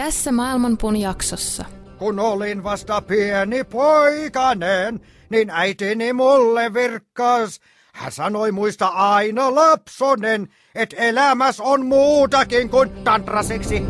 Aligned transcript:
Tässä 0.00 0.32
Maailmanpuun 0.32 0.96
jaksossa. 0.96 1.64
Kun 1.98 2.18
olin 2.18 2.64
vasta 2.64 3.02
pieni 3.02 3.64
poikanen, 3.64 5.00
niin 5.30 5.50
äitini 5.50 6.12
mulle 6.12 6.74
virkkas. 6.74 7.60
Hän 7.92 8.12
sanoi 8.12 8.52
muista 8.52 8.86
aina 8.86 9.54
lapsonen, 9.54 10.48
että 10.74 10.96
elämäs 10.96 11.60
on 11.60 11.86
muutakin 11.86 12.70
kuin 12.70 12.90
tantraseksi. 12.90 13.82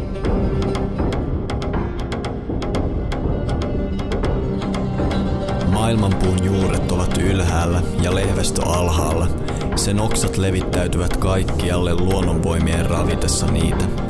Maailmanpuun 5.66 6.44
juuret 6.44 6.92
ovat 6.92 7.18
ylhäällä 7.18 7.82
ja 8.02 8.14
lehvästö 8.14 8.62
alhaalla. 8.66 9.26
Sen 9.76 10.00
oksat 10.00 10.36
levittäytyvät 10.36 11.16
kaikkialle 11.16 11.94
luonnonvoimien 11.94 12.86
ravitessa 12.86 13.46
niitä. 13.46 14.09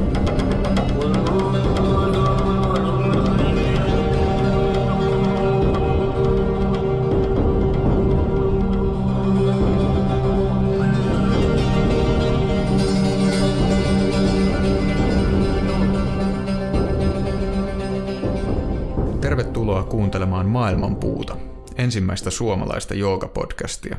Maailmanpuuta, 20.51 21.37
ensimmäistä 21.77 22.29
suomalaista 22.29 22.93
joogapodcastia. 22.93 23.97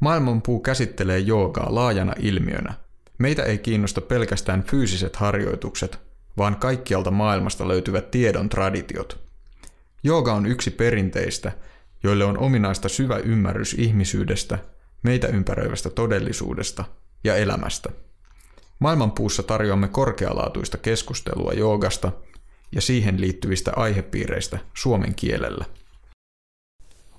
Maailmanpuu 0.00 0.60
käsittelee 0.60 1.18
joogaa 1.18 1.74
laajana 1.74 2.12
ilmiönä. 2.20 2.74
Meitä 3.18 3.42
ei 3.42 3.58
kiinnosta 3.58 4.00
pelkästään 4.00 4.62
fyysiset 4.62 5.16
harjoitukset, 5.16 5.98
vaan 6.36 6.56
kaikkialta 6.56 7.10
maailmasta 7.10 7.68
löytyvät 7.68 8.10
tiedon 8.10 8.48
traditiot. 8.48 9.20
Jooga 10.02 10.32
on 10.32 10.46
yksi 10.46 10.70
perinteistä, 10.70 11.52
joille 12.02 12.24
on 12.24 12.38
ominaista 12.38 12.88
syvä 12.88 13.16
ymmärrys 13.16 13.74
ihmisyydestä, 13.74 14.58
meitä 15.02 15.26
ympäröivästä 15.26 15.90
todellisuudesta 15.90 16.84
ja 17.24 17.36
elämästä. 17.36 17.90
Maailmanpuussa 18.78 19.42
tarjoamme 19.42 19.88
korkealaatuista 19.88 20.78
keskustelua 20.78 21.52
joogasta– 21.52 22.12
ja 22.72 22.80
siihen 22.80 23.20
liittyvistä 23.20 23.72
aihepiireistä 23.76 24.58
suomen 24.74 25.14
kielellä. 25.14 25.64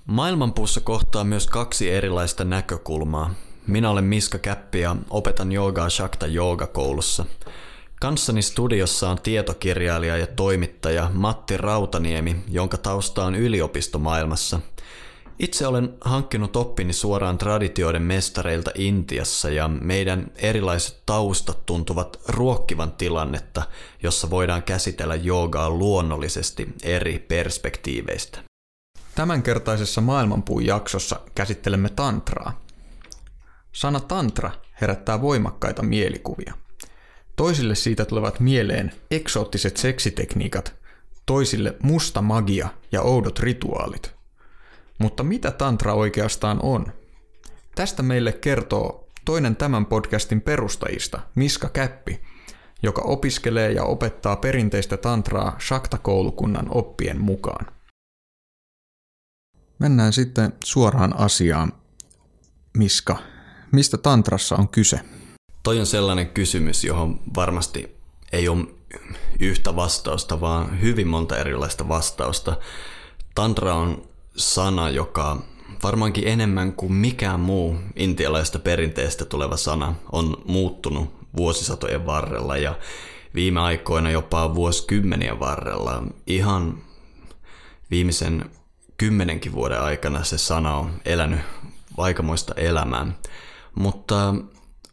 Maailmanpuussa 0.06 0.80
kohtaa 0.80 1.24
myös 1.24 1.46
kaksi 1.46 1.90
erilaista 1.90 2.44
näkökulmaa. 2.44 3.34
Minä 3.66 3.90
olen 3.90 4.04
Miska 4.04 4.38
Käppi 4.38 4.80
ja 4.80 4.96
opetan 5.10 5.52
joogaa 5.52 5.90
Shakta 5.90 6.26
Joogakoulussa. 6.26 7.24
Kanssani 8.00 8.42
studiossa 8.42 9.10
on 9.10 9.20
tietokirjailija 9.22 10.16
ja 10.16 10.26
toimittaja 10.26 11.10
Matti 11.14 11.56
Rautaniemi, 11.56 12.36
jonka 12.48 12.76
tausta 12.76 13.24
on 13.24 13.34
yliopistomaailmassa– 13.34 14.60
itse 15.40 15.66
olen 15.66 15.94
hankkinut 16.00 16.56
oppini 16.56 16.92
suoraan 16.92 17.38
traditioiden 17.38 18.02
mestareilta 18.02 18.70
Intiassa 18.74 19.50
ja 19.50 19.68
meidän 19.68 20.30
erilaiset 20.36 21.02
taustat 21.06 21.66
tuntuvat 21.66 22.20
ruokkivan 22.28 22.92
tilannetta, 22.92 23.62
jossa 24.02 24.30
voidaan 24.30 24.62
käsitellä 24.62 25.14
joogaa 25.14 25.70
luonnollisesti 25.70 26.68
eri 26.82 27.18
perspektiiveistä. 27.18 28.38
Tämänkertaisessa 29.14 30.00
maailmanpuun 30.00 30.66
jaksossa 30.66 31.20
käsittelemme 31.34 31.88
tantraa. 31.88 32.60
Sana 33.72 34.00
tantra 34.00 34.50
herättää 34.80 35.20
voimakkaita 35.20 35.82
mielikuvia. 35.82 36.54
Toisille 37.36 37.74
siitä 37.74 38.04
tulevat 38.04 38.40
mieleen 38.40 38.92
eksoottiset 39.10 39.76
seksitekniikat, 39.76 40.74
toisille 41.26 41.76
musta 41.82 42.22
magia 42.22 42.68
ja 42.92 43.02
oudot 43.02 43.38
rituaalit– 43.38 44.14
mutta 45.00 45.22
mitä 45.22 45.50
tantra 45.50 45.94
oikeastaan 45.94 46.58
on? 46.62 46.86
Tästä 47.74 48.02
meille 48.02 48.32
kertoo 48.32 49.08
toinen 49.24 49.56
tämän 49.56 49.86
podcastin 49.86 50.40
perustajista, 50.40 51.20
Miska 51.34 51.68
Käppi, 51.68 52.20
joka 52.82 53.02
opiskelee 53.02 53.72
ja 53.72 53.84
opettaa 53.84 54.36
perinteistä 54.36 54.96
tantraa 54.96 55.56
Shakta-koulukunnan 55.60 56.66
oppien 56.70 57.20
mukaan. 57.20 57.66
Mennään 59.78 60.12
sitten 60.12 60.52
suoraan 60.64 61.16
asiaan. 61.16 61.72
Miska, 62.76 63.16
mistä 63.72 63.98
tantrassa 63.98 64.56
on 64.56 64.68
kyse? 64.68 65.00
Toi 65.62 65.80
on 65.80 65.86
sellainen 65.86 66.28
kysymys, 66.28 66.84
johon 66.84 67.20
varmasti 67.36 67.96
ei 68.32 68.48
ole 68.48 68.64
yhtä 69.40 69.76
vastausta, 69.76 70.40
vaan 70.40 70.80
hyvin 70.80 71.08
monta 71.08 71.36
erilaista 71.36 71.88
vastausta. 71.88 72.56
Tantra 73.34 73.74
on 73.74 74.09
sana, 74.40 74.90
joka 74.90 75.36
varmaankin 75.82 76.28
enemmän 76.28 76.72
kuin 76.72 76.92
mikään 76.92 77.40
muu 77.40 77.76
intialaista 77.96 78.58
perinteestä 78.58 79.24
tuleva 79.24 79.56
sana 79.56 79.94
on 80.12 80.36
muuttunut 80.46 81.14
vuosisatojen 81.36 82.06
varrella 82.06 82.56
ja 82.56 82.78
viime 83.34 83.60
aikoina 83.60 84.10
jopa 84.10 84.54
vuosikymmenien 84.54 85.40
varrella. 85.40 86.02
Ihan 86.26 86.78
viimeisen 87.90 88.50
kymmenenkin 88.96 89.52
vuoden 89.52 89.80
aikana 89.80 90.24
se 90.24 90.38
sana 90.38 90.76
on 90.76 90.92
elänyt 91.04 91.40
aikamoista 91.98 92.54
elämää. 92.56 93.06
Mutta 93.74 94.34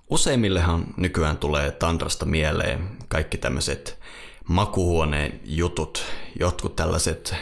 useimmillehan 0.10 0.86
nykyään 0.98 1.38
tulee 1.38 1.72
tantrasta 1.72 2.26
mieleen 2.26 2.90
kaikki 3.08 3.38
tämmöiset 3.38 4.00
makuhuoneen 4.48 5.40
jutut, 5.44 6.06
jotkut 6.40 6.76
tällaiset 6.76 7.36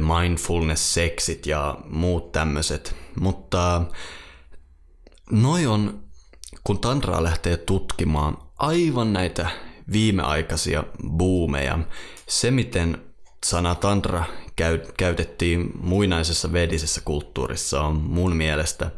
mindfulness-seksit 0.00 1.46
ja 1.46 1.78
muut 1.88 2.32
tämmöiset. 2.32 2.96
Mutta 3.20 3.82
noi 5.30 5.66
on, 5.66 6.02
kun 6.64 6.78
tantraa 6.78 7.22
lähtee 7.22 7.56
tutkimaan 7.56 8.38
aivan 8.58 9.12
näitä 9.12 9.50
viimeaikaisia 9.92 10.84
boomeja, 11.08 11.78
se 12.28 12.50
miten 12.50 12.98
sana 13.46 13.74
tantra 13.74 14.24
käytettiin 14.96 15.70
muinaisessa 15.80 16.52
vedisessä 16.52 17.00
kulttuurissa 17.04 17.80
on 17.80 17.96
mun 17.96 18.36
mielestä 18.36 18.90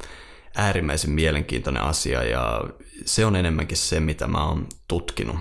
äärimmäisen 0.56 1.10
mielenkiintoinen 1.10 1.82
asia 1.82 2.22
ja 2.22 2.64
se 3.04 3.26
on 3.26 3.36
enemmänkin 3.36 3.76
se, 3.76 4.00
mitä 4.00 4.26
mä 4.26 4.46
oon 4.46 4.66
tutkinut. 4.88 5.36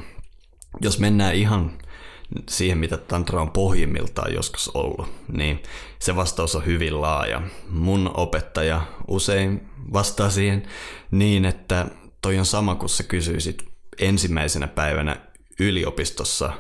Jos 0.82 1.00
mennään 1.00 1.36
ihan 1.36 1.78
siihen, 2.50 2.78
mitä 2.78 2.98
tantra 2.98 3.42
on 3.42 3.52
pohjimmiltaan 3.52 4.34
joskus 4.34 4.72
ollut, 4.74 5.08
niin 5.32 5.64
se 6.00 6.16
vastaus 6.16 6.56
on 6.56 6.66
hyvin 6.66 7.02
laaja. 7.02 7.42
Mun 7.70 8.12
opettaja 8.14 8.82
usein 9.08 9.70
vastaa 9.94 10.30
siihen 10.30 10.64
niin, 11.12 11.46
että 11.46 11.86
toi 12.22 12.40
on 12.40 12.46
sama 12.46 12.76
kuin 12.76 12.90
sä 12.90 13.04
kysyisit 13.04 13.72
ensimmäisenä 14.00 14.68
päivänä 14.68 15.16
yliopistossa 15.60 16.54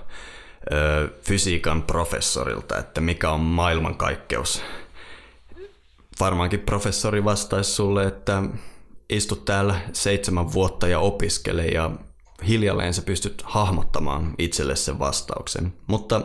ö, 0.74 1.10
fysiikan 1.22 1.84
professorilta, 1.84 2.78
että 2.78 3.02
mikä 3.02 3.32
on 3.32 3.40
maailmankaikkeus. 3.40 4.62
Varmaankin 6.20 6.60
professori 6.60 7.24
vastaisi 7.24 7.72
sulle, 7.72 8.04
että 8.04 8.44
istut 9.10 9.46
täällä 9.46 9.80
seitsemän 9.94 10.54
vuotta 10.54 10.88
ja 10.88 11.00
opiskele 11.00 11.66
ja 11.66 11.92
hiljalleen 12.48 12.94
sä 12.94 13.02
pystyt 13.02 13.42
hahmottamaan 13.46 14.36
itselle 14.38 14.76
sen 14.76 15.00
vastauksen. 15.00 15.74
Mutta 15.88 16.22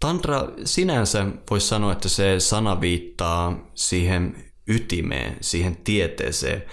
tantra 0.00 0.48
sinänsä 0.64 1.26
voisi 1.50 1.68
sanoa, 1.68 1.92
että 1.92 2.08
se 2.08 2.40
sana 2.40 2.80
viittaa 2.80 3.70
siihen 3.74 4.44
ytimeen, 4.66 5.36
siihen 5.40 5.76
tieteeseen 5.76 6.64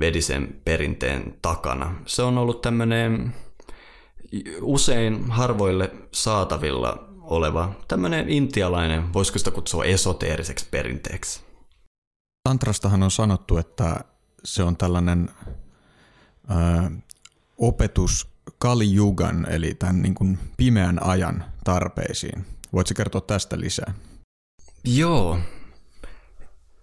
vedisen 0.00 0.60
perinteen 0.64 1.38
takana. 1.42 1.94
Se 2.06 2.22
on 2.22 2.38
ollut 2.38 2.62
tämmöinen 2.62 3.34
usein 4.62 5.30
harvoille 5.30 5.90
saatavilla 6.14 7.08
oleva 7.20 7.72
tämmöinen 7.88 8.28
intialainen, 8.28 9.12
voisiko 9.12 9.38
sitä 9.38 9.50
kutsua 9.50 9.84
esoteeriseksi 9.84 10.66
perinteeksi. 10.70 11.40
Tantrastahan 12.44 13.02
on 13.02 13.10
sanottu, 13.10 13.56
että 13.56 14.04
se 14.44 14.62
on 14.62 14.76
tällainen 14.76 15.30
opetus 17.60 18.28
Kali 18.58 18.92
Jugan, 18.92 19.46
eli 19.50 19.74
tämän 19.74 20.02
niin 20.02 20.14
kuin 20.14 20.38
pimeän 20.56 21.06
ajan 21.06 21.44
tarpeisiin. 21.64 22.46
Voitko 22.72 22.94
kertoa 22.96 23.20
tästä 23.20 23.60
lisää? 23.60 23.94
Joo. 24.84 25.38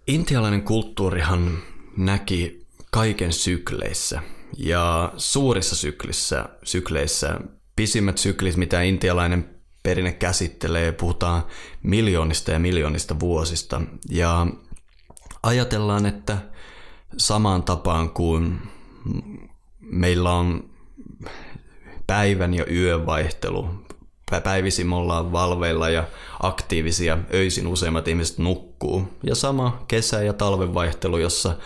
Intialainen 0.06 0.62
kulttuurihan 0.62 1.58
näki 1.96 2.66
kaiken 2.90 3.32
sykleissä. 3.32 4.22
Ja 4.58 5.12
suurissa 5.16 5.76
syklissä, 5.76 6.48
sykleissä, 6.64 7.40
pisimmät 7.76 8.18
syklit, 8.18 8.56
mitä 8.56 8.82
intialainen 8.82 9.50
perinne 9.82 10.12
käsittelee, 10.12 10.92
puhutaan 10.92 11.42
miljoonista 11.82 12.50
ja 12.50 12.58
miljoonista 12.58 13.20
vuosista. 13.20 13.82
Ja 14.10 14.46
ajatellaan, 15.42 16.06
että 16.06 16.38
samaan 17.16 17.62
tapaan 17.62 18.10
kuin 18.10 18.60
meillä 19.90 20.30
on 20.32 20.70
päivän 22.06 22.54
ja 22.54 22.66
yön 22.66 23.06
vaihtelu. 23.06 23.68
Päivisin 24.44 24.86
me 24.86 24.96
ollaan 24.96 25.32
valveilla 25.32 25.90
ja 25.90 26.04
aktiivisia, 26.40 27.18
öisin 27.34 27.66
useimmat 27.66 28.08
ihmiset 28.08 28.38
nukkuu. 28.38 29.08
Ja 29.22 29.34
sama 29.34 29.84
kesä- 29.88 30.22
ja 30.22 30.32
talven 30.32 30.74
vaihtelu, 30.74 31.18
jossa, 31.18 31.56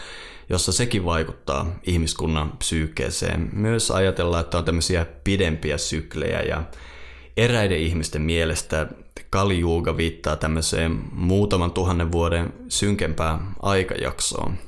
jossa 0.49 0.73
sekin 0.73 1.05
vaikuttaa 1.05 1.67
ihmiskunnan 1.87 2.53
psyykeeseen. 2.59 3.51
Myös 3.53 3.91
ajatellaan, 3.91 4.41
että 4.41 4.59
on 4.59 4.65
tämmöisiä 4.65 5.07
pidempiä 5.25 5.79
syklejä 5.79 6.43
ja 6.43 6.63
eräiden 7.37 7.79
ihmisten 7.79 8.23
mielestä 8.23 8.89
Kalijuuga 9.31 9.97
viittaa 9.97 10.37
tämmöiseen 10.37 11.03
muutaman 11.13 11.71
tuhannen 11.71 12.13
vuoden 12.13 12.53
synkempään 12.69 13.55
aikajaksoon. 13.63 14.59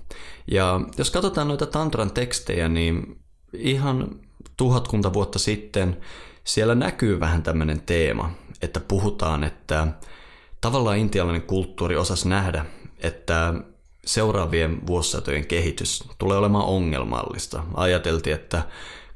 Ja 0.50 0.80
jos 0.98 1.10
katsotaan 1.10 1.48
noita 1.48 1.66
tantran 1.66 2.10
tekstejä, 2.10 2.68
niin 2.68 3.23
ihan 3.58 4.20
tuhatkunta 4.56 5.12
vuotta 5.12 5.38
sitten 5.38 5.96
siellä 6.44 6.74
näkyy 6.74 7.20
vähän 7.20 7.42
tämmöinen 7.42 7.80
teema, 7.80 8.30
että 8.62 8.80
puhutaan, 8.80 9.44
että 9.44 9.86
tavallaan 10.60 10.98
intialainen 10.98 11.42
kulttuuri 11.42 11.96
osasi 11.96 12.28
nähdä, 12.28 12.66
että 12.98 13.54
seuraavien 14.06 14.86
vuosisatojen 14.86 15.46
kehitys 15.46 16.04
tulee 16.18 16.36
olemaan 16.36 16.64
ongelmallista. 16.64 17.64
Ajateltiin, 17.74 18.34
että 18.34 18.62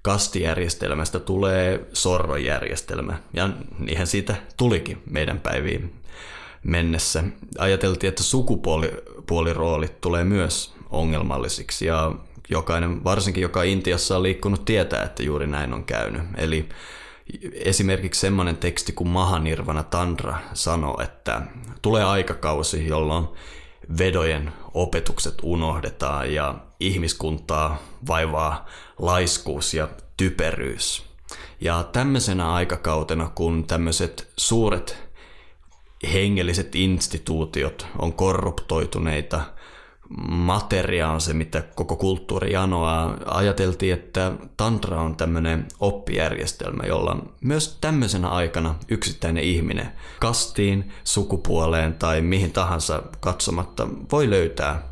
kastijärjestelmästä 0.02 1.20
tulee 1.20 1.87
sorrojärjestelmä, 1.93 3.19
ja 3.35 3.50
niinhän 3.79 4.06
siitä 4.06 4.37
tulikin 4.56 5.02
meidän 5.11 5.40
päiviin 5.40 5.94
mennessä. 6.62 7.25
Ajateltiin, 7.58 8.08
että 8.08 8.23
sukupuoliroolit 8.23 10.00
tulee 10.00 10.25
myös 10.25 10.75
ongelmallisiksi, 10.90 11.87
ja 11.87 12.12
jokainen, 12.50 13.05
varsinkin 13.05 13.43
joka 13.43 13.62
Intiassa 13.62 14.17
on 14.17 14.23
liikkunut, 14.23 14.65
tietää, 14.65 15.03
että 15.03 15.23
juuri 15.23 15.47
näin 15.47 15.75
on 15.75 15.85
käynyt. 15.85 16.23
Eli 16.37 16.69
esimerkiksi 17.53 18.21
semmoinen 18.21 18.56
teksti 18.56 18.93
kuin 18.93 19.09
Mahanirvana 19.09 19.83
Tandra 19.83 20.39
sanoo, 20.55 21.00
että 21.03 21.43
tulee 21.83 22.05
aikakausi, 22.05 22.87
jolloin 22.87 23.29
vedojen 23.99 24.53
opetukset 24.75 25.35
unohdetaan 25.43 26.35
ja 26.35 26.55
ihmiskuntaa 26.81 27.79
vaivaa 28.09 28.67
laiskuus 28.99 29.75
ja 29.75 29.89
typeryys. 30.17 31.05
Ja 31.61 31.83
tämmöisenä 31.93 32.53
aikakautena, 32.53 33.31
kun 33.35 33.67
tämmöiset 33.67 34.29
suuret 34.37 35.09
hengelliset 36.12 36.75
instituutiot 36.75 37.87
on 37.99 38.12
korruptoituneita– 38.12 39.41
materia 40.29 41.09
on 41.09 41.21
se, 41.21 41.33
mitä 41.33 41.63
koko 41.63 41.97
kulttuuri 41.97 42.53
janoaa. 42.53 43.17
Ajateltiin, 43.27 43.93
että 43.93 44.33
tantra 44.57 45.01
on 45.03 45.17
tämmöinen 45.17 45.67
oppijärjestelmä, 45.81 46.83
jolla 46.87 47.27
myös 47.41 47.79
tämmöisenä 47.81 48.29
aikana 48.29 48.75
yksittäinen 48.89 49.45
ihminen 49.45 49.93
kastiin, 50.21 50.93
sukupuoleen 51.05 51.95
tai 51.95 52.21
mihin 52.21 52.53
tahansa 52.53 53.03
katsomatta 53.21 53.89
voi 54.13 54.31
löytää 54.31 54.83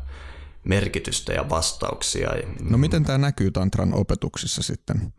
merkitystä 0.63 1.33
ja 1.33 1.49
vastauksia. 1.49 2.29
No 2.61 2.77
miten 2.77 3.03
tämä 3.03 3.17
näkyy 3.17 3.51
tantran 3.51 3.93
opetuksissa 3.93 4.63
sitten? 4.63 5.13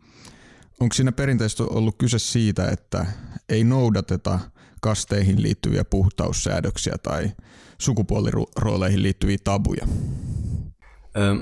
Onko 0.79 0.93
siinä 0.93 1.11
perinteisesti 1.11 1.63
ollut 1.63 1.95
kyse 1.97 2.19
siitä, 2.19 2.69
että 2.69 3.05
ei 3.49 3.63
noudateta 3.63 4.39
kasteihin 4.81 5.41
liittyviä 5.41 5.85
puhtaussäädöksiä 5.85 6.95
tai 7.03 7.31
sukupuolirooleihin 7.81 9.03
liittyviä 9.03 9.37
tabuja? 9.43 9.87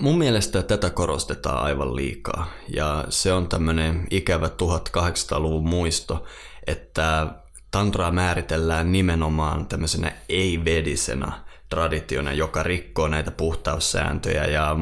Mun 0.01 0.17
mielestä 0.17 0.63
tätä 0.63 0.89
korostetaan 0.89 1.63
aivan 1.63 1.95
liikaa 1.95 2.51
ja 2.75 3.05
se 3.09 3.33
on 3.33 3.49
tämmöinen 3.49 4.07
ikävä 4.11 4.47
1800-luvun 4.47 5.67
muisto, 5.67 6.23
että 6.67 7.27
tantraa 7.71 8.11
määritellään 8.11 8.91
nimenomaan 8.91 9.65
tämmöisenä 9.65 10.11
ei-vedisena 10.29 11.31
traditiona, 11.69 12.33
joka 12.33 12.63
rikkoo 12.63 13.07
näitä 13.07 13.31
puhtaussääntöjä 13.31 14.45
ja 14.45 14.75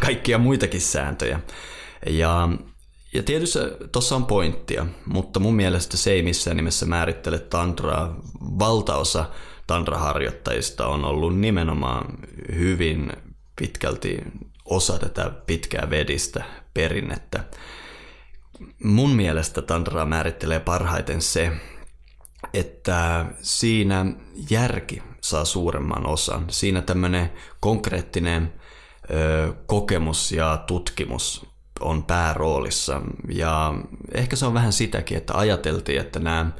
kaikkia 0.00 0.38
muitakin 0.38 0.80
sääntöjä. 0.80 1.40
Ja, 2.06 2.48
ja 3.14 3.22
tietysti 3.22 3.58
tuossa 3.92 4.16
on 4.16 4.26
pointtia, 4.26 4.86
mutta 5.06 5.40
mun 5.40 5.54
mielestä 5.54 5.96
se 5.96 6.12
ei 6.12 6.22
missään 6.22 6.56
nimessä 6.56 6.86
määrittele 6.86 7.38
tantraa. 7.38 8.16
Valtaosa 8.40 9.24
tantraharjoittajista 9.66 10.86
on 10.86 11.04
ollut 11.04 11.38
nimenomaan 11.38 12.18
hyvin 12.54 13.12
pitkälti 13.56 14.18
osa 14.64 14.98
tätä 14.98 15.30
pitkää 15.46 15.90
vedistä 15.90 16.44
perinnettä. 16.74 17.44
Mun 18.84 19.10
mielestä 19.10 19.62
tantraa 19.62 20.06
määrittelee 20.06 20.60
parhaiten 20.60 21.22
se, 21.22 21.52
että 22.54 23.26
siinä 23.42 24.06
järki 24.50 25.02
saa 25.20 25.44
suuremman 25.44 26.06
osan. 26.06 26.44
Siinä 26.48 26.82
tämmöinen 26.82 27.32
konkreettinen 27.60 28.52
ö, 29.10 29.52
kokemus 29.66 30.32
ja 30.32 30.64
tutkimus 30.66 31.46
on 31.80 32.04
pääroolissa. 32.04 33.02
Ja 33.28 33.74
ehkä 34.14 34.36
se 34.36 34.46
on 34.46 34.54
vähän 34.54 34.72
sitäkin, 34.72 35.16
että 35.16 35.38
ajateltiin, 35.38 36.00
että 36.00 36.18
nämä 36.18 36.50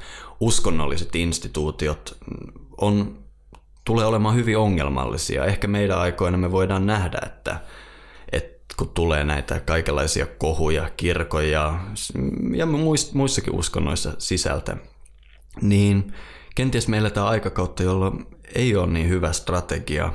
uskonnolliset 0.41 1.17
instituutiot 1.17 2.19
on, 2.79 3.19
tulee 3.85 4.07
olemaan 4.07 4.35
hyvin 4.35 4.59
ongelmallisia. 4.59 5.45
Ehkä 5.45 5.69
meidän 5.69 5.99
aikoina 5.99 6.39
me 6.39 6.53
voidaan 6.53 6.87
nähdä, 6.87 7.19
että, 7.27 7.61
että 8.33 8.75
kun 8.77 8.89
tulee 8.89 9.25
näitä 9.25 9.61
kaikenlaisia 9.61 10.27
kohuja, 10.27 10.91
kirkoja 10.97 11.81
ja 12.55 12.67
muissakin 13.13 13.55
uskonnoissa 13.55 14.13
sisältä, 14.19 14.77
niin 15.61 16.13
kenties 16.55 16.89
meillä 16.89 17.11
tämä 17.11 17.27
aikakautta, 17.27 17.83
jolloin 17.83 18.27
ei 18.55 18.77
ole 18.77 18.87
niin 18.87 19.09
hyvä 19.09 19.33
strategia 19.33 20.13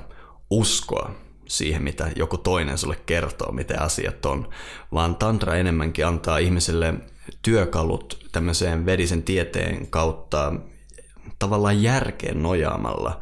uskoa 0.50 1.12
siihen, 1.48 1.84
mitä 1.84 2.12
joku 2.16 2.38
toinen 2.38 2.78
sulle 2.78 2.98
kertoo, 3.06 3.52
miten 3.52 3.82
asiat 3.82 4.26
on, 4.26 4.50
vaan 4.94 5.16
tantra 5.16 5.56
enemmänkin 5.56 6.08
antaa 6.08 6.38
ihmiselle 6.38 6.94
työkalut 7.42 8.30
tämmöiseen 8.32 8.86
vedisen 8.86 9.24
tieteen 9.24 9.88
kautta 9.88 10.54
tavallaan 11.42 11.84
järkeen 11.84 12.44
nojaamalla 12.44 13.20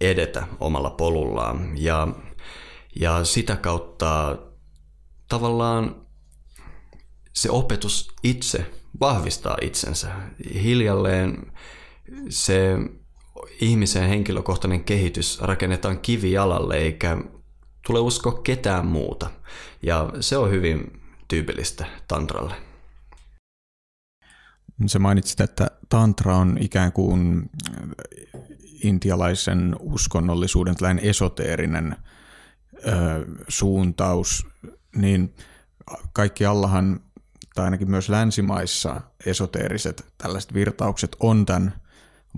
edetä 0.00 0.46
omalla 0.60 0.90
polullaan 0.90 1.70
ja, 1.76 2.08
ja 3.00 3.24
sitä 3.24 3.56
kautta 3.56 4.38
tavallaan 5.28 5.96
se 7.32 7.50
opetus 7.50 8.08
itse 8.22 8.66
vahvistaa 9.00 9.56
itsensä. 9.60 10.08
Hiljalleen 10.62 11.52
se 12.28 12.76
ihmisen 13.60 14.08
henkilökohtainen 14.08 14.84
kehitys 14.84 15.40
rakennetaan 15.40 15.98
kivijalalle 15.98 16.76
eikä 16.76 17.16
tule 17.86 18.00
uskoa 18.00 18.40
ketään 18.42 18.86
muuta. 18.86 19.30
Ja 19.82 20.10
se 20.20 20.36
on 20.36 20.50
hyvin 20.50 21.02
tyypillistä 21.28 21.86
tantralle. 22.08 22.54
Se 24.86 24.98
mainitsit, 24.98 25.40
että 25.40 25.70
tantra 25.88 26.36
on 26.36 26.56
ikään 26.60 26.92
kuin 26.92 27.50
intialaisen 28.82 29.76
uskonnollisuuden 29.80 30.76
tällainen 30.76 31.04
esoteerinen 31.04 31.96
ö, 32.86 33.26
suuntaus, 33.48 34.46
niin 34.96 35.34
kaikki 36.12 36.46
allahan, 36.46 37.00
tai 37.54 37.64
ainakin 37.64 37.90
myös 37.90 38.08
länsimaissa 38.08 39.00
esoteeriset 39.26 40.12
tällaiset 40.18 40.54
virtaukset 40.54 41.16
on 41.20 41.46
tämän 41.46 41.74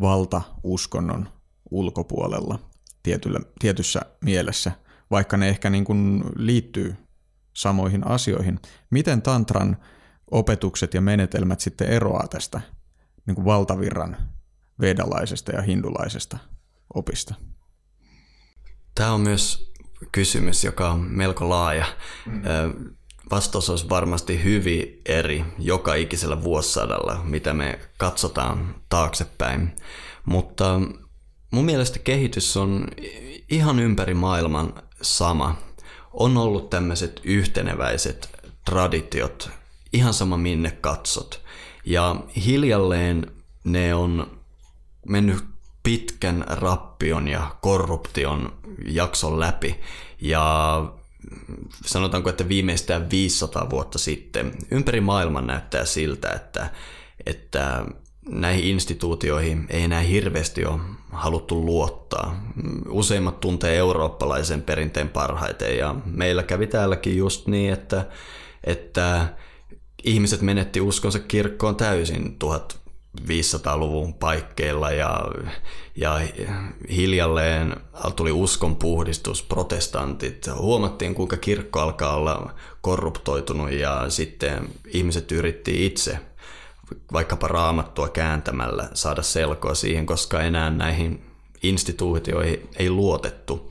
valtauskonnon 0.01 1.29
ulkopuolella 1.71 2.59
tietyllä, 3.03 3.41
tietyssä 3.59 4.01
mielessä, 4.21 4.73
vaikka 5.11 5.37
ne 5.37 5.49
ehkä 5.49 5.71
niin 5.71 5.85
kuin 5.85 6.25
liittyy 6.37 6.97
samoihin 7.53 8.07
asioihin. 8.07 8.61
Miten 8.91 9.23
tantran 9.23 9.77
opetukset 10.31 10.95
ja 10.95 11.01
menetelmät 11.01 11.61
sitten 11.61 11.89
eroaa 11.89 12.29
tästä 12.29 12.61
niin 13.27 13.35
kuin 13.35 13.45
valtavirran 13.45 14.17
vedalaisesta 14.81 15.53
ja 15.53 15.63
hindulaisesta 15.63 16.39
opista? 16.95 17.35
Tämä 18.95 19.13
on 19.13 19.21
myös 19.21 19.73
kysymys, 20.13 20.65
joka 20.65 20.91
on 20.91 21.01
melko 21.01 21.49
laaja. 21.49 21.87
Mm. 22.27 22.43
Vastaus 23.31 23.71
olisi 23.71 23.89
varmasti 23.89 24.45
hyvin 24.45 25.01
eri 25.07 25.45
joka 25.59 25.95
ikisellä 25.95 26.43
vuosisadalla, 26.43 27.21
mitä 27.25 27.55
me 27.55 27.81
katsotaan 27.99 28.75
taaksepäin. 28.89 29.77
Mutta 30.25 30.81
mun 31.51 31.65
mielestä 31.65 31.99
kehitys 31.99 32.57
on 32.57 32.89
ihan 33.51 33.79
ympäri 33.79 34.15
maailman 34.15 34.83
sama. 35.03 35.57
On 36.13 36.37
ollut 36.37 36.71
tämmöiset 36.71 37.21
yhteneväiset 37.25 38.31
traditiot, 38.65 39.51
ihan 39.97 40.15
sama 40.15 40.37
minne 40.37 40.71
katsot. 40.71 41.41
Ja 41.85 42.17
hiljalleen 42.47 43.33
ne 43.65 43.95
on 43.95 44.41
mennyt 45.09 45.45
pitkän 45.83 46.45
rappion 46.49 47.29
ja 47.29 47.57
korruption 47.61 48.53
jakson 48.85 49.41
läpi 49.41 49.81
ja 50.21 50.85
sanotaanko, 51.85 52.31
että 52.31 52.49
viimeistään 52.49 53.11
500 53.11 53.71
vuotta 53.71 53.99
sitten 53.99 54.53
ympäri 54.71 55.01
maailman 55.01 55.47
näyttää 55.47 55.85
siltä, 55.85 56.31
että, 56.31 56.71
että 57.27 57.85
näihin 58.29 58.65
instituutioihin 58.65 59.67
ei 59.71 59.83
enää 59.83 60.01
hirveästi 60.01 60.65
ole 60.65 60.81
haluttu 61.13 61.65
luottaa. 61.65 62.45
Useimmat 62.89 63.41
tuntee 63.41 63.77
eurooppalaisen 63.77 64.63
perinteen 64.63 65.09
parhaiten 65.09 65.79
ja 65.79 65.95
meillä 66.05 66.43
kävi 66.43 66.67
täälläkin 66.67 67.17
just 67.17 67.47
niin, 67.47 67.73
että, 67.73 68.07
että 68.65 69.29
ihmiset 70.05 70.43
menetti 70.43 70.81
uskonsa 70.81 71.19
kirkkoon 71.19 71.77
täysin 71.77 72.37
1500-luvun 72.45 74.15
paikkeilla 74.15 74.91
ja, 74.91 75.21
ja 75.97 76.21
hiljalleen 76.91 77.77
tuli 78.17 78.33
uskon 78.33 78.77
puhdistus, 78.77 79.43
protestantit. 79.43 80.47
Huomattiin, 80.59 81.15
kuinka 81.15 81.37
kirkko 81.37 81.81
alkaa 81.81 82.17
olla 82.17 82.55
korruptoitunut 82.81 83.71
ja 83.71 84.11
sitten 84.11 84.69
ihmiset 84.89 85.33
yritti 85.33 85.87
itse 85.87 86.19
vaikkapa 87.13 87.49
raamattua 87.49 88.09
kääntämällä 88.09 88.89
saada 88.95 89.23
selkoa 89.23 89.75
siihen, 89.75 90.07
koska 90.07 90.41
enää 90.41 90.71
näihin 90.71 91.25
instituutioihin 91.63 92.69
ei 92.77 92.91
luotettu. 92.91 93.71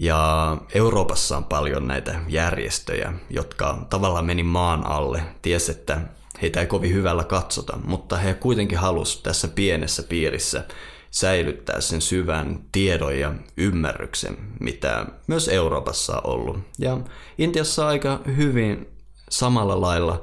Ja 0.00 0.56
Euroopassa 0.74 1.36
on 1.36 1.44
paljon 1.44 1.86
näitä 1.86 2.20
järjestöjä, 2.28 3.12
jotka 3.30 3.86
tavallaan 3.90 4.26
meni 4.26 4.42
maan 4.42 4.86
alle, 4.86 5.22
ties 5.42 5.68
että 5.68 6.00
heitä 6.42 6.60
ei 6.60 6.66
kovin 6.66 6.92
hyvällä 6.92 7.24
katsota, 7.24 7.78
mutta 7.84 8.16
he 8.16 8.34
kuitenkin 8.34 8.78
halusivat 8.78 9.22
tässä 9.22 9.48
pienessä 9.48 10.02
piirissä 10.02 10.64
säilyttää 11.10 11.80
sen 11.80 12.00
syvän 12.00 12.60
tiedon 12.72 13.18
ja 13.18 13.34
ymmärryksen, 13.56 14.36
mitä 14.60 15.06
myös 15.26 15.48
Euroopassa 15.48 16.16
on 16.16 16.32
ollut. 16.32 16.58
Ja 16.78 16.98
Intiassa 17.38 17.88
aika 17.88 18.20
hyvin 18.36 18.86
samalla 19.30 19.80
lailla, 19.80 20.22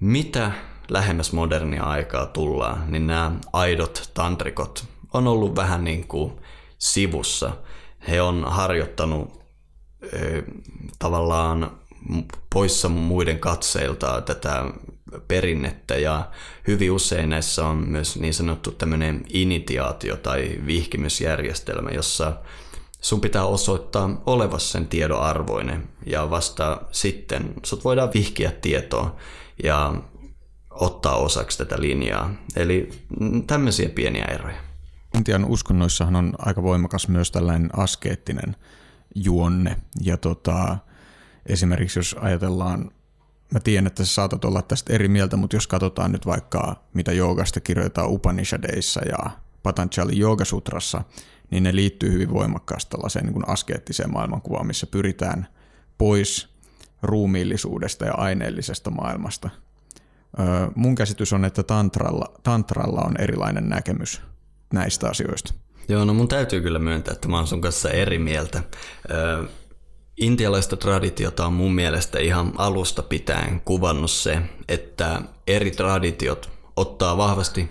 mitä 0.00 0.52
lähemmäs 0.88 1.32
modernia 1.32 1.82
aikaa 1.82 2.26
tullaan, 2.26 2.92
niin 2.92 3.06
nämä 3.06 3.32
aidot 3.52 4.10
tantrikot 4.14 4.84
on 5.12 5.26
ollut 5.26 5.56
vähän 5.56 5.84
niin 5.84 6.08
kuin 6.08 6.32
sivussa. 6.78 7.52
He 8.08 8.22
on 8.22 8.44
harjoittanut 8.46 9.44
ö, 10.12 10.42
tavallaan 10.98 11.78
poissa 12.52 12.88
muiden 12.88 13.38
katseilta 13.38 14.20
tätä 14.20 14.64
perinnettä 15.28 15.96
ja 15.96 16.30
hyvin 16.66 16.92
usein 16.92 17.30
näissä 17.30 17.66
on 17.66 17.76
myös 17.76 18.16
niin 18.16 18.34
sanottu 18.34 18.70
tämmöinen 18.70 19.24
initiaatio 19.28 20.16
tai 20.16 20.60
vihkimysjärjestelmä, 20.66 21.90
jossa 21.90 22.32
sun 23.00 23.20
pitää 23.20 23.44
osoittaa 23.44 24.22
olevassa 24.26 24.72
sen 24.72 24.88
tiedon 24.88 25.20
arvoinen 25.20 25.88
ja 26.06 26.30
vasta 26.30 26.80
sitten 26.90 27.54
sut 27.62 27.84
voidaan 27.84 28.10
vihkiä 28.14 28.50
tietoa 28.50 29.16
ja 29.62 29.94
ottaa 30.70 31.16
osaksi 31.16 31.58
tätä 31.58 31.80
linjaa. 31.80 32.34
Eli 32.56 32.88
tämmöisiä 33.46 33.88
pieniä 33.88 34.24
eroja. 34.24 34.63
Intian 35.14 35.44
uskonnoissahan 35.44 36.16
on 36.16 36.32
aika 36.38 36.62
voimakas 36.62 37.08
myös 37.08 37.30
tällainen 37.30 37.70
askeettinen 37.76 38.56
juonne. 39.14 39.76
Ja 40.00 40.16
tota, 40.16 40.78
esimerkiksi 41.46 41.98
jos 41.98 42.16
ajatellaan, 42.20 42.90
mä 43.52 43.60
tiedän, 43.60 43.86
että 43.86 44.04
sä 44.04 44.14
saatat 44.14 44.44
olla 44.44 44.62
tästä 44.62 44.92
eri 44.92 45.08
mieltä, 45.08 45.36
mutta 45.36 45.56
jos 45.56 45.66
katsotaan 45.66 46.12
nyt 46.12 46.26
vaikka 46.26 46.76
mitä 46.94 47.12
joogasta 47.12 47.60
kirjoitetaan 47.60 48.10
Upanishadeissa 48.10 49.00
ja 49.08 49.30
Patanjali 49.62 50.20
Yoogasutrassa, 50.20 51.04
niin 51.50 51.62
ne 51.62 51.74
liittyy 51.74 52.12
hyvin 52.12 52.32
voimakkaasti 52.32 52.90
tällaiseen 52.90 53.26
niin 53.26 53.48
askeettiseen 53.48 54.12
maailmankuvaan, 54.12 54.66
missä 54.66 54.86
pyritään 54.86 55.46
pois 55.98 56.48
ruumiillisuudesta 57.02 58.04
ja 58.04 58.14
aineellisesta 58.14 58.90
maailmasta– 58.90 59.50
mun 60.74 60.94
käsitys 60.94 61.32
on, 61.32 61.44
että 61.44 61.62
tantralla, 61.62 62.32
tantralla 62.42 63.00
on 63.00 63.20
erilainen 63.20 63.68
näkemys 63.68 64.22
näistä 64.74 65.08
asioista. 65.08 65.54
Joo, 65.88 66.04
no 66.04 66.14
mun 66.14 66.28
täytyy 66.28 66.60
kyllä 66.60 66.78
myöntää, 66.78 67.12
että 67.12 67.28
mä 67.28 67.36
oon 67.36 67.46
sun 67.46 67.60
kanssa 67.60 67.90
eri 67.90 68.18
mieltä. 68.18 68.62
intialaista 70.16 70.76
traditiota 70.76 71.46
on 71.46 71.52
mun 71.52 71.74
mielestä 71.74 72.18
ihan 72.18 72.52
alusta 72.58 73.02
pitäen 73.02 73.60
kuvannut 73.64 74.10
se, 74.10 74.38
että 74.68 75.22
eri 75.46 75.70
traditiot 75.70 76.50
ottaa 76.76 77.16
vahvasti 77.16 77.68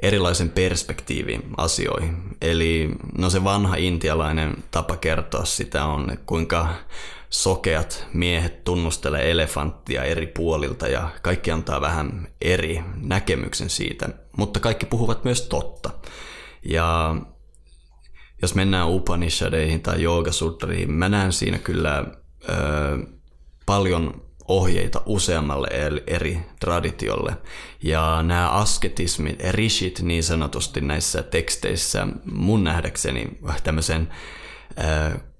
erilaisen 0.00 0.50
perspektiivin 0.50 1.42
asioihin. 1.56 2.16
Eli 2.42 2.90
no 3.18 3.30
se 3.30 3.44
vanha 3.44 3.76
intialainen 3.76 4.56
tapa 4.70 4.96
kertoa 4.96 5.44
sitä 5.44 5.84
on, 5.84 6.18
kuinka 6.26 6.74
sokeat 7.30 8.06
miehet 8.12 8.64
tunnustelee 8.64 9.30
elefanttia 9.30 10.04
eri 10.04 10.26
puolilta 10.26 10.88
ja 10.88 11.10
kaikki 11.22 11.50
antaa 11.50 11.80
vähän 11.80 12.28
eri 12.40 12.80
näkemyksen 13.02 13.70
siitä, 13.70 14.08
mutta 14.36 14.60
kaikki 14.60 14.86
puhuvat 14.86 15.24
myös 15.24 15.42
totta. 15.42 15.90
Ja 16.64 17.16
jos 18.42 18.54
mennään 18.54 18.88
Upanishadeihin 18.88 19.80
tai 19.80 20.02
Yoogasutriin, 20.02 20.92
mä 20.92 21.08
näen 21.08 21.32
siinä 21.32 21.58
kyllä 21.58 22.04
ö, 22.48 22.52
paljon 23.66 24.22
ohjeita 24.48 25.02
useammalle 25.06 25.68
eri 26.06 26.40
traditiolle. 26.60 27.36
Ja 27.82 28.22
nämä 28.22 28.50
asketismit, 28.50 29.40
rishit 29.50 30.00
niin 30.00 30.22
sanotusti 30.22 30.80
näissä 30.80 31.22
teksteissä 31.22 32.06
mun 32.24 32.64
nähdäkseni 32.64 33.38
tämmöisen 33.64 34.08
Mutta 34.76 35.37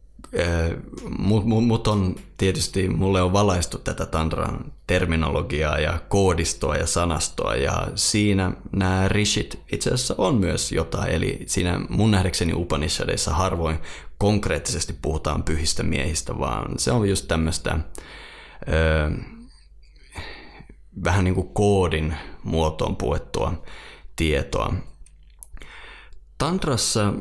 mut 1.44 1.88
on 1.88 2.14
tietysti, 2.36 2.88
mulle 2.88 3.22
on 3.22 3.32
valaistu 3.32 3.78
tätä 3.78 4.06
tantran 4.06 4.72
terminologiaa 4.86 5.78
ja 5.78 5.98
koodistoa 6.08 6.76
ja 6.76 6.86
sanastoa 6.86 7.54
ja 7.54 7.88
siinä 7.94 8.52
nämä 8.72 9.08
rishit 9.08 9.60
itse 9.72 9.90
asiassa 9.90 10.14
on 10.18 10.34
myös 10.34 10.72
jotain, 10.72 11.10
eli 11.10 11.42
siinä 11.46 11.80
mun 11.88 12.10
nähdäkseni 12.10 12.52
Upanishadeissa 12.54 13.34
harvoin 13.34 13.78
konkreettisesti 14.18 14.94
puhutaan 15.02 15.42
pyhistä 15.42 15.82
miehistä, 15.82 16.38
vaan 16.38 16.78
se 16.78 16.92
on 16.92 17.08
just 17.08 17.28
tämmöistä 17.28 17.78
vähän 21.04 21.24
niin 21.24 21.34
kuin 21.34 21.48
koodin 21.48 22.14
muotoon 22.44 22.96
puettua 22.96 23.62
tietoa. 24.16 24.74
Tantrassa 26.38 27.12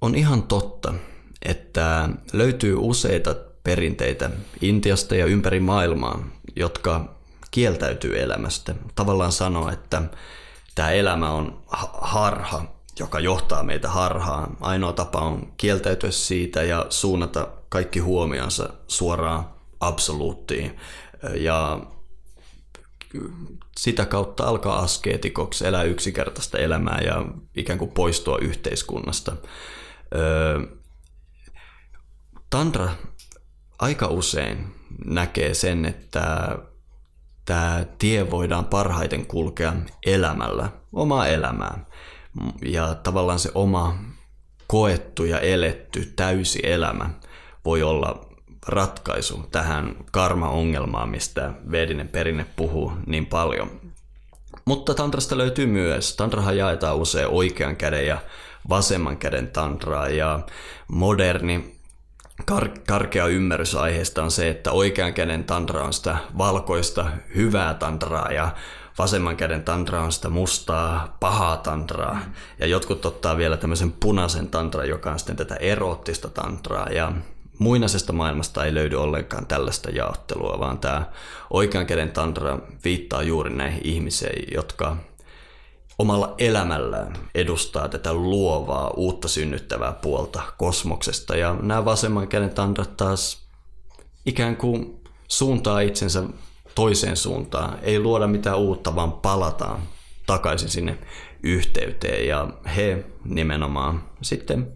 on 0.00 0.14
ihan 0.14 0.42
totta, 0.42 0.94
että 1.42 2.08
löytyy 2.32 2.76
useita 2.78 3.34
perinteitä 3.64 4.30
Intiasta 4.60 5.16
ja 5.16 5.26
ympäri 5.26 5.60
maailmaa, 5.60 6.28
jotka 6.56 7.16
kieltäytyy 7.50 8.22
elämästä. 8.22 8.74
Tavallaan 8.94 9.32
sanoo, 9.32 9.70
että 9.70 10.02
tämä 10.74 10.90
elämä 10.90 11.30
on 11.30 11.62
harha, 11.92 12.64
joka 12.98 13.20
johtaa 13.20 13.62
meitä 13.62 13.88
harhaan. 13.88 14.56
Ainoa 14.60 14.92
tapa 14.92 15.18
on 15.18 15.52
kieltäytyä 15.56 16.10
siitä 16.10 16.62
ja 16.62 16.86
suunnata 16.90 17.48
kaikki 17.68 17.98
huomionsa 17.98 18.68
suoraan 18.88 19.44
absoluuttiin. 19.80 20.76
Ja 21.34 21.80
sitä 23.78 24.04
kautta 24.04 24.44
alkaa 24.44 24.78
askeetikoksi, 24.78 25.66
elää 25.66 25.82
yksinkertaista 25.82 26.58
elämää 26.58 27.00
ja 27.04 27.24
ikään 27.56 27.78
kuin 27.78 27.90
poistua 27.90 28.38
yhteiskunnasta. 28.38 29.36
Tantra 32.56 32.88
aika 33.78 34.06
usein 34.06 34.74
näkee 35.04 35.54
sen, 35.54 35.84
että 35.84 36.58
tämä 37.44 37.84
tie 37.98 38.30
voidaan 38.30 38.64
parhaiten 38.64 39.26
kulkea 39.26 39.72
elämällä, 40.06 40.68
omaa 40.92 41.26
elämää. 41.26 41.84
Ja 42.62 42.94
tavallaan 42.94 43.38
se 43.38 43.50
oma 43.54 43.98
koettu 44.66 45.24
ja 45.24 45.40
eletty 45.40 46.12
täysi 46.16 46.60
elämä 46.62 47.10
voi 47.64 47.82
olla 47.82 48.28
ratkaisu 48.66 49.48
tähän 49.52 49.96
karma-ongelmaan, 50.12 51.08
mistä 51.08 51.52
vedinen 51.70 52.08
perinne 52.08 52.46
puhuu 52.56 52.92
niin 53.06 53.26
paljon. 53.26 53.80
Mutta 54.64 54.94
tantrasta 54.94 55.38
löytyy 55.38 55.66
myös. 55.66 56.16
Tantrahan 56.16 56.56
jaetaan 56.56 56.96
usein 56.96 57.28
oikean 57.28 57.76
käden 57.76 58.06
ja 58.06 58.18
vasemman 58.68 59.16
käden 59.16 59.48
tantraa 59.48 60.08
ja 60.08 60.40
moderni 60.88 61.75
kar- 62.50 62.80
karkea 62.86 63.26
ymmärrys 63.26 63.74
aiheesta 63.74 64.22
on 64.22 64.30
se, 64.30 64.48
että 64.48 64.72
oikean 64.72 65.14
käden 65.14 65.44
tantra 65.44 65.84
on 65.84 65.92
sitä 65.92 66.16
valkoista 66.38 67.06
hyvää 67.36 67.74
tantraa 67.74 68.32
ja 68.32 68.50
vasemman 68.98 69.36
käden 69.36 69.62
tantra 69.62 70.02
on 70.02 70.12
sitä 70.12 70.28
mustaa 70.28 71.16
pahaa 71.20 71.56
tantraa. 71.56 72.20
Ja 72.58 72.66
jotkut 72.66 73.06
ottaa 73.06 73.36
vielä 73.36 73.56
tämmöisen 73.56 73.92
punaisen 73.92 74.48
tantraa, 74.48 74.84
joka 74.84 75.12
on 75.12 75.18
sitten 75.18 75.36
tätä 75.36 75.56
eroottista 75.56 76.28
tantraa. 76.28 76.88
Ja 76.88 77.12
muinaisesta 77.58 78.12
maailmasta 78.12 78.64
ei 78.64 78.74
löydy 78.74 78.96
ollenkaan 78.96 79.46
tällaista 79.46 79.90
jaottelua, 79.90 80.58
vaan 80.58 80.78
tämä 80.78 81.04
oikean 81.50 81.86
käden 81.86 82.10
tantra 82.10 82.58
viittaa 82.84 83.22
juuri 83.22 83.50
näihin 83.50 83.80
ihmisiin, 83.84 84.54
jotka 84.54 84.96
omalla 85.98 86.34
elämällään 86.38 87.12
edustaa 87.34 87.88
tätä 87.88 88.14
luovaa, 88.14 88.90
uutta 88.90 89.28
synnyttävää 89.28 89.92
puolta 89.92 90.42
kosmoksesta. 90.58 91.36
Ja 91.36 91.56
nämä 91.62 91.84
vasemman 91.84 92.28
käden 92.28 92.50
tantrat 92.50 92.96
taas 92.96 93.48
ikään 94.26 94.56
kuin 94.56 95.00
suuntaa 95.28 95.80
itsensä 95.80 96.24
toiseen 96.74 97.16
suuntaan. 97.16 97.78
Ei 97.82 98.00
luoda 98.00 98.26
mitään 98.26 98.58
uutta, 98.58 98.94
vaan 98.94 99.12
palataan 99.12 99.80
takaisin 100.26 100.68
sinne 100.68 100.98
yhteyteen. 101.42 102.28
Ja 102.28 102.48
he 102.76 103.04
nimenomaan 103.24 104.04
sitten 104.22 104.72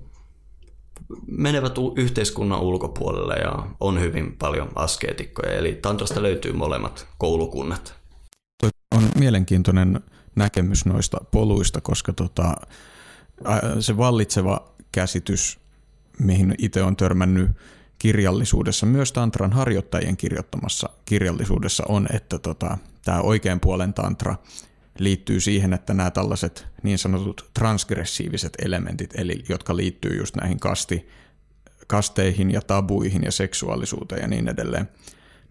menevät 1.26 1.74
yhteiskunnan 1.96 2.60
ulkopuolelle 2.60 3.34
ja 3.34 3.66
on 3.80 4.00
hyvin 4.00 4.36
paljon 4.36 4.68
askeetikkoja. 4.74 5.52
Eli 5.52 5.74
tantrasta 5.74 6.22
löytyy 6.22 6.52
molemmat 6.52 7.08
koulukunnat. 7.18 7.94
Toi 8.60 8.70
on 8.96 9.02
mielenkiintoinen 9.18 10.00
näkemys 10.36 10.86
noista 10.86 11.18
poluista, 11.30 11.80
koska 11.80 12.12
tota, 12.12 12.56
se 13.80 13.96
vallitseva 13.96 14.72
käsitys, 14.92 15.58
mihin 16.18 16.54
itse 16.58 16.82
on 16.82 16.96
törmännyt 16.96 17.50
kirjallisuudessa, 17.98 18.86
myös 18.86 19.12
tantran 19.12 19.52
harjoittajien 19.52 20.16
kirjoittamassa 20.16 20.88
kirjallisuudessa 21.04 21.84
on, 21.88 22.06
että 22.12 22.38
tota, 22.38 22.78
tämä 23.04 23.20
oikean 23.20 23.60
puolen 23.60 23.94
tantra 23.94 24.36
liittyy 24.98 25.40
siihen, 25.40 25.72
että 25.72 25.94
nämä 25.94 26.10
tällaiset 26.10 26.66
niin 26.82 26.98
sanotut 26.98 27.50
transgressiiviset 27.54 28.52
elementit, 28.64 29.10
eli 29.14 29.44
jotka 29.48 29.76
liittyy 29.76 30.16
just 30.16 30.36
näihin 30.36 30.60
kasti, 30.60 31.08
kasteihin 31.86 32.50
ja 32.50 32.60
tabuihin 32.60 33.22
ja 33.22 33.32
seksuaalisuuteen 33.32 34.22
ja 34.22 34.28
niin 34.28 34.48
edelleen, 34.48 34.88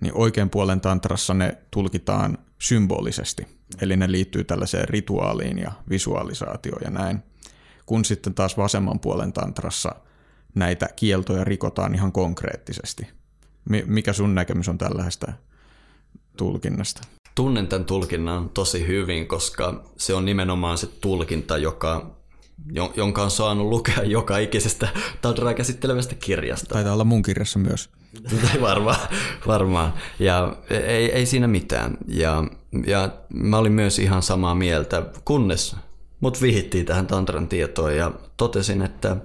niin 0.01 0.13
oikean 0.15 0.49
puolen 0.49 0.81
tantrassa 0.81 1.33
ne 1.33 1.57
tulkitaan 1.71 2.37
symbolisesti, 2.59 3.58
eli 3.81 3.97
ne 3.97 4.11
liittyy 4.11 4.43
tällaiseen 4.43 4.89
rituaaliin 4.89 5.59
ja 5.59 5.71
visualisaatioon 5.89 6.81
ja 6.83 6.89
näin, 6.89 7.23
kun 7.85 8.05
sitten 8.05 8.33
taas 8.33 8.57
vasemman 8.57 8.99
puolen 8.99 9.33
tantrassa 9.33 9.95
näitä 10.55 10.89
kieltoja 10.95 11.43
rikotaan 11.43 11.95
ihan 11.95 12.11
konkreettisesti. 12.11 13.07
Mikä 13.85 14.13
sun 14.13 14.35
näkemys 14.35 14.69
on 14.69 14.77
tällaista 14.77 15.33
tulkinnasta? 16.37 17.01
Tunnen 17.35 17.67
tämän 17.67 17.85
tulkinnan 17.85 18.49
tosi 18.49 18.87
hyvin, 18.87 19.27
koska 19.27 19.83
se 19.97 20.13
on 20.13 20.25
nimenomaan 20.25 20.77
se 20.77 20.87
tulkinta, 20.87 21.57
joka, 21.57 22.15
jonka 22.95 23.23
on 23.23 23.31
saanut 23.31 23.67
lukea 23.67 24.03
joka 24.03 24.37
ikisestä 24.37 24.87
tantraa 25.21 25.53
käsittelevästä 25.53 26.15
kirjasta. 26.15 26.73
Taitaa 26.73 26.93
olla 26.93 27.03
mun 27.03 27.21
kirjassa 27.21 27.59
myös. 27.59 27.89
varmaan, 28.61 28.99
varmaan. 29.47 29.93
Ja 30.19 30.55
ei, 30.69 31.11
ei 31.11 31.25
siinä 31.25 31.47
mitään. 31.47 31.97
Ja, 32.07 32.43
ja 32.87 33.09
mä 33.33 33.57
olin 33.57 33.71
myös 33.71 33.99
ihan 33.99 34.23
samaa 34.23 34.55
mieltä, 34.55 35.03
kunnes 35.25 35.75
mut 36.19 36.41
vihittiin 36.41 36.85
tähän 36.85 37.07
tantran 37.07 37.47
tietoon 37.47 37.95
ja 37.95 38.11
totesin, 38.37 38.81
että 38.81 39.17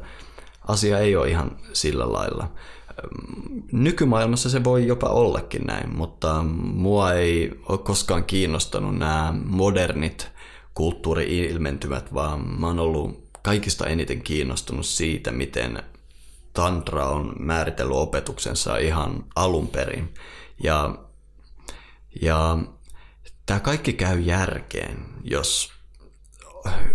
asia 0.68 0.98
ei 0.98 1.16
ole 1.16 1.28
ihan 1.28 1.56
sillä 1.72 2.12
lailla. 2.12 2.50
Nykymaailmassa 3.72 4.50
se 4.50 4.64
voi 4.64 4.86
jopa 4.86 5.08
ollakin 5.08 5.62
näin, 5.62 5.96
mutta 5.96 6.42
mua 6.74 7.12
ei 7.12 7.60
ole 7.68 7.78
koskaan 7.78 8.24
kiinnostanut 8.24 8.98
nämä 8.98 9.34
modernit 9.44 10.30
kulttuuri-ilmentymät, 10.74 12.14
vaan 12.14 12.60
mä 12.60 12.66
oon 12.66 12.78
ollut 12.78 13.28
kaikista 13.42 13.86
eniten 13.86 14.22
kiinnostunut 14.22 14.86
siitä, 14.86 15.32
miten 15.32 15.82
tantra 16.52 17.08
on 17.08 17.32
määritellyt 17.38 17.96
opetuksensa 17.96 18.76
ihan 18.76 19.24
alun 19.36 19.68
perin. 19.68 20.14
Ja, 20.62 20.94
ja 22.22 22.58
tämä 23.46 23.60
kaikki 23.60 23.92
käy 23.92 24.20
järkeen, 24.20 25.06
jos 25.24 25.72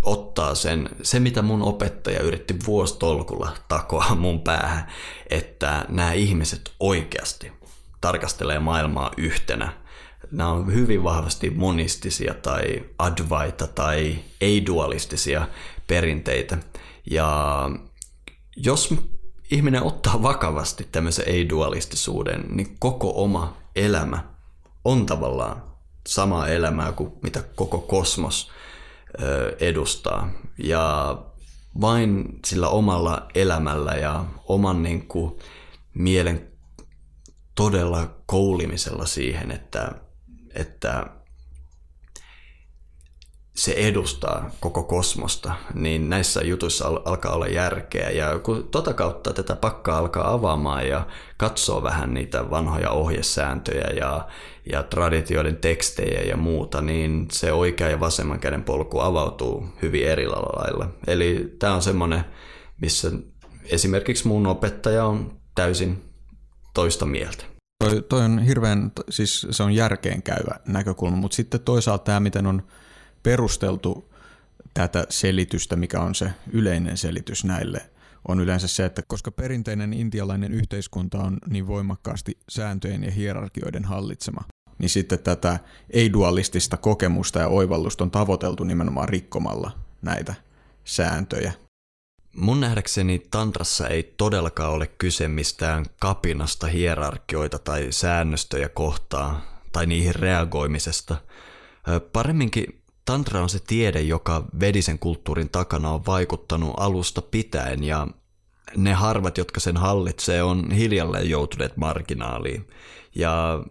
ottaa 0.04 0.56
sen, 0.56 0.90
se 1.04 1.20
mitä 1.20 1.42
mun 1.42 1.62
opettaja 1.62 2.20
yritti 2.20 2.56
vuostolkulla 2.66 3.52
takoa 3.68 4.16
mun 4.16 4.42
päähän, 4.42 4.88
että 5.30 5.86
nämä 5.90 6.14
ihmiset 6.14 6.72
oikeasti 6.80 7.52
tarkastelee 8.02 8.60
maailmaa 8.60 9.12
yhtenä. 9.18 9.74
Nämä 10.32 10.52
on 10.52 10.74
hyvin 10.74 11.04
vahvasti 11.04 11.50
monistisia 11.50 12.34
tai 12.34 12.84
advaita 13.00 13.68
tai 13.68 14.20
ei-dualistisia 14.42 15.48
perinteitä. 15.88 16.58
Ja 17.12 17.60
jos 18.56 18.96
ihminen 19.52 19.84
ottaa 19.84 20.22
vakavasti 20.22 20.88
tämmöisen 20.92 21.30
ei-dualistisuuden, 21.30 22.46
niin 22.50 22.76
koko 22.80 23.24
oma 23.24 23.58
elämä 23.76 24.24
on 24.86 25.06
tavallaan 25.06 25.69
samaa 26.08 26.48
elämää 26.48 26.92
kuin 26.92 27.14
mitä 27.24 27.44
koko 27.56 27.78
kosmos 27.78 28.52
edustaa. 29.60 30.32
Ja 30.64 31.18
vain 31.82 32.40
sillä 32.46 32.68
omalla 32.68 33.28
elämällä 33.36 33.92
ja 33.92 34.26
oman 34.46 34.84
niin 34.84 35.08
kuin, 35.08 35.40
mielen 35.94 36.48
todella 37.56 38.16
koulimisella 38.26 39.06
siihen, 39.06 39.52
että, 39.52 39.92
että 40.56 41.06
se 43.60 43.72
edustaa 43.72 44.52
koko 44.60 44.84
kosmosta, 44.84 45.54
niin 45.74 46.10
näissä 46.10 46.42
jutuissa 46.42 46.88
alkaa 47.06 47.34
olla 47.34 47.48
järkeä. 47.48 48.10
Ja 48.10 48.40
kun 48.40 48.68
tota 48.72 48.94
kautta 48.94 49.34
tätä 49.34 49.56
pakkaa 49.56 49.98
alkaa 49.98 50.34
avaamaan 50.34 50.88
ja 50.88 51.08
katsoo 51.38 51.84
vähän 51.84 52.14
niitä 52.14 52.50
vanhoja 52.50 52.90
ohjesääntöjä 52.90 53.88
ja, 53.96 54.28
ja 54.72 54.84
traditioiden 54.84 55.56
tekstejä 55.56 56.22
ja 56.22 56.38
muuta, 56.38 56.82
niin 56.82 57.28
se 57.32 57.52
oikea 57.52 57.90
ja 57.90 58.00
vasemman 58.00 58.40
käden 58.40 58.64
polku 58.64 59.00
avautuu 59.00 59.68
hyvin 59.82 60.08
eri 60.08 60.28
lailla. 60.28 60.90
Eli 61.08 61.56
tämä 61.60 61.74
on 61.74 61.82
semmoinen, 61.82 62.26
missä 62.82 63.12
esimerkiksi 63.66 64.28
mun 64.28 64.48
opettaja 64.48 65.06
on 65.06 65.40
täysin 65.56 66.04
toista 66.74 67.06
mieltä. 67.06 67.46
Toi, 67.84 68.02
toi 68.10 68.22
on 68.22 68.40
hirveän, 68.40 68.92
siis 69.10 69.48
se 69.52 69.64
on 69.64 69.76
järkeen 69.76 70.24
käyvä 70.24 70.60
näkökulma, 70.68 71.18
mutta 71.18 71.36
sitten 71.36 71.60
toisaalta 71.60 72.04
tämä, 72.04 72.20
miten 72.20 72.48
on 72.48 72.64
perusteltu 73.24 74.10
tätä 74.74 75.06
selitystä, 75.10 75.76
mikä 75.76 76.00
on 76.00 76.16
se 76.16 76.32
yleinen 76.52 76.98
selitys 76.98 77.44
näille, 77.44 77.90
on 78.28 78.40
yleensä 78.40 78.68
se, 78.68 78.86
että 78.86 79.02
koska 79.08 79.32
perinteinen 79.32 79.94
intialainen 79.94 80.52
yhteiskunta 80.52 81.18
on 81.18 81.38
niin 81.50 81.68
voimakkaasti 81.68 82.38
sääntöjen 82.50 83.04
ja 83.04 83.12
hierarkioiden 83.12 83.86
hallitsema, 83.86 84.42
niin 84.78 84.90
sitten 84.90 85.20
tätä 85.20 85.60
ei-dualistista 85.90 86.78
kokemusta 86.78 87.40
ja 87.40 87.48
oivallusta 87.48 88.04
on 88.04 88.12
tavoiteltu 88.12 88.64
nimenomaan 88.64 89.10
rikkomalla 89.10 89.72
näitä 90.02 90.34
sääntöjä. 90.84 91.54
Mun 92.36 92.60
nähdäkseni 92.60 93.28
tantrassa 93.32 93.88
ei 93.88 94.14
todellakaan 94.18 94.74
ole 94.74 94.88
kyse 94.88 95.28
mistään 95.28 95.86
kapinasta 96.00 96.68
hierarkioita 96.68 97.60
tai 97.60 97.88
säännöstöjä 97.90 98.70
kohtaan 98.70 99.44
tai 99.72 99.86
niihin 99.86 100.16
reagoimisesta. 100.16 101.18
Paremminkin 102.14 102.79
Tantra 103.10 103.42
on 103.42 103.50
se 103.50 103.60
tiede, 103.68 104.02
joka 104.02 104.44
vedisen 104.60 105.00
kulttuurin 105.00 105.50
takana 105.50 105.92
on 105.92 106.06
vaikuttanut 106.06 106.74
alusta 106.78 107.22
pitäen 107.22 107.84
ja 107.84 108.08
ne 108.78 108.94
harvat, 108.94 109.38
jotka 109.38 109.60
sen 109.60 109.78
hallitsee, 109.78 110.44
on 110.44 110.72
hiljalleen 110.72 111.30
joutuneet 111.30 111.78
marginaaliin. 111.78 112.68
Ja 113.16 113.64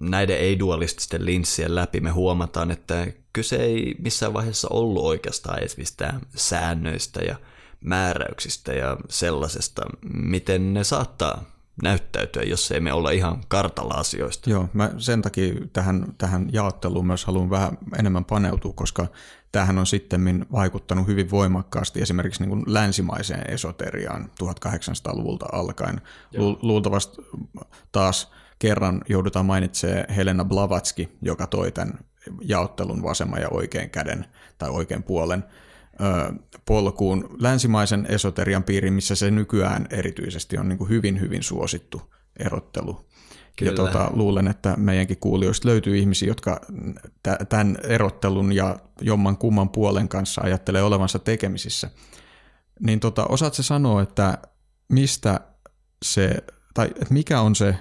näiden 0.00 0.38
ei-dualististen 0.38 1.24
linssien 1.26 1.74
läpi 1.74 2.00
me 2.00 2.10
huomataan, 2.10 2.70
että 2.70 3.06
kyse 3.32 3.56
ei 3.56 3.94
missään 3.98 4.32
vaiheessa 4.32 4.68
ollut 4.70 5.04
oikeastaan 5.04 5.58
edes 5.58 5.76
mistään 5.76 6.20
säännöistä 6.34 7.20
ja 7.20 7.36
määräyksistä 7.80 8.72
ja 8.72 8.96
sellaisesta, 9.08 9.82
miten 10.12 10.74
ne 10.74 10.84
saattaa 10.84 11.44
näyttäytyä, 11.82 12.42
jos 12.42 12.72
ei 12.72 12.80
me 12.80 12.92
olla 12.92 13.10
ihan 13.10 13.42
kartalla 13.48 13.94
asioista. 13.94 14.50
Joo, 14.50 14.68
mä 14.72 14.90
sen 14.98 15.22
takia 15.22 15.54
tähän, 15.72 16.14
tähän 16.18 16.48
jaotteluun 16.52 17.06
myös 17.06 17.24
haluan 17.24 17.50
vähän 17.50 17.78
enemmän 17.98 18.24
paneutua, 18.24 18.72
koska 18.72 19.06
tämähän 19.52 19.78
on 19.78 19.86
sitten 19.86 20.46
vaikuttanut 20.52 21.06
hyvin 21.06 21.30
voimakkaasti 21.30 22.02
esimerkiksi 22.02 22.42
niin 22.42 22.50
kuin 22.50 22.62
länsimaiseen 22.66 23.50
esoteriaan 23.50 24.30
1800-luvulta 24.42 25.46
alkaen. 25.52 26.00
Lu- 26.36 26.58
luultavasti 26.62 27.22
taas 27.92 28.32
kerran 28.58 29.00
joudutaan 29.08 29.46
mainitsemaan 29.46 30.04
Helena 30.16 30.44
Blavatski, 30.44 31.18
joka 31.22 31.46
toi 31.46 31.72
tämän 31.72 31.98
jaottelun 32.40 33.02
vasemman 33.02 33.40
ja 33.40 33.48
oikean 33.50 33.90
käden 33.90 34.26
tai 34.58 34.70
oikean 34.70 35.02
puolen 35.02 35.44
polkuun 36.64 37.36
länsimaisen 37.38 38.06
esoterian 38.08 38.64
piiriin, 38.64 38.92
missä 38.92 39.14
se 39.14 39.30
nykyään 39.30 39.86
erityisesti 39.90 40.58
on 40.58 40.68
niin 40.68 40.88
hyvin, 40.88 41.20
hyvin 41.20 41.42
suosittu 41.42 42.02
erottelu. 42.38 43.06
Kyllä. 43.56 43.72
Ja 43.72 43.76
tuota, 43.76 44.10
luulen, 44.12 44.48
että 44.48 44.74
meidänkin 44.76 45.16
kuulijoista 45.16 45.68
löytyy 45.68 45.98
ihmisiä, 45.98 46.28
jotka 46.28 46.60
tämän 47.48 47.76
erottelun 47.82 48.52
ja 48.52 48.76
jomman 49.00 49.36
kumman 49.36 49.68
puolen 49.68 50.08
kanssa 50.08 50.40
ajattelee 50.44 50.82
olevansa 50.82 51.18
tekemisissä. 51.18 51.90
Niin 52.80 53.00
tota, 53.00 53.26
osaatko 53.26 53.62
sanoa, 53.62 54.02
että 54.02 54.38
mistä 54.88 55.40
se, 56.04 56.36
tai 56.74 56.86
että 56.86 57.14
mikä 57.14 57.40
on 57.40 57.54
se 57.54 57.74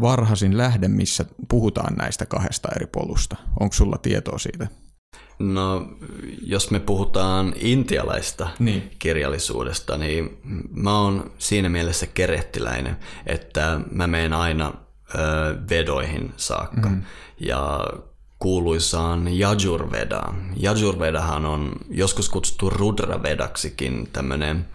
varhaisin 0.00 0.58
lähde, 0.58 0.88
missä 0.88 1.24
puhutaan 1.48 1.94
näistä 1.94 2.26
kahdesta 2.26 2.68
eri 2.76 2.86
polusta? 2.86 3.36
Onko 3.60 3.72
sulla 3.72 3.98
tietoa 3.98 4.38
siitä? 4.38 4.66
No, 5.38 5.88
jos 6.42 6.70
me 6.70 6.80
puhutaan 6.80 7.52
intialaista 7.56 8.48
Niin. 8.58 8.90
kirjallisuudesta, 8.98 9.96
niin 9.96 10.38
mä 10.70 10.98
oon 11.00 11.30
siinä 11.38 11.68
mielessä 11.68 12.06
kerettiläinen, 12.06 12.96
että 13.26 13.80
mä 13.90 14.06
menen 14.06 14.32
aina 14.32 14.72
ö, 15.14 15.18
vedoihin 15.70 16.32
saakka. 16.36 16.88
Mm. 16.88 17.02
Ja 17.40 17.86
kuuluisaan 18.38 19.28
Yajurvedaan. 19.28 20.52
Yajurvedahan 20.62 21.46
on 21.46 21.72
joskus 21.90 22.28
kutsuttu 22.28 22.70
Rudravedaksikin 22.70 24.08
tämmöinen 24.12 24.66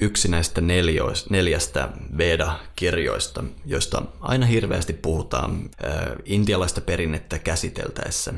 yksi 0.00 0.28
näistä 0.28 0.60
neljoista, 0.60 1.26
neljästä 1.30 1.88
Veda-kirjoista, 2.18 3.44
joista 3.66 4.02
aina 4.20 4.46
hirveästi 4.46 4.92
puhutaan 4.92 5.60
ö, 5.84 6.16
intialaista 6.24 6.80
perinnettä 6.80 7.38
käsiteltäessä. 7.38 8.34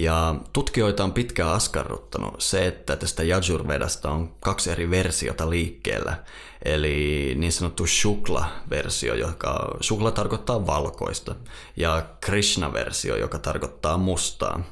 Ja 0.00 0.34
tutkijoita 0.52 1.04
on 1.04 1.12
pitkään 1.12 1.50
askarruttanut 1.50 2.34
se, 2.38 2.66
että 2.66 2.96
tästä 2.96 3.22
Yajurvedasta 3.22 4.10
on 4.10 4.34
kaksi 4.40 4.70
eri 4.70 4.90
versiota 4.90 5.50
liikkeellä. 5.50 6.24
Eli 6.64 7.32
niin 7.36 7.52
sanottu 7.52 7.86
Shukla-versio, 7.86 9.14
joka 9.14 9.76
Shukla 9.82 10.10
tarkoittaa 10.10 10.66
valkoista, 10.66 11.34
ja 11.76 12.02
Krishna-versio, 12.20 13.16
joka 13.16 13.38
tarkoittaa 13.38 13.98
mustaa. 13.98 14.62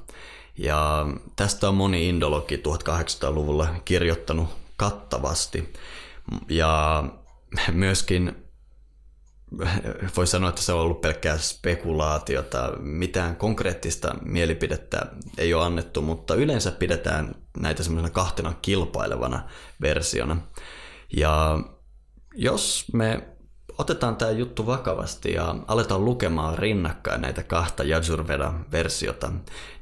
Ja 0.58 1.06
tästä 1.36 1.68
on 1.68 1.74
moni 1.74 2.08
indologi 2.08 2.56
1800-luvulla 2.56 3.68
kirjoittanut 3.84 4.48
kattavasti. 4.76 5.72
Ja 6.48 7.04
myöskin 7.72 8.49
voi 10.16 10.26
sanoa, 10.26 10.48
että 10.48 10.62
se 10.62 10.72
on 10.72 10.80
ollut 10.80 11.00
pelkkää 11.00 11.38
spekulaatiota. 11.38 12.72
Mitään 12.78 13.36
konkreettista 13.36 14.14
mielipidettä 14.22 15.06
ei 15.38 15.54
ole 15.54 15.64
annettu, 15.64 16.02
mutta 16.02 16.34
yleensä 16.34 16.70
pidetään 16.70 17.34
näitä 17.56 17.82
semmoisena 17.82 18.10
kahtena 18.10 18.54
kilpailevana 18.62 19.48
versiona. 19.80 20.36
Ja 21.16 21.60
jos 22.34 22.84
me 22.92 23.28
otetaan 23.78 24.16
tämä 24.16 24.30
juttu 24.30 24.66
vakavasti 24.66 25.32
ja 25.32 25.56
aletaan 25.68 26.04
lukemaan 26.04 26.58
rinnakkain 26.58 27.20
näitä 27.20 27.42
kahta 27.42 27.82
Yajurveda-versiota, 27.82 29.32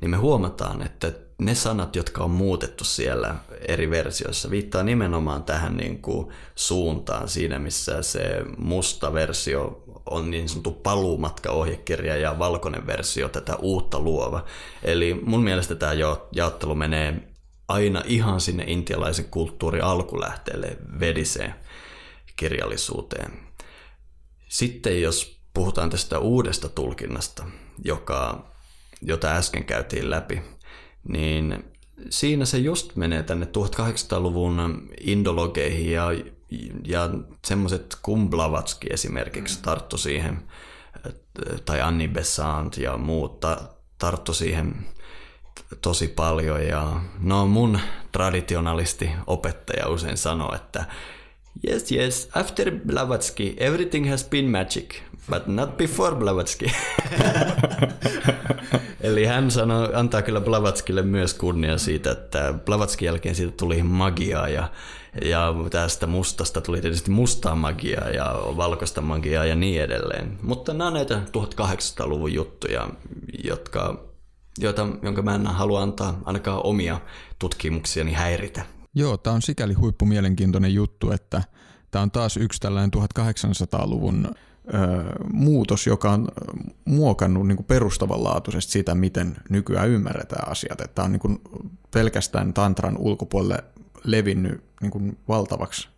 niin 0.00 0.11
me 0.11 0.16
huomataan, 0.16 0.83
että 0.83 1.12
ne 1.38 1.55
sanat, 1.55 1.96
jotka 1.96 2.24
on 2.24 2.31
muutettu 2.31 2.85
siellä 2.85 3.35
eri 3.68 3.90
versioissa, 3.90 4.51
viittaa 4.51 4.83
nimenomaan 4.83 5.42
tähän 5.42 5.77
niin 5.77 6.03
kuin 6.03 6.29
suuntaan 6.55 7.29
siinä, 7.29 7.59
missä 7.59 8.03
se 8.03 8.42
musta 8.57 9.12
versio 9.12 9.83
on 10.11 10.31
niin 10.31 10.48
sanottu 10.48 10.70
paluumatkaohjekirja 10.70 12.16
ja 12.16 12.38
valkoinen 12.38 12.87
versio 12.87 13.29
tätä 13.29 13.57
uutta 13.57 14.01
luova. 14.01 14.44
Eli 14.83 15.20
mun 15.24 15.44
mielestä 15.44 15.74
tämä 15.74 15.92
jaottelu 16.33 16.74
menee 16.74 17.14
aina 17.68 18.03
ihan 18.07 18.40
sinne 18.40 18.64
intialaisen 18.66 19.24
kulttuurin 19.24 19.85
alkulähteelle 19.85 20.77
vediseen 21.01 21.55
kirjallisuuteen. 22.37 23.33
Sitten 24.48 25.03
jos 25.03 25.40
puhutaan 25.55 25.90
tästä 25.90 26.18
uudesta 26.18 26.68
tulkinnasta, 26.68 27.44
joka, 27.85 28.46
jota 29.03 29.29
äsken 29.29 29.64
käytiin 29.64 30.11
läpi, 30.11 30.42
niin 31.09 31.64
siinä 32.11 32.44
se 32.44 32.59
just 32.59 32.97
menee 32.97 33.23
tänne 33.23 33.47
1800-luvun 33.47 34.88
indologeihin 35.01 35.92
ja, 35.92 36.07
ja 36.85 37.11
semmoiset 37.44 37.97
Kumblavatski 38.03 38.87
esimerkiksi 38.90 39.62
tarttu 39.62 39.99
siihen, 39.99 40.42
tai 41.64 41.81
Anni 41.81 42.09
Besant 42.09 42.77
ja 42.77 42.97
muut 42.97 43.40
tarttu 43.99 44.35
siihen 44.35 44.87
tosi 45.81 46.09
paljon. 46.09 46.66
Ja 46.66 47.01
no 47.21 47.47
mun 47.47 47.79
traditionalisti 48.12 49.11
opettaja 49.27 49.88
usein 49.88 50.16
sanoo, 50.16 50.55
että 50.55 50.85
Yes, 51.68 51.92
yes. 51.92 52.28
After 52.34 52.70
Blavatsky, 52.87 53.54
everything 53.56 54.11
has 54.11 54.24
been 54.24 54.50
magic, 54.50 54.94
but 55.30 55.46
not 55.46 55.76
before 55.76 56.16
Blavatsky. 56.16 56.66
Eli 59.00 59.24
hän 59.24 59.50
sanoi, 59.50 59.94
antaa 59.94 60.22
kyllä 60.22 60.40
Blavatskille 60.40 61.02
myös 61.02 61.34
kunnia 61.34 61.78
siitä, 61.78 62.11
että 62.11 62.54
Blavatskin 62.64 63.06
jälkeen 63.06 63.34
siitä 63.34 63.52
tuli 63.56 63.82
magiaa 63.82 64.48
ja, 64.48 64.70
ja 65.24 65.54
tästä 65.70 66.06
mustasta 66.06 66.61
tuli 66.61 66.80
tietysti 66.80 67.11
mustaa 67.11 67.54
magiaa 67.54 68.08
ja 68.08 68.34
valkoista 68.56 69.00
magiaa 69.00 69.44
ja 69.44 69.54
niin 69.54 69.82
edelleen. 69.82 70.38
Mutta 70.42 70.72
nämä 70.72 70.88
on 70.88 70.94
näitä 70.94 71.22
1800-luvun 71.38 72.32
juttuja, 72.32 72.88
jotka, 73.44 74.04
joita, 74.58 74.87
jonka 75.02 75.22
mä 75.22 75.34
en 75.34 75.46
halua 75.46 75.82
antaa 75.82 76.20
ainakaan 76.24 76.61
omia 76.64 77.00
tutkimuksiani 77.38 78.12
häiritä. 78.12 78.77
Joo, 78.94 79.16
tämä 79.16 79.35
on 79.35 79.42
sikäli 79.42 79.74
huippumielenkiintoinen 79.74 80.74
juttu, 80.74 81.11
että 81.11 81.42
tämä 81.90 82.03
on 82.03 82.11
taas 82.11 82.37
yksi 82.37 82.61
tällainen 82.61 82.90
1800-luvun 82.96 84.27
ö, 84.27 84.33
muutos, 85.33 85.87
joka 85.87 86.11
on 86.11 86.29
muokannut 86.85 87.46
niin 87.46 87.57
kuin 87.57 87.66
perustavanlaatuisesti 87.66 88.72
sitä, 88.72 88.94
miten 88.94 89.37
nykyään 89.51 89.88
ymmärretään 89.88 90.48
asiat. 90.48 90.79
Tämä 90.94 91.07
on 91.07 91.12
niin 91.12 91.20
kuin 91.20 91.40
pelkästään 91.90 92.55
tantran 92.55 92.98
ulkopuolelle 92.98 93.64
levinnyt 94.05 94.64
niin 94.83 94.90
kuin 94.90 95.18
valtavaksi 95.29 95.88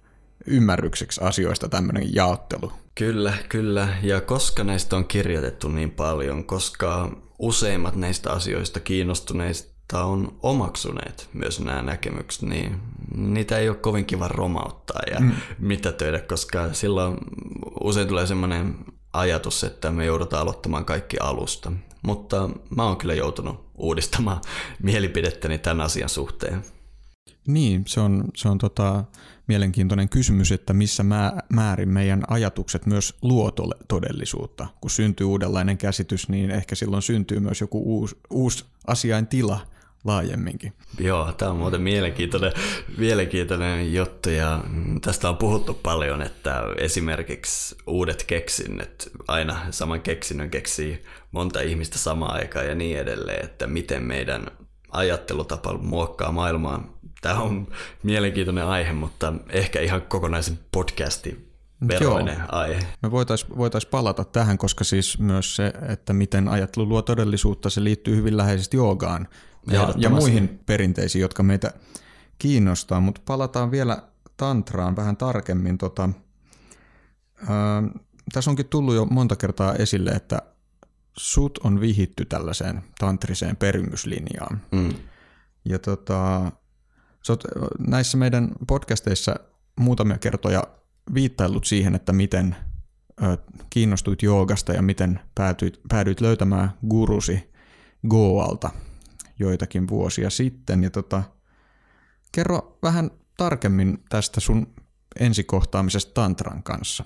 ymmärrykseksi 0.47 1.21
asioista 1.25 1.69
tämmöinen 1.69 2.15
jaottelu. 2.15 2.73
Kyllä, 2.95 3.35
kyllä. 3.49 3.89
Ja 4.03 4.21
koska 4.21 4.65
näistä 4.65 4.97
on 4.97 5.05
kirjoitettu 5.05 5.69
niin 5.69 5.91
paljon, 5.91 6.45
koska 6.45 7.17
useimmat 7.39 7.97
näistä 7.97 8.33
asioista 8.33 8.81
kiinnostuneista 8.81 9.70
on 9.99 10.39
omaksuneet 10.43 11.29
myös 11.33 11.61
nämä 11.61 11.83
näkemykset, 11.83 12.43
niin 12.43 12.81
niitä 13.17 13.59
ei 13.59 13.69
ole 13.69 13.77
kovin 13.77 14.05
kiva 14.05 14.29
romauttaa 14.29 15.03
ja 15.11 15.21
mm. 15.21 15.33
töitä, 15.99 16.19
koska 16.19 16.73
silloin 16.73 17.17
usein 17.81 18.09
tulee 18.09 18.27
semmoinen 18.27 18.75
ajatus, 19.13 19.65
että 19.65 19.91
me 19.91 20.05
joudutaan 20.05 20.43
aloittamaan 20.43 20.85
kaikki 20.85 21.17
alusta. 21.19 21.73
Mutta 22.03 22.51
mä 22.77 22.85
oon 22.85 22.97
kyllä 22.97 23.15
joutunut 23.15 23.71
uudistamaan 23.75 24.41
mielipidettäni 24.83 25.59
tämän 25.59 25.81
asian 25.81 26.09
suhteen. 26.09 26.65
Niin, 27.47 27.85
se 27.87 28.01
on, 28.01 28.25
se 28.37 28.49
on 28.49 28.59
tota, 28.59 29.05
mielenkiintoinen 29.47 30.09
kysymys, 30.09 30.53
että 30.53 30.73
missä 30.73 31.05
määrin 31.53 31.89
meidän 31.89 32.23
ajatukset 32.29 32.87
myös 32.87 33.15
luo 33.23 33.53
todellisuutta. 33.89 34.67
Kun 34.81 34.91
syntyy 34.91 35.27
uudenlainen 35.27 35.79
käsitys, 35.79 36.29
niin 36.29 36.51
ehkä 36.51 36.75
silloin 36.75 37.03
syntyy 37.03 37.41
myös 37.41 37.61
joku 37.61 37.83
uusi, 37.85 38.17
uusi 38.31 38.65
asiain 38.87 39.27
tila, 39.27 39.67
laajemminkin. 40.05 40.73
Joo, 40.99 41.33
tämä 41.33 41.51
on 41.51 41.57
muuten 41.57 41.83
mielenkiintoinen, 41.83 42.53
mielenkiintoinen 42.99 43.95
juttu 43.95 44.31
ja 44.31 44.65
tästä 45.03 45.29
on 45.29 45.37
puhuttu 45.37 45.75
paljon, 45.75 46.23
että 46.23 46.63
esimerkiksi 46.77 47.77
uudet 47.87 48.25
keksinnöt, 48.25 49.11
aina 49.29 49.61
saman 49.71 50.01
keksinnön 50.01 50.51
keksii 50.51 51.03
monta 51.33 51.61
ihmistä 51.61 51.99
samaan 51.99 52.35
aikaan 52.35 52.67
ja 52.67 52.75
niin 52.75 52.99
edelleen, 52.99 53.45
että 53.45 53.67
miten 53.67 54.03
meidän 54.03 54.47
ajattelutapa 54.91 55.79
muokkaa 55.79 56.33
maailmaa. 56.33 56.99
Tämä 57.21 57.41
on 57.41 57.67
mielenkiintoinen 58.03 58.67
aihe, 58.67 58.93
mutta 58.93 59.33
ehkä 59.49 59.81
ihan 59.81 60.03
kokonaisen 60.03 60.59
podcastin 60.73 61.51
veroinen 61.89 62.39
Joo. 62.39 62.47
aihe. 62.49 62.81
Me 63.03 63.11
voitaisiin 63.11 63.57
voitais 63.57 63.87
palata 63.87 64.25
tähän, 64.25 64.59
koska 64.59 64.85
siis 64.85 65.19
myös 65.19 65.57
se, 65.57 65.73
että 65.89 66.13
miten 66.13 66.49
ajattelu 66.49 66.89
luo 66.89 67.03
todellisuutta, 67.03 67.71
se 67.71 67.85
liittyy 67.85 68.17
hyvin 68.17 68.37
läheisesti 68.37 68.77
joogaan 68.77 69.29
ja, 69.67 69.95
ja 69.97 70.11
muihin 70.11 70.61
perinteisiin, 70.67 71.23
jotka 71.23 71.43
meitä 71.43 71.73
kiinnostaa, 72.39 73.01
mutta 73.01 73.21
palataan 73.25 73.71
vielä 73.71 74.03
tantraan 74.37 74.97
vähän 74.97 75.17
tarkemmin. 75.17 75.79
Tota, 75.79 76.11
ää, 77.49 77.83
tässä 78.33 78.51
onkin 78.51 78.69
tullut 78.69 78.95
jo 78.95 79.05
monta 79.05 79.37
kertaa 79.37 79.75
esille, 79.75 80.11
että 80.11 80.43
sut 81.17 81.59
on 81.59 81.81
vihitty 81.81 82.25
tällaiseen 82.25 82.83
tantriseen 82.99 83.57
perimyslinjaan. 83.57 84.61
Mm. 84.73 84.95
Ja 85.65 85.79
tota, 85.79 86.53
sä 87.27 87.33
oot 87.33 87.45
näissä 87.87 88.19
meidän 88.19 88.51
podcasteissa 88.67 89.35
muutamia 89.81 90.19
kertoja 90.19 90.63
viittaillut 91.15 91.65
siihen, 91.65 91.95
että 91.95 92.13
miten 92.13 92.57
ö, 93.23 93.39
kiinnostuit 93.71 94.23
joogasta 94.23 94.73
ja 94.73 94.83
miten 94.83 95.21
päätyit, 95.35 95.81
päädyit 95.89 96.21
löytämään 96.21 96.71
gurusi 96.89 97.51
Goalta 98.09 98.71
joitakin 99.41 99.89
vuosia 99.89 100.31
sitten. 100.31 100.85
Ja 100.85 100.91
tota, 100.91 101.23
kerro 102.33 102.79
vähän 102.83 103.11
tarkemmin 103.37 103.99
tästä 104.09 104.41
sun 104.41 104.67
ensikohtaamisesta 105.21 106.13
Tantran 106.15 106.63
kanssa. 106.63 107.05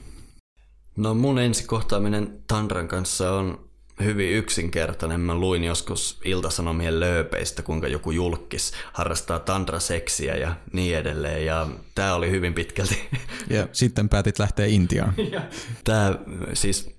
No 0.97 1.15
mun 1.15 1.39
ensikohtaaminen 1.39 2.43
Tantran 2.47 2.89
kanssa 2.89 3.33
on 3.33 3.71
hyvin 4.03 4.31
yksinkertainen. 4.31 5.21
Mä 5.21 5.35
luin 5.35 5.65
joskus 5.65 6.21
iltasanomien 6.25 7.01
lööpeistä, 7.01 7.63
kuinka 7.63 7.89
joku 7.89 8.11
julkis 8.11 8.73
harrastaa 8.93 9.39
tantraseksiä 9.39 10.37
ja 10.37 10.57
niin 10.73 10.97
edelleen. 10.97 11.47
Ja 11.47 11.69
tää 11.95 12.15
oli 12.15 12.31
hyvin 12.31 12.55
pitkälti. 12.55 13.09
Ja 13.51 13.69
sitten 13.73 14.09
päätit 14.09 14.39
lähteä 14.39 14.67
Intiaan. 14.67 15.15
Tää 15.85 16.19
siis 16.53 16.95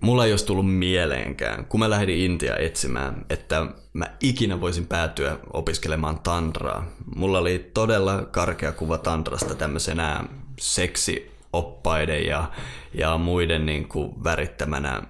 mulla 0.00 0.24
ei 0.24 0.32
olisi 0.32 0.46
tullut 0.46 0.74
mieleenkään, 0.74 1.64
kun 1.64 1.80
mä 1.80 1.90
lähdin 1.90 2.18
Intia 2.18 2.56
etsimään, 2.56 3.26
että 3.30 3.66
mä 3.92 4.06
ikinä 4.20 4.60
voisin 4.60 4.86
päätyä 4.86 5.38
opiskelemaan 5.52 6.18
tantraa. 6.18 6.86
Mulla 7.16 7.38
oli 7.38 7.70
todella 7.74 8.22
karkea 8.22 8.72
kuva 8.72 8.98
tantrasta 8.98 9.54
tämmöisenä 9.54 10.24
seksioppaiden 10.58 12.26
ja, 12.26 12.50
ja 12.94 13.18
muiden 13.18 13.66
niin 13.66 13.88
kuin 13.88 14.24
värittämänä 14.24 15.02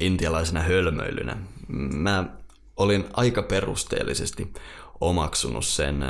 intialaisena 0.00 0.60
hölmöilynä. 0.60 1.36
Mä 1.92 2.24
olin 2.76 3.04
aika 3.12 3.42
perusteellisesti 3.42 4.52
omaksunut 5.00 5.64
sen 5.64 6.04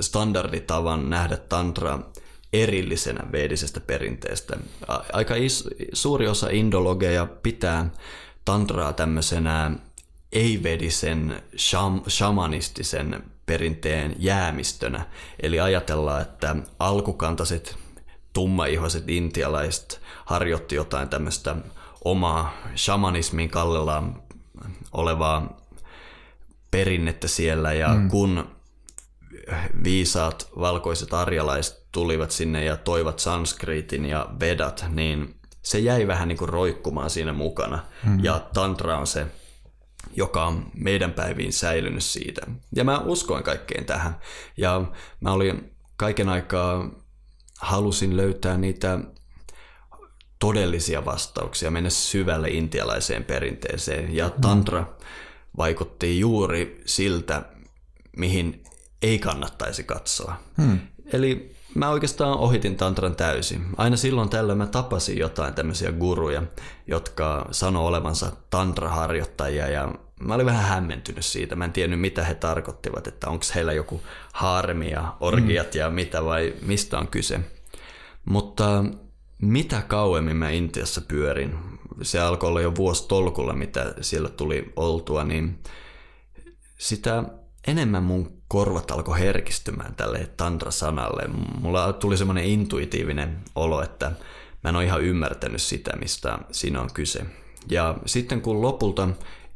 standarditavan 0.00 1.10
nähdä 1.10 1.36
tantra 1.36 1.98
erillisenä 2.54 3.32
vedisestä 3.32 3.80
perinteestä. 3.80 4.56
Aika 5.12 5.34
is, 5.34 5.68
suuri 5.92 6.28
osa 6.28 6.48
indologeja 6.50 7.26
pitää 7.26 7.90
tantraa 8.44 8.92
tämmöisenä 8.92 9.70
ei-vedisen 10.32 11.42
sham, 11.56 12.02
shamanistisen 12.08 13.24
perinteen 13.46 14.16
jäämistönä. 14.18 15.06
Eli 15.42 15.60
ajatellaan, 15.60 16.22
että 16.22 16.56
alkukantaiset 16.78 17.76
tummaihoiset 18.32 19.08
intialaiset 19.08 20.00
harjoitti 20.24 20.74
jotain 20.74 21.08
tämmöistä 21.08 21.56
omaa 22.04 22.56
shamanismin 22.76 23.50
kallellaan 23.50 24.22
olevaa 24.92 25.60
perinnettä 26.70 27.28
siellä 27.28 27.72
ja 27.72 27.88
mm. 27.88 28.08
kun 28.08 28.48
viisaat 29.84 30.48
valkoiset 30.58 31.14
arjalaiset 31.14 31.83
tulivat 31.94 32.30
sinne 32.30 32.64
ja 32.64 32.76
toivat 32.76 33.18
sanskritin 33.18 34.06
ja 34.06 34.28
vedat, 34.40 34.84
niin 34.88 35.34
se 35.62 35.78
jäi 35.78 36.06
vähän 36.06 36.28
niin 36.28 36.38
kuin 36.38 36.48
roikkumaan 36.48 37.10
siinä 37.10 37.32
mukana. 37.32 37.84
Mm. 38.04 38.24
Ja 38.24 38.46
tantra 38.54 38.98
on 38.98 39.06
se, 39.06 39.26
joka 40.16 40.46
on 40.46 40.66
meidän 40.74 41.12
päiviin 41.12 41.52
säilynyt 41.52 42.04
siitä. 42.04 42.46
Ja 42.76 42.84
mä 42.84 42.98
uskoin 42.98 43.44
kaikkeen 43.44 43.84
tähän. 43.84 44.16
Ja 44.56 44.84
mä 45.20 45.32
olin 45.32 45.70
kaiken 45.96 46.28
aikaa, 46.28 46.90
halusin 47.60 48.16
löytää 48.16 48.58
niitä 48.58 48.98
todellisia 50.38 51.04
vastauksia, 51.04 51.70
mennä 51.70 51.90
syvälle 51.90 52.48
intialaiseen 52.48 53.24
perinteeseen. 53.24 54.16
Ja 54.16 54.30
tantra 54.30 54.86
vaikutti 55.56 56.20
juuri 56.20 56.82
siltä, 56.86 57.42
mihin 58.16 58.64
ei 59.02 59.18
kannattaisi 59.18 59.84
katsoa. 59.84 60.36
Hmm. 60.62 60.78
Eli 61.12 61.53
mä 61.74 61.90
oikeastaan 61.90 62.38
ohitin 62.38 62.76
tantran 62.76 63.16
täysin. 63.16 63.66
Aina 63.76 63.96
silloin 63.96 64.28
tällöin 64.28 64.58
mä 64.58 64.66
tapasin 64.66 65.18
jotain 65.18 65.54
tämmöisiä 65.54 65.92
guruja, 65.92 66.42
jotka 66.86 67.48
sanoo 67.50 67.86
olevansa 67.86 68.32
tantraharjoittajia 68.50 69.68
ja 69.68 69.94
mä 70.20 70.34
olin 70.34 70.46
vähän 70.46 70.64
hämmentynyt 70.64 71.24
siitä. 71.24 71.56
Mä 71.56 71.64
en 71.64 71.72
tiennyt 71.72 72.00
mitä 72.00 72.24
he 72.24 72.34
tarkoittivat, 72.34 73.06
että 73.06 73.30
onko 73.30 73.44
heillä 73.54 73.72
joku 73.72 74.02
harmi 74.32 74.90
ja 74.90 75.14
orgiat 75.20 75.72
hmm. 75.74 75.80
ja 75.80 75.90
mitä 75.90 76.24
vai 76.24 76.54
mistä 76.62 76.98
on 76.98 77.08
kyse. 77.08 77.40
Mutta 78.24 78.84
mitä 79.42 79.82
kauemmin 79.82 80.36
mä 80.36 80.50
Intiassa 80.50 81.00
pyörin, 81.00 81.58
se 82.02 82.20
alkoi 82.20 82.48
olla 82.48 82.60
jo 82.60 82.76
vuosi 82.76 83.08
tolkulla, 83.08 83.52
mitä 83.52 83.94
siellä 84.00 84.28
tuli 84.28 84.72
oltua, 84.76 85.24
niin 85.24 85.58
sitä 86.78 87.24
enemmän 87.66 88.02
mun 88.02 88.43
korvat 88.54 88.90
alkoi 88.90 89.18
herkistymään 89.18 89.94
tälle 89.94 90.30
tantra-sanalle. 90.36 91.22
Mulla 91.60 91.92
tuli 91.92 92.16
semmoinen 92.16 92.44
intuitiivinen 92.44 93.38
olo, 93.54 93.82
että 93.82 94.12
mä 94.64 94.70
en 94.70 94.76
ole 94.76 94.84
ihan 94.84 95.02
ymmärtänyt 95.02 95.62
sitä, 95.62 95.96
mistä 95.96 96.38
siinä 96.52 96.80
on 96.80 96.92
kyse. 96.94 97.26
Ja 97.70 97.94
sitten 98.06 98.40
kun 98.40 98.62
lopulta 98.62 99.08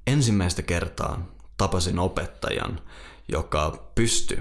ensimmäistä 0.06 0.62
kertaa 0.62 1.26
tapasin 1.56 1.98
opettajan, 1.98 2.80
joka 3.28 3.90
pystyi 3.94 4.38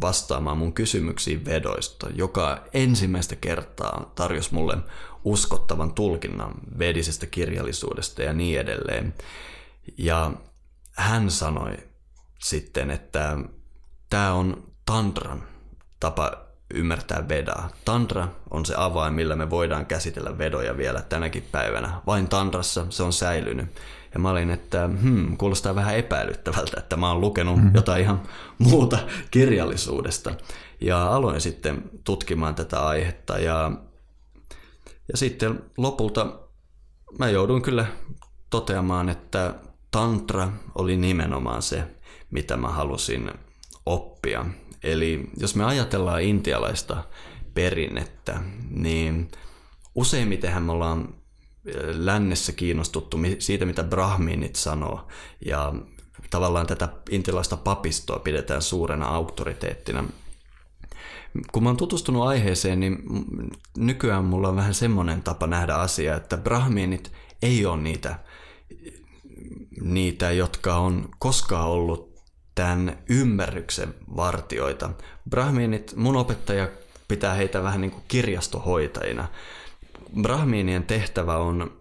vastaamaan 0.00 0.58
mun 0.58 0.72
kysymyksiin 0.72 1.44
vedoista, 1.44 2.08
joka 2.14 2.64
ensimmäistä 2.72 3.36
kertaa 3.36 4.12
tarjosi 4.14 4.54
mulle 4.54 4.76
uskottavan 5.24 5.94
tulkinnan 5.94 6.54
vedisestä 6.78 7.26
kirjallisuudesta 7.26 8.22
ja 8.22 8.32
niin 8.32 8.60
edelleen. 8.60 9.14
Ja 9.98 10.32
hän 10.92 11.30
sanoi 11.30 11.76
sitten, 12.38 12.90
että 12.90 13.38
tämä 14.10 14.32
on 14.32 14.64
tantran 14.86 15.42
tapa 16.00 16.32
ymmärtää 16.74 17.28
vedaa. 17.28 17.68
Tantra 17.84 18.28
on 18.50 18.66
se 18.66 18.74
avain, 18.76 19.14
millä 19.14 19.36
me 19.36 19.50
voidaan 19.50 19.86
käsitellä 19.86 20.38
vedoja 20.38 20.76
vielä 20.76 21.02
tänäkin 21.02 21.48
päivänä. 21.52 22.00
Vain 22.06 22.28
tantrassa 22.28 22.86
se 22.90 23.02
on 23.02 23.12
säilynyt. 23.12 23.66
Ja 24.14 24.20
mä 24.20 24.30
olin, 24.30 24.50
että 24.50 24.88
hmm, 25.02 25.36
kuulostaa 25.36 25.74
vähän 25.74 25.96
epäilyttävältä, 25.96 26.76
että 26.78 26.96
mä 26.96 27.08
oon 27.08 27.20
lukenut 27.20 27.56
mm-hmm. 27.56 27.74
jotain 27.74 28.02
ihan 28.02 28.22
muuta 28.58 28.98
kirjallisuudesta. 29.30 30.34
Ja 30.80 31.06
aloin 31.14 31.40
sitten 31.40 31.90
tutkimaan 32.04 32.54
tätä 32.54 32.86
aihetta 32.86 33.38
ja, 33.38 33.70
ja 35.12 35.16
sitten 35.16 35.62
lopulta 35.76 36.38
mä 37.18 37.28
jouduin 37.28 37.62
kyllä 37.62 37.86
toteamaan, 38.50 39.08
että 39.08 39.54
tantra 39.90 40.48
oli 40.74 40.96
nimenomaan 40.96 41.62
se, 41.62 41.84
mitä 42.30 42.56
mä 42.56 42.68
halusin 42.68 43.30
oppia. 43.86 44.46
Eli 44.82 45.30
jos 45.36 45.54
me 45.54 45.64
ajatellaan 45.64 46.22
intialaista 46.22 47.04
perinnettä, 47.54 48.40
niin 48.70 49.30
useimmitenhän 49.94 50.62
me 50.62 50.72
ollaan 50.72 51.14
lännessä 51.92 52.52
kiinnostuttu 52.52 53.18
siitä, 53.38 53.64
mitä 53.64 53.82
brahminit 53.82 54.56
sanoo. 54.56 55.08
Ja 55.46 55.74
tavallaan 56.30 56.66
tätä 56.66 56.88
intialaista 57.10 57.56
papistoa 57.56 58.18
pidetään 58.18 58.62
suurena 58.62 59.06
auktoriteettina. 59.06 60.04
Kun 61.52 61.62
mä 61.62 61.68
oon 61.68 61.76
tutustunut 61.76 62.26
aiheeseen, 62.26 62.80
niin 62.80 62.98
nykyään 63.76 64.24
mulla 64.24 64.48
on 64.48 64.56
vähän 64.56 64.74
semmoinen 64.74 65.22
tapa 65.22 65.46
nähdä 65.46 65.74
asia, 65.74 66.16
että 66.16 66.36
brahminit 66.36 67.12
ei 67.42 67.66
ole 67.66 67.82
niitä, 67.82 68.18
niitä 69.80 70.30
jotka 70.30 70.76
on 70.76 71.08
koskaan 71.18 71.68
ollut 71.68 72.15
tämän 72.56 72.98
ymmärryksen 73.08 73.94
vartioita. 74.16 74.90
Brahminit, 75.30 75.96
mun 75.96 76.16
opettaja 76.16 76.68
pitää 77.08 77.34
heitä 77.34 77.62
vähän 77.62 77.80
niin 77.80 77.90
kuin 77.90 78.04
kirjastohoitajina 78.08 79.28
brahmiinien 80.22 80.84
tehtävä 80.84 81.36
on 81.36 81.76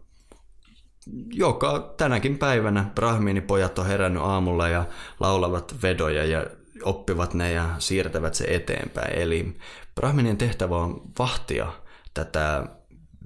joka 1.33 1.93
tänäkin 1.97 2.37
päivänä 2.37 2.91
brahmiinipojat 2.95 3.79
on 3.79 3.85
herännyt 3.85 4.23
aamulla 4.23 4.67
ja 4.67 4.85
laulavat 5.19 5.75
vedoja 5.83 6.25
ja 6.25 6.45
oppivat 6.83 7.33
ne 7.33 7.51
ja 7.51 7.75
siirtävät 7.79 8.35
se 8.35 8.43
eteenpäin. 8.43 9.13
Eli 9.13 9.57
brahminien 9.95 10.37
tehtävä 10.37 10.77
on 10.77 11.01
vahtia 11.19 11.73
tätä 12.13 12.65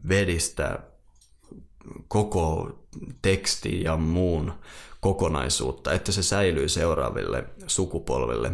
vedistä 0.10 0.80
koko 2.08 2.72
teksti 3.22 3.84
ja 3.84 3.98
muun 3.98 4.54
kokonaisuutta, 5.00 5.94
että 5.94 6.12
se 6.12 6.24
säilyy 6.24 6.70
seuraaville 6.70 7.44
sukupolville. 7.68 8.52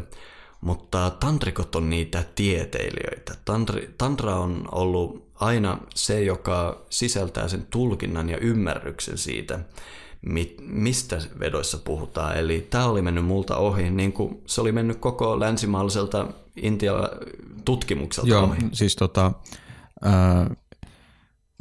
Mutta 0.61 1.09
tantrikot 1.09 1.75
on 1.75 1.89
niitä 1.89 2.23
tieteilijöitä. 2.35 3.35
Tantri, 3.45 3.93
tantra 3.97 4.35
on 4.35 4.69
ollut 4.71 5.25
aina 5.35 5.77
se, 5.95 6.23
joka 6.23 6.85
sisältää 6.89 7.47
sen 7.47 7.67
tulkinnan 7.69 8.29
ja 8.29 8.37
ymmärryksen 8.37 9.17
siitä, 9.17 9.59
mistä 10.61 11.21
vedoissa 11.39 11.77
puhutaan. 11.77 12.37
Eli 12.37 12.67
tämä 12.69 12.85
oli 12.85 13.01
mennyt 13.01 13.25
multa 13.25 13.57
ohi, 13.57 13.89
niin 13.89 14.13
kuin 14.13 14.41
se 14.45 14.61
oli 14.61 14.71
mennyt 14.71 14.97
koko 14.97 15.39
länsimaalliselta 15.39 16.27
Intian 16.55 17.09
tutkimukselta 17.65 18.29
Joo, 18.29 18.43
ohi. 18.43 18.57
siis 18.71 18.95
tota, 18.95 19.31
äh, 20.05 20.57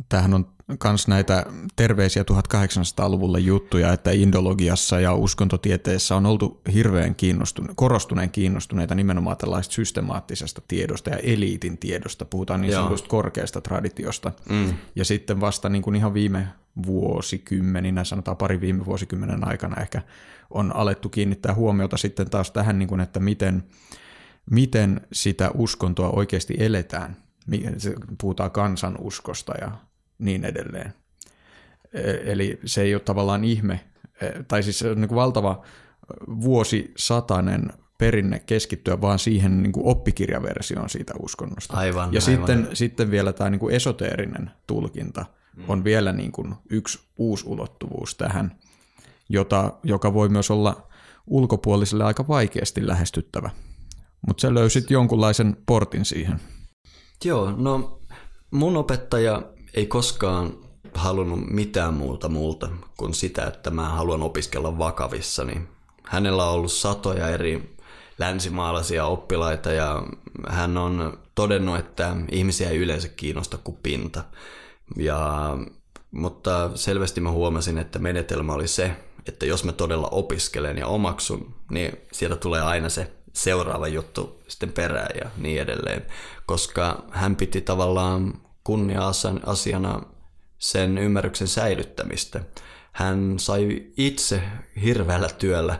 tämähän 0.08 0.34
on 0.34 0.54
myös 0.84 1.08
näitä 1.08 1.46
terveisiä 1.76 2.22
1800-luvulla 2.22 3.38
juttuja, 3.38 3.92
että 3.92 4.10
indologiassa 4.10 5.00
ja 5.00 5.14
uskontotieteessä 5.14 6.16
on 6.16 6.26
oltu 6.26 6.60
hirveän 6.74 7.16
kiinnostune- 7.16 7.72
korostuneen 7.74 8.30
kiinnostuneita 8.30 8.94
nimenomaan 8.94 9.36
tällaista 9.36 9.74
systemaattisesta 9.74 10.62
tiedosta 10.68 11.10
ja 11.10 11.16
eliitin 11.16 11.78
tiedosta. 11.78 12.24
Puhutaan 12.24 12.60
niin 12.60 12.72
sanotusta 12.72 13.08
korkeasta 13.08 13.60
traditiosta. 13.60 14.32
Mm. 14.48 14.74
Ja 14.96 15.04
sitten 15.04 15.40
vasta 15.40 15.68
niin 15.68 15.82
kuin 15.82 15.96
ihan 15.96 16.14
viime 16.14 16.48
vuosikymmeninä, 16.86 18.04
sanotaan 18.04 18.36
pari 18.36 18.60
viime 18.60 18.84
vuosikymmenen 18.84 19.48
aikana 19.48 19.82
ehkä, 19.82 20.02
on 20.50 20.76
alettu 20.76 21.08
kiinnittää 21.08 21.54
huomiota 21.54 21.96
sitten 21.96 22.30
taas 22.30 22.50
tähän, 22.50 22.78
niin 22.78 22.88
kuin, 22.88 23.00
että 23.00 23.20
miten, 23.20 23.64
miten 24.50 25.00
sitä 25.12 25.50
uskontoa 25.54 26.10
oikeasti 26.10 26.54
eletään. 26.58 27.16
Puhutaan 28.20 28.50
kansanuskosta 28.50 29.52
ja 29.60 29.70
niin 30.24 30.44
edelleen. 30.44 30.92
E, 31.92 32.00
eli 32.32 32.60
se 32.64 32.82
ei 32.82 32.94
ole 32.94 33.02
tavallaan 33.02 33.44
ihme, 33.44 33.80
e, 34.20 34.42
tai 34.48 34.62
siis 34.62 34.78
se 34.78 34.90
on 34.90 35.00
niin 35.00 35.08
kuin 35.08 35.16
valtava 35.16 35.64
vuosisatainen 36.26 37.72
perinne 37.98 38.38
keskittyä 38.38 39.00
vaan 39.00 39.18
siihen 39.18 39.62
niin 39.62 39.72
kuin 39.72 39.86
oppikirjaversioon 39.86 40.90
siitä 40.90 41.14
uskonnosta. 41.22 41.76
Aivan, 41.76 42.12
ja 42.12 42.20
aivan. 42.20 42.22
Sitten, 42.22 42.68
sitten 42.72 43.10
vielä 43.10 43.32
tämä 43.32 43.50
niin 43.50 43.58
kuin 43.58 43.74
esoteerinen 43.74 44.50
tulkinta 44.66 45.26
on 45.68 45.84
vielä 45.84 46.12
niin 46.12 46.32
kuin 46.32 46.54
yksi 46.70 47.00
uusi 47.16 47.44
ulottuvuus 47.48 48.14
tähän, 48.14 48.58
jota, 49.28 49.72
joka 49.82 50.14
voi 50.14 50.28
myös 50.28 50.50
olla 50.50 50.88
ulkopuoliselle 51.26 52.04
aika 52.04 52.28
vaikeasti 52.28 52.86
lähestyttävä. 52.86 53.50
Mutta 54.26 54.40
sä 54.40 54.54
löysit 54.54 54.90
jonkunlaisen 54.90 55.56
portin 55.66 56.04
siihen. 56.04 56.40
Joo, 57.24 57.54
no 57.56 58.00
mun 58.50 58.76
opettaja 58.76 59.42
ei 59.74 59.86
koskaan 59.86 60.58
halunnut 60.94 61.40
mitään 61.50 61.94
muuta 61.94 62.28
multa 62.28 62.68
kuin 62.96 63.14
sitä, 63.14 63.44
että 63.46 63.70
mä 63.70 63.88
haluan 63.88 64.22
opiskella 64.22 64.78
vakavissani. 64.78 65.62
Hänellä 66.04 66.44
on 66.44 66.54
ollut 66.54 66.72
satoja 66.72 67.28
eri 67.28 67.76
länsimaalaisia 68.18 69.06
oppilaita 69.06 69.72
ja 69.72 70.02
hän 70.48 70.76
on 70.76 71.18
todennut, 71.34 71.78
että 71.78 72.16
ihmisiä 72.30 72.70
ei 72.70 72.76
yleensä 72.76 73.08
kiinnosta 73.08 73.58
kuin 73.58 73.78
pinta. 73.82 74.24
Ja, 74.96 75.50
mutta 76.10 76.70
selvästi 76.74 77.20
mä 77.20 77.30
huomasin, 77.30 77.78
että 77.78 77.98
menetelmä 77.98 78.52
oli 78.52 78.68
se, 78.68 78.96
että 79.28 79.46
jos 79.46 79.64
mä 79.64 79.72
todella 79.72 80.08
opiskelen 80.08 80.78
ja 80.78 80.86
omaksun, 80.86 81.54
niin 81.70 81.98
sieltä 82.12 82.36
tulee 82.36 82.60
aina 82.62 82.88
se 82.88 83.12
seuraava 83.32 83.88
juttu 83.88 84.42
sitten 84.48 84.72
perään 84.72 85.16
ja 85.24 85.30
niin 85.36 85.62
edelleen. 85.62 86.06
Koska 86.46 87.04
hän 87.10 87.36
piti 87.36 87.60
tavallaan 87.60 88.34
kunnia-asiana 88.64 90.02
sen 90.58 90.98
ymmärryksen 90.98 91.48
säilyttämistä. 91.48 92.40
Hän 92.92 93.34
sai 93.38 93.86
itse 93.96 94.42
hirveällä 94.82 95.28
työllä 95.28 95.78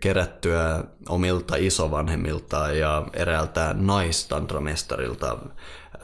kerättyä 0.00 0.84
omilta 1.08 1.56
isovanhemmiltaan 1.56 2.78
ja 2.78 3.06
eräältä 3.12 3.74
naistantramestarilta. 3.78 5.38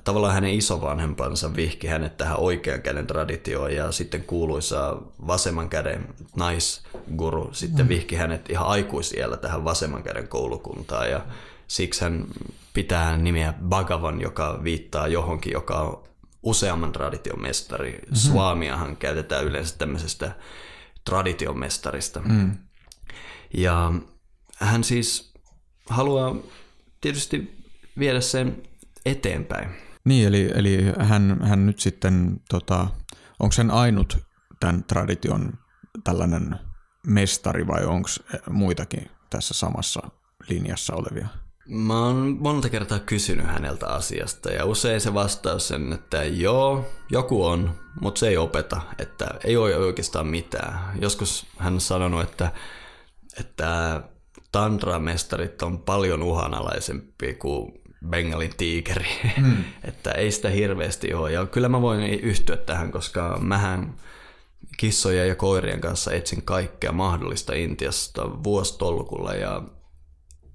Tavallaan 0.04 0.34
hänen 0.34 0.54
isovanhempansa 0.54 1.56
vihki 1.56 1.86
hänet 1.86 2.16
tähän 2.16 2.38
oikean 2.38 2.82
käden 2.82 3.06
traditioon 3.06 3.74
ja 3.74 3.92
sitten 3.92 4.24
kuuluisa 4.24 4.96
vasemman 5.26 5.68
käden 5.68 6.08
naisguru 6.36 7.48
sitten 7.52 7.86
mm. 7.86 7.88
vihki 7.88 8.16
hänet 8.16 8.50
ihan 8.50 8.66
aikuisiellä 8.66 9.36
tähän 9.36 9.64
vasemman 9.64 10.02
käden 10.02 10.28
koulukuntaan 10.28 11.10
ja 11.10 11.20
siksi 11.66 12.00
hän 12.00 12.26
pitää 12.74 13.16
nimeä 13.16 13.54
Bhagavan, 13.68 14.20
joka 14.20 14.60
viittaa 14.64 15.08
johonkin, 15.08 15.52
joka 15.52 15.80
on 15.80 16.04
useamman 16.42 16.92
tradition 16.92 17.42
mestari. 17.42 17.92
Mm-hmm. 17.92 18.16
Swamiahan 18.16 18.96
käytetään 18.96 19.44
yleensä 19.44 19.78
tämmöisestä 19.78 20.36
tradition 21.04 21.58
mestarista. 21.58 22.20
Mm. 22.20 22.56
Ja 23.54 23.92
hän 24.56 24.84
siis 24.84 25.34
haluaa 25.90 26.36
tietysti 27.00 27.64
viedä 27.98 28.20
sen 28.20 28.62
eteenpäin. 29.06 29.68
Niin, 30.04 30.26
eli, 30.26 30.50
eli 30.54 30.92
hän, 30.98 31.40
hän 31.42 31.66
nyt 31.66 31.80
sitten, 31.80 32.40
tota, 32.48 32.86
onko 33.38 33.54
hän 33.58 33.70
ainut 33.70 34.18
tämän 34.60 34.84
tradition 34.84 35.52
tällainen 36.04 36.56
mestari 37.06 37.66
vai 37.66 37.84
onko 37.84 38.08
muitakin 38.50 39.10
tässä 39.30 39.54
samassa 39.54 40.00
linjassa 40.48 40.94
olevia? 40.94 41.28
Mä 41.68 42.04
oon 42.04 42.36
monta 42.40 42.68
kertaa 42.68 42.98
kysynyt 42.98 43.46
häneltä 43.46 43.86
asiasta 43.86 44.50
ja 44.52 44.64
usein 44.64 45.00
se 45.00 45.14
vastaus 45.14 45.68
sen, 45.68 45.92
että 45.92 46.24
joo, 46.24 46.84
joku 47.10 47.44
on, 47.46 47.70
mutta 48.00 48.18
se 48.18 48.28
ei 48.28 48.36
opeta, 48.36 48.80
että 48.98 49.26
ei 49.44 49.56
ole 49.56 49.76
oikeastaan 49.76 50.26
mitään. 50.26 50.78
Joskus 51.00 51.46
hän 51.58 51.74
on 51.74 51.80
sanonut, 51.80 52.22
että 52.22 52.52
että 53.40 54.02
tantramestarit 54.52 55.62
on 55.62 55.78
paljon 55.78 56.22
uhanalaisempi 56.22 57.34
kuin 57.34 57.72
Bengalin 58.08 58.56
tiikeri. 58.56 59.06
Mm. 59.36 59.64
että 59.88 60.10
ei 60.10 60.32
sitä 60.32 60.48
hirveästi 60.48 61.14
ole. 61.14 61.32
Ja 61.32 61.46
kyllä 61.46 61.68
mä 61.68 61.82
voin 61.82 62.02
yhtyä 62.02 62.56
tähän, 62.56 62.92
koska 62.92 63.38
mähän 63.42 63.94
kissojen 64.76 65.28
ja 65.28 65.34
koirien 65.34 65.80
kanssa 65.80 66.12
etsin 66.12 66.42
kaikkea 66.42 66.92
mahdollista 66.92 67.54
Intiasta 67.54 68.44
vuostolkulla 68.44 69.34
ja, 69.34 69.62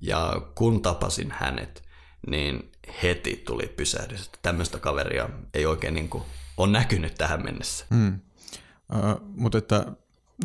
ja 0.01 0.41
kun 0.55 0.81
tapasin 0.81 1.31
hänet, 1.31 1.83
niin 2.27 2.71
heti 3.03 3.43
tuli 3.45 3.73
pysähdys, 3.77 4.25
että 4.25 4.39
tämmöistä 4.41 4.79
kaveria 4.79 5.29
ei 5.53 5.65
oikein 5.65 5.93
niin 5.93 6.09
kuin 6.09 6.23
ole 6.57 6.71
näkynyt 6.71 7.15
tähän 7.15 7.43
mennessä. 7.43 7.85
Mm. 7.89 8.19
Uh, 8.93 9.21
mutta 9.35 9.57
että 9.57 9.85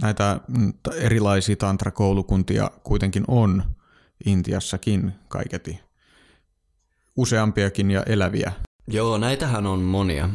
näitä 0.02 0.40
mm, 0.48 0.72
erilaisia 0.94 1.56
tantrakoulukuntia 1.56 2.70
kuitenkin 2.82 3.24
on 3.28 3.62
Intiassakin 4.26 5.12
kaiketi. 5.28 5.80
Useampiakin 7.16 7.90
ja 7.90 8.02
eläviä. 8.02 8.52
Joo, 8.88 9.18
näitähän 9.18 9.66
on 9.66 9.80
monia. 9.80 10.28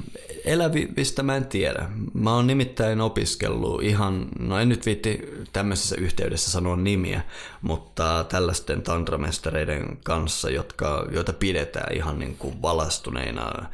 Elävistä 0.46 1.24
mä 1.24 1.36
en 1.36 1.46
tiedä. 1.46 1.90
Mä 2.14 2.36
oon 2.36 2.48
nimittäin 2.48 3.02
opiskellut 3.02 3.84
ihan, 3.84 4.28
no 4.40 4.60
en 4.60 4.70
nyt 4.70 4.86
viitti 4.86 5.22
tämmöisessä 5.54 5.96
yhteydessä 6.00 6.52
sanoa 6.52 6.76
nimiä, 6.76 7.22
mutta 7.62 8.26
tällaisten 8.30 8.82
tantramestareiden 8.82 9.98
kanssa, 10.04 10.50
jotka, 10.50 11.08
joita 11.12 11.34
pidetään 11.34 11.96
ihan 11.96 12.20
niin 12.20 12.38
kuin 12.38 12.62
valastuneina 12.62 13.66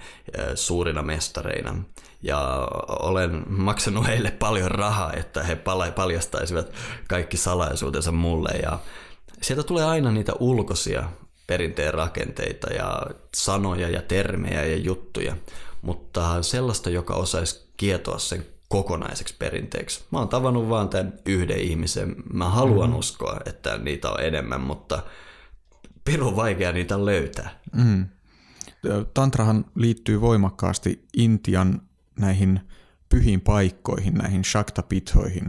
suurina 0.55 1.01
mestareina 1.01 1.83
ja 2.21 2.67
olen 2.89 3.43
maksanut 3.47 4.07
heille 4.07 4.31
paljon 4.31 4.71
rahaa, 4.71 5.13
että 5.13 5.43
he 5.43 5.57
paljastaisivat 5.95 6.71
kaikki 7.07 7.37
salaisuutensa 7.37 8.11
mulle 8.11 8.49
ja 8.63 8.79
sieltä 9.41 9.63
tulee 9.63 9.85
aina 9.85 10.11
niitä 10.11 10.33
ulkoisia 10.39 11.09
perinteen 11.47 11.93
rakenteita 11.93 12.73
ja 12.73 13.01
sanoja 13.35 13.89
ja 13.89 14.01
termejä 14.01 14.65
ja 14.65 14.77
juttuja, 14.77 15.35
mutta 15.81 16.43
sellaista, 16.43 16.89
joka 16.89 17.13
osaisi 17.13 17.67
kietoa 17.77 18.19
sen 18.19 18.45
kokonaiseksi 18.69 19.35
perinteeksi. 19.39 20.03
Mä 20.11 20.19
oon 20.19 20.29
tavannut 20.29 20.69
vaan 20.69 20.89
tämän 20.89 21.13
yhden 21.25 21.59
ihmisen. 21.59 22.15
Mä 22.33 22.49
haluan 22.49 22.89
mm. 22.89 22.95
uskoa, 22.95 23.39
että 23.45 23.77
niitä 23.77 24.09
on 24.09 24.23
enemmän, 24.23 24.61
mutta 24.61 25.03
pirun 26.05 26.35
vaikea 26.35 26.71
niitä 26.71 27.05
löytää. 27.05 27.59
Mm. 27.75 28.05
Tantrahan 29.13 29.65
liittyy 29.75 30.21
voimakkaasti 30.21 31.05
Intian 31.17 31.81
näihin 32.19 32.59
pyhiin 33.09 33.41
paikkoihin, 33.41 34.13
näihin 34.13 34.43
shaktapithoihin 34.43 35.43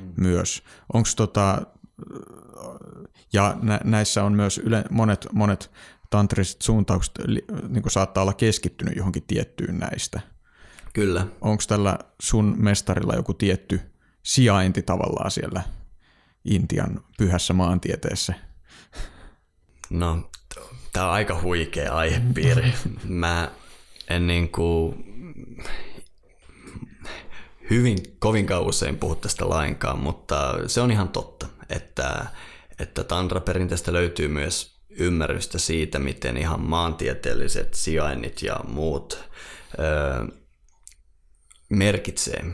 mm. 0.00 0.12
myös. 0.16 0.62
Onko 0.92 1.08
tota, 1.16 1.62
ja 3.32 3.56
nä, 3.62 3.80
näissä 3.84 4.24
on 4.24 4.32
myös 4.32 4.58
yle, 4.58 4.84
monet, 4.90 5.26
monet 5.32 5.70
tantriset 6.10 6.62
suuntaukset 6.62 7.14
niin 7.68 7.90
saattaa 7.90 8.22
olla 8.22 8.32
keskittynyt 8.32 8.96
johonkin 8.96 9.22
tiettyyn 9.26 9.78
näistä. 9.78 10.20
Kyllä. 10.92 11.26
Onko 11.40 11.62
tällä 11.68 11.98
sun 12.22 12.54
mestarilla 12.58 13.14
joku 13.14 13.34
tietty 13.34 13.80
sijainti 14.22 14.82
tavallaan 14.82 15.30
siellä 15.30 15.62
Intian 16.44 17.04
pyhässä 17.18 17.54
maantieteessä? 17.54 18.34
No, 19.90 20.30
tämä 20.92 21.06
on 21.06 21.12
aika 21.12 21.40
huikea 21.42 21.94
aihepiiri. 21.94 22.72
Mä 23.04 23.50
en 24.10 24.26
niin 24.26 24.48
kuin 24.48 25.04
hyvin 27.70 27.98
kovinkaan 28.18 28.62
usein 28.62 28.98
puhu 28.98 29.14
tästä 29.14 29.48
lainkaan, 29.48 29.98
mutta 29.98 30.54
se 30.66 30.80
on 30.80 30.90
ihan 30.90 31.08
totta, 31.08 31.46
että, 31.68 32.26
että 32.80 33.04
tantra-perinteestä 33.04 33.92
löytyy 33.92 34.28
myös 34.28 34.78
ymmärrystä 34.90 35.58
siitä, 35.58 35.98
miten 35.98 36.36
ihan 36.36 36.60
maantieteelliset 36.60 37.74
sijainnit 37.74 38.42
ja 38.42 38.56
muut 38.68 39.24
öö, 39.78 40.24
merkitsee. 41.70 42.44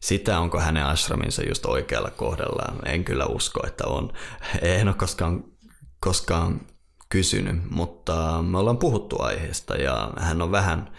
Sitä, 0.00 0.40
onko 0.40 0.60
hänen 0.60 0.86
ashraminsa 0.86 1.42
just 1.42 1.66
oikealla 1.66 2.10
kohdalla, 2.10 2.74
en 2.86 3.04
kyllä 3.04 3.26
usko, 3.26 3.66
että 3.66 3.86
on. 3.86 4.12
En 4.62 4.88
ole 4.88 4.96
koskaan, 4.96 5.44
koskaan 6.00 6.60
kysynyt, 7.08 7.70
mutta 7.70 8.42
me 8.42 8.58
ollaan 8.58 8.78
puhuttu 8.78 9.22
aiheesta 9.22 9.76
ja 9.76 10.10
hän 10.16 10.42
on 10.42 10.52
vähän 10.52 10.90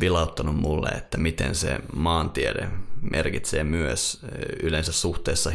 vilauttanut 0.00 0.56
mulle, 0.56 0.88
että 0.88 1.18
miten 1.18 1.54
se 1.54 1.78
maantiede 1.96 2.68
merkitsee 3.10 3.64
myös 3.64 4.20
yleensä 4.62 4.92
suhteessa 4.92 5.50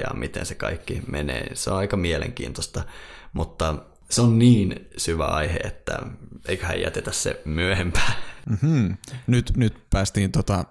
ja 0.00 0.14
miten 0.14 0.46
se 0.46 0.54
kaikki 0.54 1.02
menee. 1.10 1.50
Se 1.54 1.70
on 1.70 1.76
aika 1.76 1.96
mielenkiintoista, 1.96 2.84
mutta 3.32 3.74
se 4.10 4.20
on 4.20 4.38
niin 4.38 4.88
syvä 4.96 5.24
aihe, 5.24 5.56
että 5.56 5.98
eiköhän 6.48 6.80
jätetä 6.80 7.12
se 7.12 7.42
myöhempään. 7.44 8.12
Mm-hmm. 8.50 8.96
Nyt, 9.26 9.52
nyt 9.56 9.90
päästiin 9.90 10.32
tota, 10.32 10.64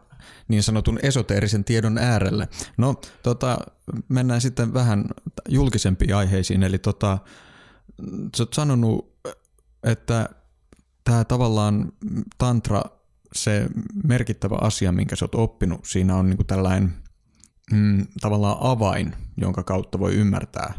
niin 0.47 0.64
sanotun 0.64 0.99
esoteerisen 1.04 1.64
tiedon 1.64 1.97
äärelle. 1.97 2.47
No, 2.78 2.95
tota, 3.24 3.58
mennään 4.10 4.41
sitten 4.41 4.74
vähän 4.74 5.06
julkisempiin 5.49 6.16
aiheisiin, 6.16 6.64
eli 6.64 6.78
tota, 6.78 7.18
sä 8.38 8.43
oot 8.43 8.54
sanonut, 8.54 9.18
että 9.84 10.30
tämä 11.04 11.24
tavallaan 11.24 11.91
tantra 12.38 12.82
se 13.34 13.67
merkittävä 14.03 14.57
asia, 14.61 14.91
minkä 14.91 15.15
sä 15.15 15.25
oot 15.25 15.36
oppinut, 15.36 15.86
siinä 15.86 16.15
on 16.15 16.30
niin 16.30 16.38
kuin 16.38 16.47
tällainen 16.47 16.93
mm, 17.71 18.07
tavallaan 18.21 18.57
avain, 18.59 19.15
jonka 19.38 19.63
kautta 19.63 19.99
voi 19.99 20.13
ymmärtää 20.13 20.73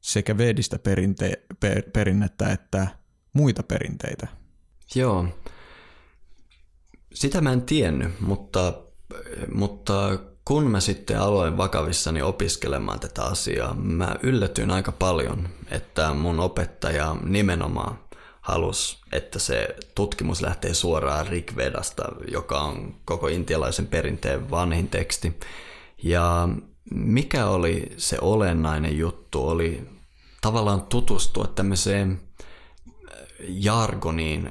sekä 0.00 0.38
vedistä 0.38 0.76
perinte- 0.76 1.56
per, 1.60 1.82
perinnettä 1.92 2.52
että 2.52 2.86
muita 3.32 3.62
perinteitä. 3.62 4.26
Joo. 4.94 5.28
Sitä 7.14 7.40
mä 7.40 7.52
en 7.52 7.62
tiennyt, 7.62 8.20
mutta 8.20 8.82
mutta 9.54 10.18
kun 10.44 10.70
mä 10.70 10.80
sitten 10.80 11.20
aloin 11.20 11.56
vakavissani 11.56 12.22
opiskelemaan 12.22 13.00
tätä 13.00 13.24
asiaa, 13.24 13.74
mä 13.74 14.16
yllätyin 14.22 14.70
aika 14.70 14.92
paljon, 14.92 15.48
että 15.70 16.14
mun 16.14 16.40
opettaja 16.40 17.16
nimenomaan 17.24 17.98
halus, 18.42 19.02
että 19.12 19.38
se 19.38 19.76
tutkimus 19.94 20.42
lähtee 20.42 20.74
suoraan 20.74 21.26
Rigvedasta, 21.26 22.04
joka 22.30 22.60
on 22.60 22.94
koko 23.04 23.28
intialaisen 23.28 23.86
perinteen 23.86 24.50
vanhin 24.50 24.88
teksti. 24.88 25.40
Ja 26.02 26.48
mikä 26.94 27.46
oli 27.46 27.92
se 27.96 28.18
olennainen 28.20 28.98
juttu, 28.98 29.48
oli 29.48 29.88
tavallaan 30.40 30.82
tutustua 30.82 31.46
tämmöiseen 31.46 32.20
jargoniin. 33.48 34.50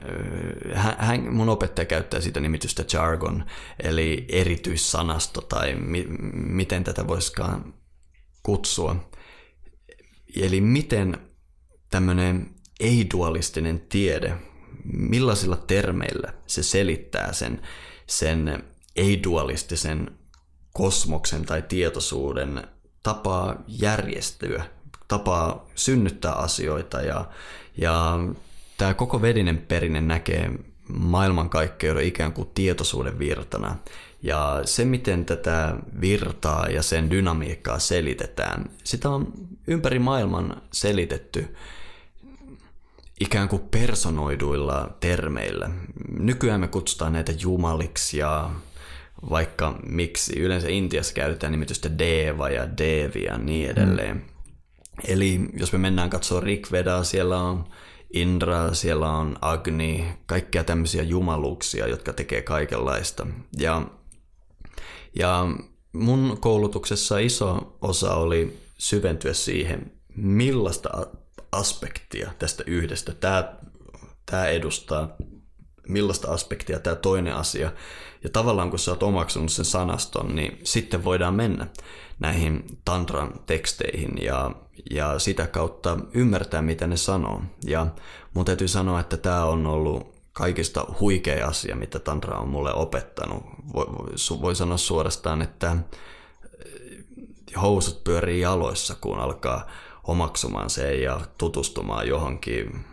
Hän, 0.73 1.33
mun 1.33 1.49
opettaja 1.49 1.85
käyttää 1.85 2.21
sitä 2.21 2.39
nimitystä 2.39 2.85
jargon, 2.93 3.45
eli 3.79 4.25
erityissanasto 4.29 5.41
tai 5.41 5.75
mi, 5.75 6.05
miten 6.33 6.83
tätä 6.83 7.07
voisikaan 7.07 7.73
kutsua. 8.43 8.95
Eli 10.35 10.61
miten 10.61 11.17
tämmöinen 11.89 12.60
ei-dualistinen 12.81 13.79
tiede, 13.89 14.33
millaisilla 14.93 15.57
termeillä 15.57 16.33
se 16.47 16.63
selittää 16.63 17.33
sen, 17.33 17.61
sen 18.07 18.63
ei-dualistisen 18.95 20.11
kosmoksen 20.73 21.45
tai 21.45 21.61
tietoisuuden 21.61 22.63
tapaa 23.03 23.63
järjestyä, 23.67 24.65
tapaa 25.07 25.65
synnyttää 25.75 26.33
asioita 26.33 27.01
ja, 27.01 27.25
ja 27.77 28.19
tämä 28.77 28.93
koko 28.93 29.21
vedinen 29.21 29.57
perinne 29.57 30.01
näkee 30.01 30.51
maailmankaikkeuden 30.87 32.05
ikään 32.05 32.33
kuin 32.33 32.49
tietoisuuden 32.53 33.19
virtana. 33.19 33.77
Ja 34.23 34.61
se, 34.65 34.85
miten 34.85 35.25
tätä 35.25 35.75
virtaa 36.01 36.67
ja 36.67 36.83
sen 36.83 37.09
dynamiikkaa 37.09 37.79
selitetään, 37.79 38.69
sitä 38.83 39.09
on 39.09 39.33
ympäri 39.67 39.99
maailman 39.99 40.61
selitetty 40.73 41.55
ikään 43.21 43.49
kuin 43.49 43.61
personoiduilla 43.61 44.97
termeillä. 44.99 45.69
Nykyään 46.19 46.61
me 46.61 46.67
kutsutaan 46.67 47.13
näitä 47.13 47.33
jumaliksi 47.39 48.17
ja 48.17 48.49
vaikka 49.29 49.79
miksi. 49.85 50.39
Yleensä 50.39 50.67
Intiassa 50.69 51.13
käytetään 51.13 51.51
nimitystä 51.51 51.99
Deva 51.99 52.49
ja 52.49 52.77
Devi 52.77 53.23
ja 53.23 53.37
niin 53.37 53.69
edelleen. 53.69 54.15
Mm. 54.15 54.23
Eli 55.07 55.39
jos 55.53 55.73
me 55.73 55.79
mennään 55.79 56.09
katsoa 56.09 56.39
Rikvedaa, 56.39 57.03
siellä 57.03 57.37
on 57.37 57.65
Indra, 58.13 58.73
siellä 58.73 59.11
on 59.11 59.37
Agni, 59.41 60.07
kaikkia 60.25 60.63
tämmöisiä 60.63 61.03
jumaluuksia, 61.03 61.87
jotka 61.87 62.13
tekee 62.13 62.41
kaikenlaista. 62.41 63.27
Ja, 63.57 63.81
ja 65.15 65.45
mun 65.93 66.37
koulutuksessa 66.39 67.17
iso 67.19 67.77
osa 67.81 68.15
oli 68.15 68.59
syventyä 68.77 69.33
siihen, 69.33 69.91
millaista 70.15 70.89
aspektia 71.51 72.31
tästä 72.39 72.63
yhdestä 72.67 73.13
tämä, 73.13 73.53
tämä 74.25 74.47
edustaa, 74.47 75.15
millaista 75.87 76.31
aspektia 76.31 76.79
tämä 76.79 76.95
toinen 76.95 77.35
asia. 77.35 77.71
Ja 78.23 78.29
tavallaan 78.29 78.69
kun 78.69 78.79
sä 78.79 78.91
oot 78.91 79.03
omaksunut 79.03 79.51
sen 79.51 79.65
sanaston, 79.65 80.35
niin 80.35 80.59
sitten 80.63 81.03
voidaan 81.03 81.33
mennä 81.33 81.67
näihin 82.19 82.63
tantran 82.85 83.39
teksteihin 83.45 84.11
ja, 84.21 84.51
ja 84.91 85.19
sitä 85.19 85.47
kautta 85.47 85.97
ymmärtää, 86.13 86.61
mitä 86.61 86.87
ne 86.87 86.97
sanoo. 86.97 87.41
Ja 87.65 87.87
mun 88.33 88.45
täytyy 88.45 88.67
sanoa, 88.67 88.99
että 88.99 89.17
tämä 89.17 89.45
on 89.45 89.67
ollut 89.67 90.21
kaikista 90.33 90.85
huikea 90.99 91.47
asia, 91.47 91.75
mitä 91.75 91.99
tantra 91.99 92.37
on 92.37 92.49
mulle 92.49 92.73
opettanut. 92.73 93.43
Voi, 93.73 93.85
voi 94.41 94.55
sanoa 94.55 94.77
suorastaan, 94.77 95.41
että 95.41 95.77
housut 97.61 98.03
pyörii 98.03 98.41
jaloissa, 98.41 98.95
kun 99.01 99.19
alkaa 99.19 99.67
omaksumaan 100.11 100.69
sen 100.69 101.01
ja 101.01 101.21
tutustumaan 101.37 102.07
johonkin 102.07 102.85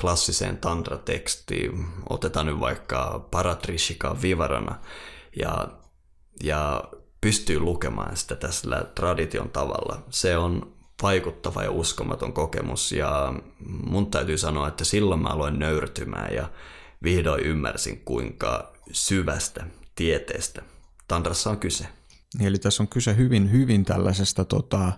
klassiseen 0.00 0.58
tantra-tekstiin. 0.58 1.86
Otetaan 2.08 2.46
nyt 2.46 2.60
vaikka 2.60 3.26
Paratrishika 3.30 4.16
Vivarana 4.22 4.74
ja, 5.40 5.68
ja 6.42 6.84
pystyy 7.20 7.60
lukemaan 7.60 8.16
sitä 8.16 8.36
tässä 8.36 8.84
tradition 8.94 9.50
tavalla. 9.50 10.02
Se 10.10 10.36
on 10.36 10.72
vaikuttava 11.02 11.62
ja 11.62 11.70
uskomaton 11.70 12.32
kokemus 12.32 12.92
ja 12.92 13.34
mun 13.66 14.10
täytyy 14.10 14.38
sanoa, 14.38 14.68
että 14.68 14.84
silloin 14.84 15.22
mä 15.22 15.28
aloin 15.28 15.58
nöyrtymään 15.58 16.34
ja 16.34 16.50
vihdoin 17.02 17.44
ymmärsin, 17.44 18.00
kuinka 18.04 18.72
syvästä 18.92 19.66
tieteestä 19.94 20.62
tantrassa 21.08 21.50
on 21.50 21.58
kyse. 21.58 21.88
Eli 22.40 22.58
tässä 22.58 22.82
on 22.82 22.88
kyse 22.88 23.16
hyvin, 23.16 23.52
hyvin 23.52 23.84
tällaisesta 23.84 24.44
tota, 24.44 24.92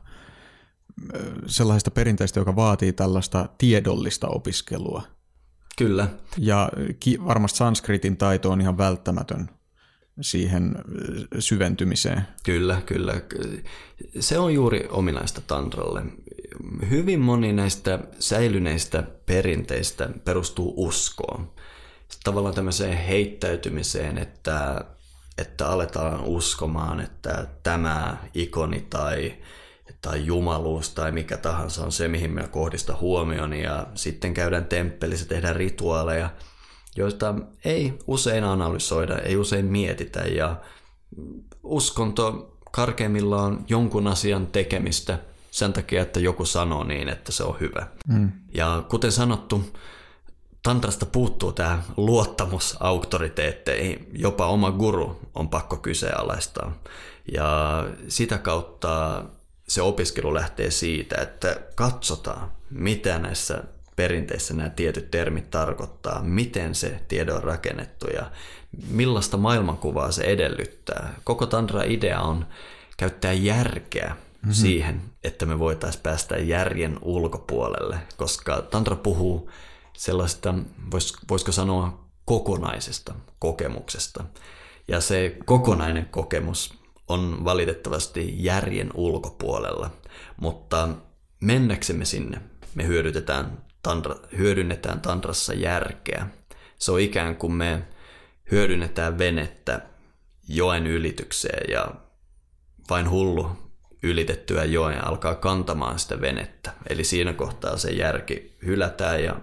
sellaisesta 1.46 1.90
perinteistä, 1.90 2.40
joka 2.40 2.57
vaatii 2.57 2.92
tällaista 2.92 3.48
tiedollista 3.59 4.28
opiskelua. 4.28 5.03
Kyllä. 5.78 6.09
Ja 6.38 6.70
ki- 7.01 7.24
varmasti 7.24 7.57
sanskritin 7.57 8.16
taito 8.16 8.51
on 8.51 8.61
ihan 8.61 8.78
välttämätön 8.78 9.51
siihen 10.20 10.74
syventymiseen. 11.38 12.22
Kyllä, 12.44 12.82
kyllä. 12.86 13.20
Se 14.20 14.38
on 14.38 14.55
juuri 14.55 14.88
ominaista 14.90 15.40
tantralle. 15.40 16.03
Hyvin 16.90 17.20
moni 17.20 17.53
näistä 17.53 17.98
säilyneistä 18.18 19.03
perinteistä 19.26 20.09
perustuu 20.24 20.74
uskoon. 20.76 21.53
Tavallaan 22.24 22.55
tämmöiseen 22.55 22.96
heittäytymiseen, 22.96 24.18
että, 24.18 24.84
että 25.38 25.68
aletaan 25.68 26.20
uskomaan, 26.24 27.01
että 27.01 27.46
tämä 27.62 28.16
ikoni 28.34 28.86
tai 28.90 29.34
tai 30.03 30.26
jumaluus 30.26 30.90
tai 30.90 31.12
mikä 31.12 31.36
tahansa 31.36 31.84
on 31.84 31.92
se, 31.92 32.09
mihin 32.09 32.30
me 32.30 32.48
kohdista 32.48 32.96
huomioni 33.01 33.62
ja 33.62 33.86
sitten 33.94 34.34
käydään 34.34 34.64
temppelissä, 34.64 35.26
tehdään 35.26 35.57
rituaaleja, 35.57 36.30
joista 36.96 37.34
ei 37.64 37.98
usein 38.07 38.44
analysoida, 38.44 39.18
ei 39.18 39.36
usein 39.36 39.66
mietitä 39.66 40.20
ja 40.20 40.57
uskonto 41.62 42.57
karkeimmillaan 42.70 43.64
jonkun 43.68 44.07
asian 44.07 44.46
tekemistä 44.46 45.18
sen 45.51 45.72
takia, 45.72 46.03
että 46.03 46.20
joku 46.20 46.44
sanoo 46.44 46.84
niin, 46.84 47.09
että 47.09 47.32
se 47.32 47.44
on 47.44 47.61
hyvä. 47.61 47.86
Mm. 48.09 48.32
Ja 48.55 48.84
kuten 48.88 49.12
sanottu, 49.12 49.64
tantrasta 50.62 51.07
puuttuu 51.07 51.53
tämä 51.53 51.82
luottamus 51.96 52.76
auktoriteetteihin, 52.80 54.09
jopa 54.12 54.46
oma 54.46 54.70
guru 54.70 55.20
on 55.34 55.48
pakko 55.48 55.76
kyseenalaistaa. 55.76 56.72
Ja 57.32 57.84
sitä 58.09 58.38
kautta 58.38 59.24
se 59.70 59.82
opiskelu 59.82 60.34
lähtee 60.34 60.70
siitä, 60.70 61.22
että 61.22 61.60
katsotaan, 61.74 62.52
mitä 62.70 63.18
näissä 63.18 63.64
perinteissä 63.96 64.54
nämä 64.54 64.70
tietyt 64.70 65.10
termit 65.10 65.50
tarkoittaa, 65.50 66.22
miten 66.22 66.74
se 66.74 67.00
tiede 67.08 67.32
on 67.32 67.44
rakennettu 67.44 68.06
ja 68.06 68.30
millaista 68.88 69.36
maailmankuvaa 69.36 70.12
se 70.12 70.22
edellyttää. 70.22 71.14
Koko 71.24 71.46
Tantra-idea 71.46 72.20
on 72.20 72.46
käyttää 72.96 73.32
järkeä 73.32 74.08
mm-hmm. 74.08 74.52
siihen, 74.52 75.02
että 75.24 75.46
me 75.46 75.58
voitaisiin 75.58 76.02
päästä 76.02 76.36
järjen 76.36 76.98
ulkopuolelle, 77.02 77.98
koska 78.16 78.62
Tantra 78.62 78.96
puhuu 78.96 79.50
sellaista, 79.96 80.54
vois, 80.92 81.16
voisiko 81.30 81.52
sanoa, 81.52 82.04
kokonaisesta 82.24 83.14
kokemuksesta. 83.38 84.24
Ja 84.88 85.00
se 85.00 85.36
kokonainen 85.44 86.06
kokemus 86.06 86.79
on 87.11 87.44
valitettavasti 87.44 88.44
järjen 88.44 88.90
ulkopuolella, 88.94 89.90
mutta 90.36 90.88
mennäksemme 91.40 92.04
sinne 92.04 92.42
me 92.74 92.86
hyödytetään 92.86 93.58
tantra, 93.82 94.16
hyödynnetään 94.38 95.00
tantrassa 95.00 95.54
järkeä. 95.54 96.26
Se 96.78 96.92
on 96.92 97.00
ikään 97.00 97.36
kuin 97.36 97.52
me 97.52 97.82
hyödynnetään 98.50 99.18
venettä 99.18 99.80
joen 100.48 100.86
ylitykseen 100.86 101.70
ja 101.70 101.88
vain 102.90 103.11
hullu 103.11 103.50
ylitettyä 104.02 104.64
joen 104.64 105.04
alkaa 105.06 105.34
kantamaan 105.34 105.98
sitä 105.98 106.20
venettä. 106.20 106.72
Eli 106.88 107.04
siinä 107.04 107.32
kohtaa 107.32 107.76
se 107.76 107.90
järki 107.90 108.56
hylätään 108.66 109.24
ja, 109.24 109.36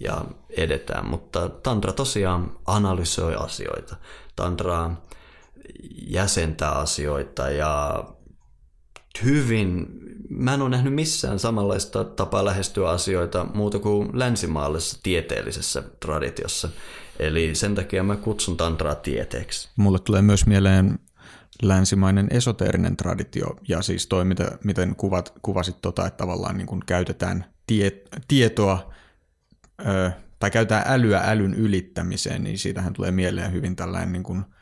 ja 0.00 0.24
edetään. 0.50 1.06
Mutta 1.06 1.48
tantra 1.48 1.92
tosiaan 1.92 2.58
analysoi 2.66 3.34
asioita. 3.34 3.96
Tantra 4.36 4.90
jäsentää 6.08 6.72
asioita 6.72 7.50
ja 7.50 8.04
hyvin, 9.24 9.86
mä 10.28 10.54
en 10.54 10.62
ole 10.62 10.70
nähnyt 10.70 10.94
missään 10.94 11.38
samanlaista 11.38 12.04
tapaa 12.04 12.44
lähestyä 12.44 12.90
asioita 12.90 13.46
muuta 13.54 13.78
kuin 13.78 14.18
länsimaallisessa 14.18 15.00
tieteellisessä 15.02 15.82
traditiossa. 16.00 16.68
Eli 17.18 17.54
sen 17.54 17.74
takia 17.74 18.02
mä 18.02 18.16
kutsun 18.16 18.56
tantraa 18.56 18.94
tieteeksi. 18.94 19.68
Mulle 19.76 19.98
tulee 19.98 20.22
myös 20.22 20.46
mieleen 20.46 20.98
länsimainen 21.62 22.28
esoteerinen 22.30 22.96
traditio 22.96 23.56
ja 23.68 23.82
siis 23.82 24.06
toi, 24.06 24.24
mitä, 24.24 24.58
miten 24.64 24.96
kuvat, 24.96 25.32
kuvasit 25.42 25.76
tota, 25.82 26.06
että 26.06 26.16
tavallaan 26.16 26.58
niin 26.58 26.66
kuin 26.66 26.82
käytetään 26.86 27.44
tie, 27.66 27.92
tietoa 28.28 28.92
ö, 29.86 30.10
tai 30.38 30.50
käytetään 30.50 30.84
älyä 30.86 31.20
älyn 31.24 31.54
ylittämiseen, 31.54 32.44
niin 32.44 32.58
siitähän 32.58 32.92
tulee 32.92 33.10
mieleen 33.10 33.52
hyvin 33.52 33.76
tällainen 33.76 34.12
niin 34.12 34.22
kuin– 34.22 34.44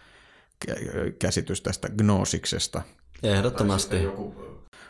käsitys 1.18 1.60
tästä 1.60 1.88
gnoosiksesta. 1.88 2.82
Ehdottomasti. 3.22 3.96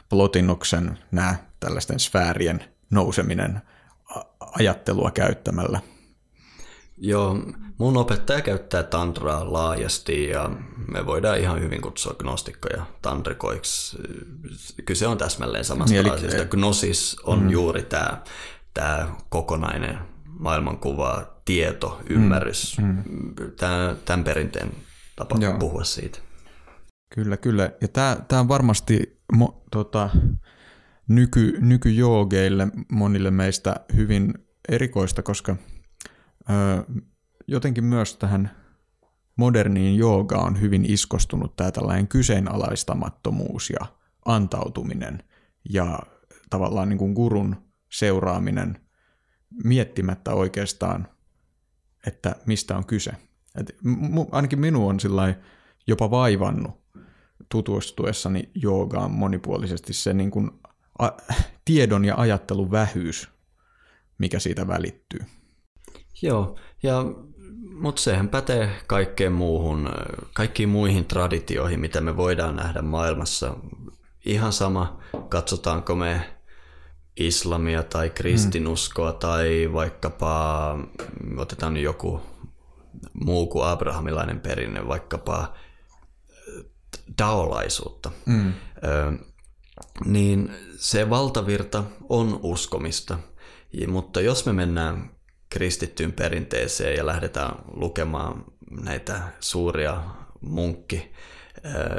Plotinoksen 0.08 0.98
nämä 1.10 1.36
tällaisten 1.60 2.00
sfäärien 2.00 2.64
nouseminen 2.90 3.62
ajattelua 4.40 5.10
käyttämällä. 5.10 5.80
Joo, 6.98 7.38
mun 7.78 7.96
opettaja 7.96 8.40
käyttää 8.40 8.82
tantraa 8.82 9.52
laajasti 9.52 10.28
ja 10.28 10.50
me 10.92 11.06
voidaan 11.06 11.38
ihan 11.38 11.60
hyvin 11.60 11.82
kutsua 11.82 12.14
gnostikkoja 12.18 12.86
tantrikoiksi. 13.02 13.98
Kyse 14.84 15.06
on 15.06 15.18
täsmälleen 15.18 15.64
samasta 15.64 15.94
niin, 15.94 16.12
asiasta. 16.12 16.44
Gnosis 16.44 17.16
on 17.24 17.42
mm. 17.42 17.50
juuri 17.50 17.82
tämä 17.82 18.22
tää 18.74 19.14
kokonainen 19.28 19.98
maailmankuva, 20.24 21.26
tieto, 21.44 22.00
ymmärrys, 22.08 22.78
mm. 22.78 23.02
Tää, 23.56 23.94
tämän 24.04 24.24
perinteen 24.24 24.72
tapa 25.16 25.36
Joo. 25.40 25.58
puhua 25.58 25.84
siitä. 25.84 26.18
Kyllä, 27.14 27.36
kyllä. 27.36 27.70
Ja 27.80 27.88
tämä 28.28 28.40
on 28.40 28.48
varmasti 28.48 29.20
mo, 29.32 29.62
tota, 29.70 30.10
nyky, 31.08 31.58
nykyjoogeille 31.60 32.68
monille 32.92 33.30
meistä 33.30 33.76
hyvin 33.94 34.34
erikoista, 34.68 35.22
koska 35.22 35.56
ö, 36.50 36.54
jotenkin 37.46 37.84
myös 37.84 38.16
tähän 38.16 38.50
moderniin 39.36 39.96
joogaan 39.96 40.46
on 40.46 40.60
hyvin 40.60 40.84
iskostunut 40.84 41.56
tämä 41.56 41.70
tällainen 41.70 42.08
kyseenalaistamattomuus 42.08 43.70
ja 43.70 43.86
antautuminen 44.24 45.22
ja 45.70 45.98
tavallaan 46.50 46.88
niin 46.88 46.98
kuin 46.98 47.12
gurun 47.12 47.56
seuraaminen 47.92 48.80
miettimättä 49.64 50.34
oikeastaan, 50.34 51.08
että 52.06 52.36
mistä 52.46 52.76
on 52.76 52.86
kyse. 52.86 53.12
Et 53.56 53.76
ainakin 54.32 54.60
minun 54.60 54.90
on 54.90 54.98
jopa 55.86 56.10
vaivannut 56.10 56.86
tutustuessani 57.48 58.50
joogaan 58.54 59.10
monipuolisesti 59.10 59.92
se 59.92 60.12
niin 60.12 60.30
kuin 60.30 60.50
a, 60.98 61.08
tiedon 61.64 62.04
ja 62.04 62.14
ajattelun 62.16 62.70
vähyys, 62.70 63.28
mikä 64.18 64.38
siitä 64.38 64.66
välittyy. 64.66 65.20
Joo, 66.22 66.56
ja, 66.82 67.04
mutta 67.80 68.02
sehän 68.02 68.28
pätee 68.28 68.70
kaikkeen 68.86 69.32
muuhun, 69.32 69.90
kaikkiin 70.34 70.68
muihin 70.68 71.04
traditioihin, 71.04 71.80
mitä 71.80 72.00
me 72.00 72.16
voidaan 72.16 72.56
nähdä 72.56 72.82
maailmassa. 72.82 73.56
Ihan 74.26 74.52
sama, 74.52 75.00
katsotaanko 75.28 75.94
me 75.94 76.36
islamia 77.16 77.82
tai 77.82 78.10
kristinuskoa 78.10 79.12
mm. 79.12 79.18
tai 79.18 79.70
vaikkapa, 79.72 80.78
otetaan 81.36 81.76
joku 81.76 82.20
muu 83.24 83.46
kuin 83.46 83.66
abrahamilainen 83.66 84.40
perinne, 84.40 84.88
vaikkapa 84.88 85.54
daolaisuutta, 87.18 88.10
mm. 88.26 88.52
ö, 88.84 89.12
niin 90.04 90.50
se 90.76 91.10
valtavirta 91.10 91.84
on 92.08 92.40
uskomista. 92.42 93.18
Mutta 93.88 94.20
jos 94.20 94.46
me 94.46 94.52
mennään 94.52 95.10
kristittyyn 95.50 96.12
perinteeseen 96.12 96.96
ja 96.96 97.06
lähdetään 97.06 97.54
lukemaan 97.72 98.44
näitä 98.82 99.22
suuria 99.40 100.02
munkki 100.40 101.12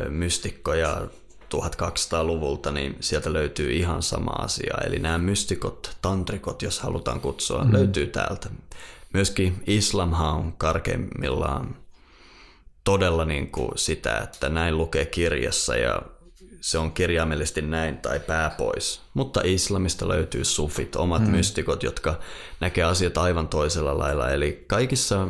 mystikkoja 0.10 1.08
1200-luvulta, 1.56 2.72
niin 2.72 2.98
sieltä 3.00 3.34
löytyy 3.34 3.74
ihan 3.74 4.04
sama 4.04 4.32
asia. 4.32 4.78
Eli 4.86 5.00
nämä 5.00 5.18
mystikot, 5.18 5.98
tantrikot, 6.02 6.62
jos 6.62 6.80
halutaan 6.80 7.22
kutsua, 7.22 7.64
mm. 7.64 7.74
löytyy 7.74 8.08
täältä. 8.08 8.50
Myöskin 9.18 9.64
islamhan 9.68 10.36
on 10.36 10.54
karkeimmillaan 10.58 11.76
todella 12.84 13.26
niin 13.26 13.52
kuin 13.52 13.72
sitä, 13.76 14.18
että 14.18 14.50
näin 14.50 14.78
lukee 14.78 15.06
kirjassa 15.06 15.76
ja 15.76 16.02
se 16.62 16.78
on 16.78 16.92
kirjaimellisesti 16.92 17.62
näin 17.62 17.98
tai 17.98 18.20
pää 18.20 18.50
pois. 18.50 19.02
Mutta 19.14 19.42
islamista 19.44 20.08
löytyy 20.08 20.46
sufit, 20.46 20.96
omat 20.96 21.22
mm. 21.22 21.32
mystikot, 21.32 21.84
jotka 21.84 22.20
näkee 22.60 22.84
asiat 22.84 23.18
aivan 23.18 23.48
toisella 23.48 23.98
lailla. 23.98 24.30
Eli 24.30 24.64
kaikissa 24.68 25.28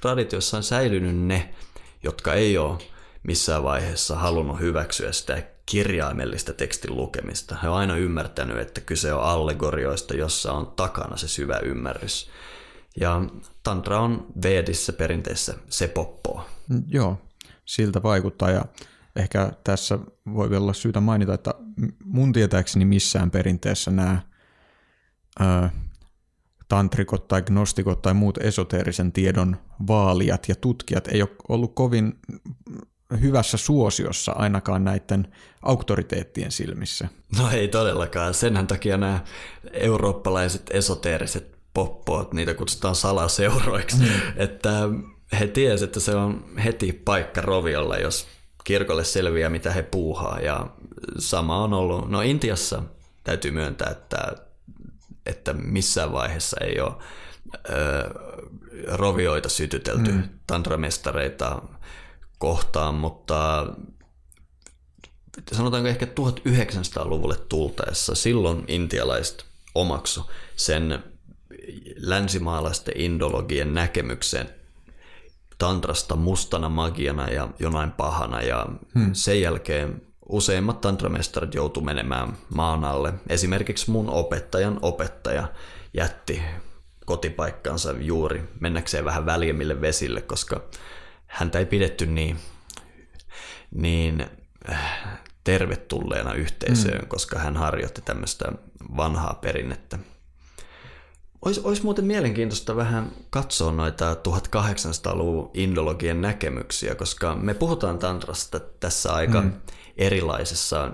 traditioissa 0.00 0.56
on 0.56 0.62
säilynyt 0.62 1.16
ne, 1.16 1.54
jotka 2.02 2.34
ei 2.34 2.58
ole 2.58 2.78
missään 3.22 3.62
vaiheessa 3.62 4.16
halunnut 4.16 4.60
hyväksyä 4.60 5.12
sitä 5.12 5.42
kirjaimellista 5.66 6.52
tekstin 6.52 6.96
lukemista. 6.96 7.56
He 7.62 7.68
on 7.68 7.76
aina 7.76 7.96
ymmärtänyt, 7.96 8.58
että 8.58 8.80
kyse 8.80 9.12
on 9.12 9.22
allegorioista, 9.22 10.16
jossa 10.16 10.52
on 10.52 10.66
takana 10.66 11.16
se 11.16 11.28
syvä 11.28 11.58
ymmärrys. 11.58 12.30
Ja 13.00 13.22
tantra 13.62 14.00
on 14.00 14.26
Vedissä 14.42 14.92
perinteessä 14.92 15.54
se 15.68 15.88
poppoa. 15.88 16.48
Mm, 16.68 16.82
joo, 16.88 17.18
siltä 17.64 18.02
vaikuttaa 18.02 18.50
ja 18.50 18.64
ehkä 19.16 19.52
tässä 19.64 19.98
voi 20.34 20.56
olla 20.56 20.72
syytä 20.72 21.00
mainita, 21.00 21.34
että 21.34 21.54
mun 22.04 22.32
tietääkseni 22.32 22.84
missään 22.84 23.30
perinteessä 23.30 23.90
nämä 23.90 24.22
ö, 25.40 25.44
tantrikot 26.68 27.28
tai 27.28 27.42
gnostikot 27.42 28.02
tai 28.02 28.14
muut 28.14 28.38
esoteerisen 28.38 29.12
tiedon 29.12 29.56
vaalijat 29.86 30.48
ja 30.48 30.54
tutkijat 30.54 31.08
ei 31.08 31.22
ole 31.22 31.30
ollut 31.48 31.74
kovin 31.74 32.18
hyvässä 33.20 33.56
suosiossa 33.56 34.32
ainakaan 34.32 34.84
näiden 34.84 35.34
auktoriteettien 35.62 36.52
silmissä. 36.52 37.08
No 37.38 37.50
ei 37.50 37.68
todellakaan. 37.68 38.34
Senhän 38.34 38.66
takia 38.66 38.96
nämä 38.96 39.20
eurooppalaiset 39.72 40.70
esoteeriset 40.70 41.57
poppoot, 41.78 42.32
niitä 42.32 42.54
kutsutaan 42.54 42.94
salaseuroiksi, 42.94 43.96
mm. 43.96 44.08
että 44.36 44.88
he 45.40 45.46
tiesivät, 45.46 45.88
että 45.88 46.00
se 46.00 46.14
on 46.14 46.44
heti 46.64 46.92
paikka 46.92 47.40
roviolla, 47.40 47.96
jos 47.96 48.26
kirkolle 48.64 49.04
selviää, 49.04 49.50
mitä 49.50 49.72
he 49.72 49.82
puuhaa. 49.82 50.40
Ja 50.40 50.66
sama 51.18 51.64
on 51.64 51.72
ollut, 51.72 52.10
no 52.10 52.20
Intiassa 52.20 52.82
täytyy 53.24 53.50
myöntää, 53.50 53.90
että, 53.90 54.32
että 55.26 55.52
missään 55.52 56.12
vaiheessa 56.12 56.56
ei 56.60 56.80
ole 56.80 56.92
ö, 57.70 58.10
rovioita 58.86 59.48
sytytelty, 59.48 60.12
mm. 60.12 60.22
tantramestareita 60.46 61.62
kohtaan, 62.38 62.94
mutta 62.94 63.66
sanotaanko 65.52 65.88
ehkä 65.88 66.06
1900-luvulle 66.06 67.36
tultaessa, 67.48 68.14
silloin 68.14 68.64
intialaiset 68.68 69.44
omaksu 69.74 70.30
sen 70.56 71.04
länsimaalaisten 71.96 73.00
indologien 73.00 73.74
näkemyksen 73.74 74.48
tantrasta 75.58 76.16
mustana 76.16 76.68
magiana 76.68 77.30
ja 77.30 77.48
jonain 77.58 77.90
pahana 77.90 78.42
ja 78.42 78.66
hmm. 78.94 79.10
sen 79.12 79.40
jälkeen 79.40 80.02
useimmat 80.28 80.80
tantramestarit 80.80 81.54
joutu 81.54 81.80
menemään 81.80 82.36
maan 82.54 82.84
alle. 82.84 83.12
Esimerkiksi 83.28 83.90
mun 83.90 84.10
opettajan 84.10 84.78
opettaja 84.82 85.48
jätti 85.94 86.42
kotipaikkansa 87.06 87.92
juuri 87.92 88.42
mennäkseen 88.60 89.04
vähän 89.04 89.26
väljemmille 89.26 89.80
vesille, 89.80 90.20
koska 90.20 90.60
häntä 91.26 91.58
ei 91.58 91.66
pidetty 91.66 92.06
niin, 92.06 92.36
niin 93.70 94.26
äh, 94.70 95.20
tervetulleena 95.44 96.34
yhteisöön, 96.34 97.00
mm. 97.00 97.08
koska 97.08 97.38
hän 97.38 97.56
harjoitti 97.56 98.02
tämmöistä 98.02 98.52
vanhaa 98.96 99.34
perinnettä. 99.34 99.98
Olisi, 101.42 101.60
olisi 101.64 101.82
muuten 101.82 102.04
mielenkiintoista 102.04 102.76
vähän 102.76 103.10
katsoa 103.30 103.72
noita 103.72 104.14
1800-luvun 104.14 105.50
indologien 105.54 106.20
näkemyksiä, 106.20 106.94
koska 106.94 107.34
me 107.34 107.54
puhutaan 107.54 107.98
tantrasta 107.98 108.60
tässä 108.60 109.12
aika 109.12 109.40
mm. 109.40 109.52
erilaisessa, 109.96 110.92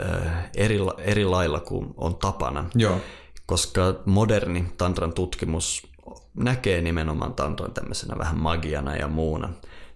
äh, 0.00 0.50
eri, 0.56 0.78
eri 0.98 1.24
lailla 1.24 1.60
kuin 1.60 1.94
on 1.96 2.16
tapana. 2.16 2.70
Joo. 2.74 3.00
Koska 3.46 3.94
moderni 4.04 4.72
tantran 4.78 5.12
tutkimus 5.12 5.86
näkee 6.34 6.80
nimenomaan 6.80 7.34
tantran 7.34 7.72
tämmöisenä 7.72 8.18
vähän 8.18 8.38
magiana 8.38 8.96
ja 8.96 9.08
muuna, 9.08 9.48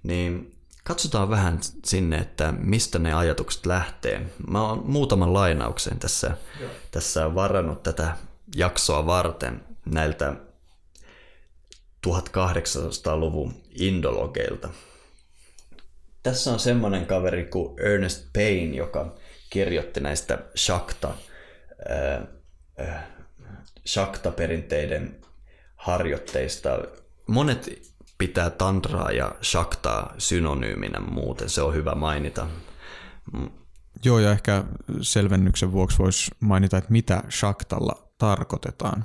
niin 0.03 0.57
katsotaan 0.85 1.31
vähän 1.31 1.59
sinne, 1.85 2.17
että 2.17 2.55
mistä 2.59 2.99
ne 2.99 3.15
ajatukset 3.15 3.67
lähtee. 3.67 4.27
Mä 4.49 4.63
oon 4.63 4.83
muutaman 4.87 5.35
lainauksen 5.35 5.99
tässä, 5.99 6.37
tässä 6.91 7.35
varannut 7.35 7.83
tätä 7.83 8.17
jaksoa 8.57 9.07
varten 9.07 9.65
näiltä 9.87 10.37
1800-luvun 12.07 13.55
indologeilta. 13.71 14.69
Tässä 16.23 16.53
on 16.53 16.61
semmoinen 16.61 17.07
kaveri 17.07 17.45
kuin 17.45 17.81
Ernest 17.81 18.27
Payne, 18.33 18.77
joka 18.77 19.15
kirjoitti 19.51 20.01
näistä 20.01 20.39
Shakta, 20.57 21.15
äh, 21.91 22.23
äh, 22.89 23.05
Shakta-perinteiden 23.87 25.21
harjoitteista. 25.77 26.71
Monet 27.27 27.91
pitää 28.19 28.51
tantraa 28.51 29.11
ja 29.11 29.35
shaktaa 29.43 30.15
synonyyminä 30.19 31.01
muuten, 31.01 31.49
se 31.49 31.63
on 31.63 31.75
hyvä 31.75 31.95
mainita. 31.95 32.47
Joo, 34.05 34.19
ja 34.19 34.33
ehkä 34.33 34.65
selvennyksen 35.03 35.73
vuoksi 35.73 35.99
voisi 35.99 36.31
mainita, 36.41 36.79
että 36.79 36.93
mitä 36.93 37.23
shaktalla 37.31 38.10
tarkoitetaan. 38.21 39.05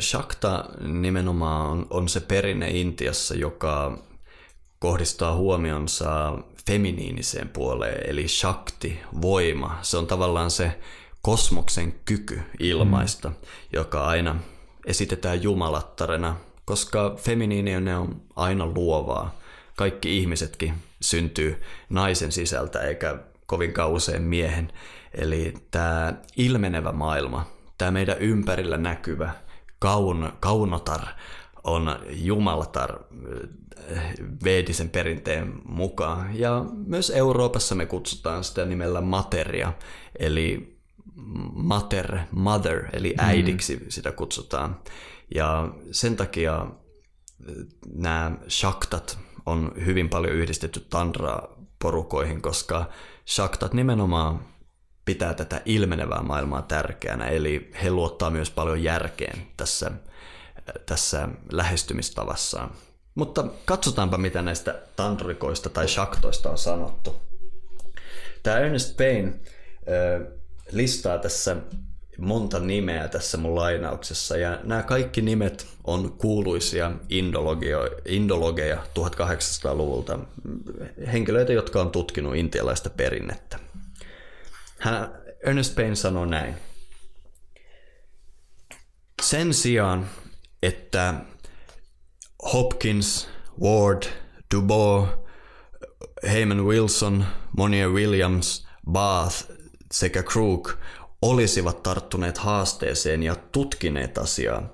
Shakta 0.00 0.64
nimenomaan 0.80 1.70
on, 1.70 1.86
on 1.90 2.08
se 2.08 2.20
perinne 2.20 2.70
Intiassa, 2.70 3.34
joka 3.34 3.98
kohdistaa 4.78 5.34
huomionsa 5.34 6.38
feminiiniseen 6.66 7.48
puoleen, 7.48 8.10
eli 8.10 8.28
shakti, 8.28 9.00
voima. 9.22 9.78
Se 9.82 9.96
on 9.96 10.06
tavallaan 10.06 10.50
se 10.50 10.78
kosmoksen 11.22 11.94
kyky 12.04 12.40
ilmaista, 12.60 13.28
mm. 13.28 13.34
joka 13.72 14.06
aina 14.06 14.36
esitetään 14.86 15.42
jumalattarena, 15.42 16.36
koska 16.64 17.14
feminiininen 17.18 17.98
on 17.98 18.22
aina 18.36 18.66
luovaa. 18.66 19.34
Kaikki 19.76 20.18
ihmisetkin 20.18 20.74
syntyy 21.00 21.62
naisen 21.88 22.32
sisältä 22.32 22.80
eikä 22.80 23.18
kovinkaan 23.46 23.90
usein 23.90 24.22
miehen. 24.22 24.72
Eli 25.14 25.54
tämä 25.70 26.14
ilmenevä 26.36 26.92
maailma, 26.92 27.46
tämä 27.78 27.90
meidän 27.90 28.18
ympärillä 28.18 28.76
näkyvä 28.76 29.34
kaun, 29.78 30.32
kaunotar 30.40 31.02
on 31.64 31.98
jumalatar 32.10 32.98
eh, 33.88 34.02
veedisen 34.44 34.88
perinteen 34.88 35.52
mukaan. 35.64 36.38
Ja 36.38 36.64
myös 36.86 37.10
Euroopassa 37.10 37.74
me 37.74 37.86
kutsutaan 37.86 38.44
sitä 38.44 38.64
nimellä 38.64 39.00
materia, 39.00 39.72
eli 40.18 40.78
mater, 41.52 42.18
mother, 42.30 42.84
eli 42.92 43.10
mm. 43.10 43.24
äidiksi 43.24 43.76
mm. 43.76 43.84
sitä 43.88 44.12
kutsutaan. 44.12 44.80
Ja 45.34 45.68
sen 45.90 46.16
takia 46.16 46.66
eh, 47.48 47.54
nämä 47.94 48.32
shaktat 48.48 49.18
on 49.46 49.72
hyvin 49.84 50.08
paljon 50.08 50.34
yhdistetty 50.34 50.80
tantra-porukoihin, 50.80 52.42
koska 52.42 52.88
shaktat 53.26 53.74
nimenomaan 53.74 54.53
pitää 55.04 55.34
tätä 55.34 55.60
ilmenevää 55.64 56.22
maailmaa 56.22 56.62
tärkeänä, 56.62 57.26
eli 57.26 57.70
he 57.82 57.90
luottaa 57.90 58.30
myös 58.30 58.50
paljon 58.50 58.82
järkeen 58.82 59.46
tässä, 59.56 59.90
tässä 60.86 61.28
lähestymistavassaan. 61.52 62.70
Mutta 63.14 63.44
katsotaanpa, 63.64 64.18
mitä 64.18 64.42
näistä 64.42 64.78
tantrikoista 64.96 65.68
tai 65.68 65.88
shaktoista 65.88 66.50
on 66.50 66.58
sanottu. 66.58 67.16
Tämä 68.42 68.58
Ernest 68.58 68.96
Payne 68.96 69.34
listaa 70.72 71.18
tässä 71.18 71.56
monta 72.18 72.60
nimeä 72.60 73.08
tässä 73.08 73.38
mun 73.38 73.54
lainauksessa, 73.54 74.36
ja 74.36 74.58
nämä 74.62 74.82
kaikki 74.82 75.22
nimet 75.22 75.66
on 75.84 76.12
kuuluisia 76.12 76.92
indologeja 78.06 78.76
1800-luvulta, 78.98 80.18
henkilöitä, 81.12 81.52
jotka 81.52 81.80
on 81.80 81.90
tutkinut 81.90 82.36
intialaista 82.36 82.90
perinnettä. 82.90 83.58
Hän, 84.84 85.22
Ernest 85.46 85.74
Payne 85.74 85.94
sanoi 85.94 86.26
näin. 86.26 86.54
Sen 89.22 89.54
sijaan, 89.54 90.10
että 90.62 91.14
Hopkins, 92.52 93.28
Ward, 93.60 94.02
Dubois, 94.54 95.08
Heyman 96.32 96.64
Wilson, 96.64 97.24
Monier 97.56 97.88
Williams, 97.88 98.66
Bath 98.90 99.44
sekä 99.92 100.22
Crook 100.22 100.72
olisivat 101.22 101.82
tarttuneet 101.82 102.38
haasteeseen 102.38 103.22
ja 103.22 103.36
tutkineet 103.36 104.18
asiaa. 104.18 104.72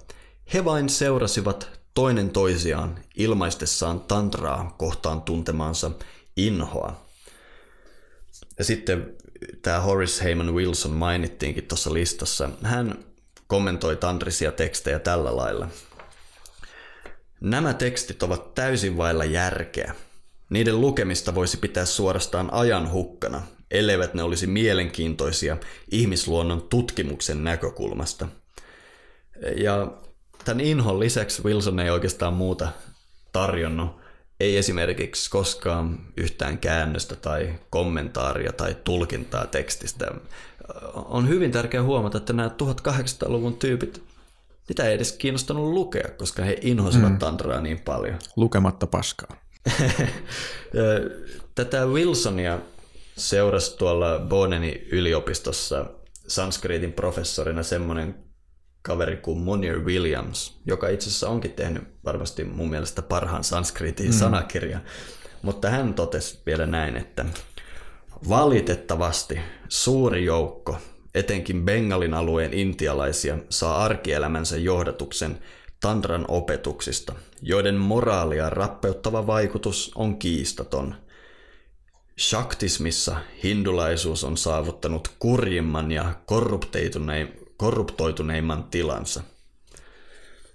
He 0.55 0.65
vain 0.65 0.89
seurasivat 0.89 1.81
toinen 1.95 2.31
toisiaan 2.31 2.99
ilmaistessaan 3.17 4.01
tantraa 4.01 4.75
kohtaan 4.79 5.23
tuntemaansa 5.23 5.91
inhoa. 6.37 7.07
Ja 8.59 8.65
sitten 8.65 9.17
tämä 9.63 9.81
Horace 9.81 10.25
Heyman 10.25 10.55
Wilson 10.55 10.93
mainittiinkin 10.93 11.65
tuossa 11.65 11.93
listassa. 11.95 12.51
Hän 12.63 13.05
kommentoi 13.47 13.97
tantrisia 13.97 14.53
tekstejä 14.53 14.99
tällä 14.99 15.37
lailla. 15.37 15.69
Nämä 17.41 17.75
tekstit 17.75 18.23
ovat 18.23 18.55
täysin 18.55 18.97
vailla 18.97 19.25
järkeä. 19.25 19.95
Niiden 20.51 20.81
lukemista 20.81 21.35
voisi 21.35 21.57
pitää 21.57 21.85
suorastaan 21.85 22.53
ajan 22.53 22.93
hukkana, 22.93 23.43
elleivät 23.71 24.15
ne 24.15 24.23
olisi 24.23 24.47
mielenkiintoisia 24.47 25.57
ihmisluonnon 25.91 26.63
tutkimuksen 26.63 27.45
näkökulmasta. 27.45 28.29
Ja 29.57 29.93
tämän 30.45 30.61
inhon 30.61 31.01
lisäksi 31.01 31.45
Wilson 31.45 31.81
ei 31.81 31.91
oikeastaan 31.91 32.35
muuta 32.35 32.69
tarjonnut 33.33 34.00
ei 34.41 34.57
esimerkiksi 34.57 35.31
koskaan 35.31 35.99
yhtään 36.17 36.59
käännöstä 36.59 37.17
tai 37.17 37.55
kommentaaria 37.71 38.53
tai 38.53 38.77
tulkintaa 38.85 39.47
tekstistä. 39.47 40.11
On 40.95 41.29
hyvin 41.29 41.53
tärkeää 41.53 41.83
huomata, 41.83 42.19
että 42.19 42.33
nämä 42.33 42.51
1800-luvun 42.89 43.57
tyypit, 43.57 44.03
niitä 44.69 44.85
ei 44.85 44.95
edes 44.95 45.13
kiinnostanut 45.13 45.73
lukea, 45.73 46.09
koska 46.19 46.45
he 46.45 46.59
inhosivat 46.61 47.13
mm. 47.13 47.19
tantraa 47.19 47.61
niin 47.61 47.81
paljon. 47.81 48.19
Lukematta 48.37 48.87
paskaa. 48.87 49.37
Tätä 51.55 51.87
Wilsonia 51.87 52.59
seurasi 53.17 53.77
tuolla 53.77 54.19
Bonenin 54.19 54.89
yliopistossa 54.93 55.87
sanskritin 56.29 56.93
professorina 56.93 57.63
semmoinen 57.63 58.30
kaveri 58.83 59.17
kuin 59.17 59.39
Munir 59.39 59.81
Williams, 59.81 60.61
joka 60.67 60.89
itse 60.89 61.09
asiassa 61.09 61.29
onkin 61.29 61.53
tehnyt 61.53 61.83
varmasti 62.05 62.45
mun 62.45 62.71
mielestä 62.71 63.03
parhaan 63.03 63.45
sanskritin 63.45 64.07
mm. 64.07 64.13
sanakirjan. 64.13 64.83
Mutta 65.43 65.71
hän 65.71 65.95
totesi 65.95 66.43
vielä 66.47 66.67
näin, 66.67 66.97
että 66.97 67.25
valitettavasti 68.29 69.41
suuri 69.69 70.25
joukko, 70.25 70.79
etenkin 71.15 71.65
Bengalin 71.65 72.15
alueen 72.15 72.55
intialaisia, 72.55 73.39
saa 73.49 73.85
arkielämänsä 73.85 74.57
johdatuksen 74.57 75.39
tantran 75.81 76.25
opetuksista, 76.29 77.13
joiden 77.43 77.75
moraalia 77.75 78.51
rappeuttava 78.51 79.27
vaikutus 79.27 79.93
on 79.95 80.19
kiistaton. 80.19 80.95
Shaktismissa 82.19 83.17
hindulaisuus 83.45 84.25
on 84.25 84.37
saavuttanut 84.37 85.09
kurjimman 85.19 85.93
ja 85.93 86.15
korruptoituneimman 87.61 88.65
tilansa. 88.65 89.23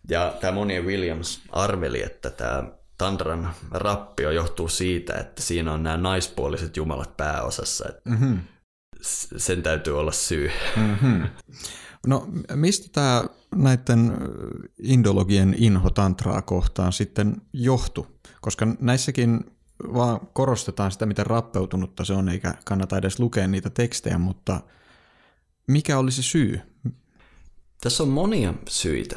Ja 0.10 0.34
tämä 0.42 0.52
Monia 0.52 0.82
Williams 0.82 1.42
arveli, 1.50 2.04
että 2.04 2.30
tämä 2.30 2.64
Tantran 2.98 3.54
rappio 3.72 4.32
johtuu 4.32 4.68
siitä, 4.68 5.14
että 5.14 5.42
siinä 5.42 5.74
on 5.74 5.84
nämä 5.84 5.98
naispuoliset 5.98 6.78
jumalat 6.78 7.18
pääosassa. 7.18 7.86
Mm-hmm. 8.06 8.40
Sen 9.38 9.64
täytyy 9.64 10.00
olla 10.00 10.12
syy. 10.12 10.52
Mm-hmm. 10.78 11.30
No 12.08 12.28
mistä 12.56 12.90
tämä 12.92 13.24
näiden 13.56 14.18
indologien 14.84 15.56
inho 15.58 15.90
tantraa 15.90 16.42
kohtaan 16.42 16.94
sitten 16.94 17.42
johtu? 17.54 18.08
Koska 18.42 18.68
näissäkin 18.80 19.40
vaan 19.94 20.28
korostetaan 20.34 20.92
sitä, 20.92 21.06
miten 21.06 21.26
rappeutunutta 21.26 22.06
se 22.06 22.14
on, 22.14 22.30
eikä 22.30 22.54
kannata 22.66 22.98
edes 22.98 23.20
lukea 23.20 23.48
niitä 23.48 23.70
tekstejä, 23.70 24.18
mutta 24.18 24.62
mikä 25.68 25.98
oli 25.98 26.12
se 26.12 26.24
syy? 26.24 26.75
Tässä 27.82 28.04
on 28.04 28.10
monia 28.10 28.54
syitä. 28.70 29.16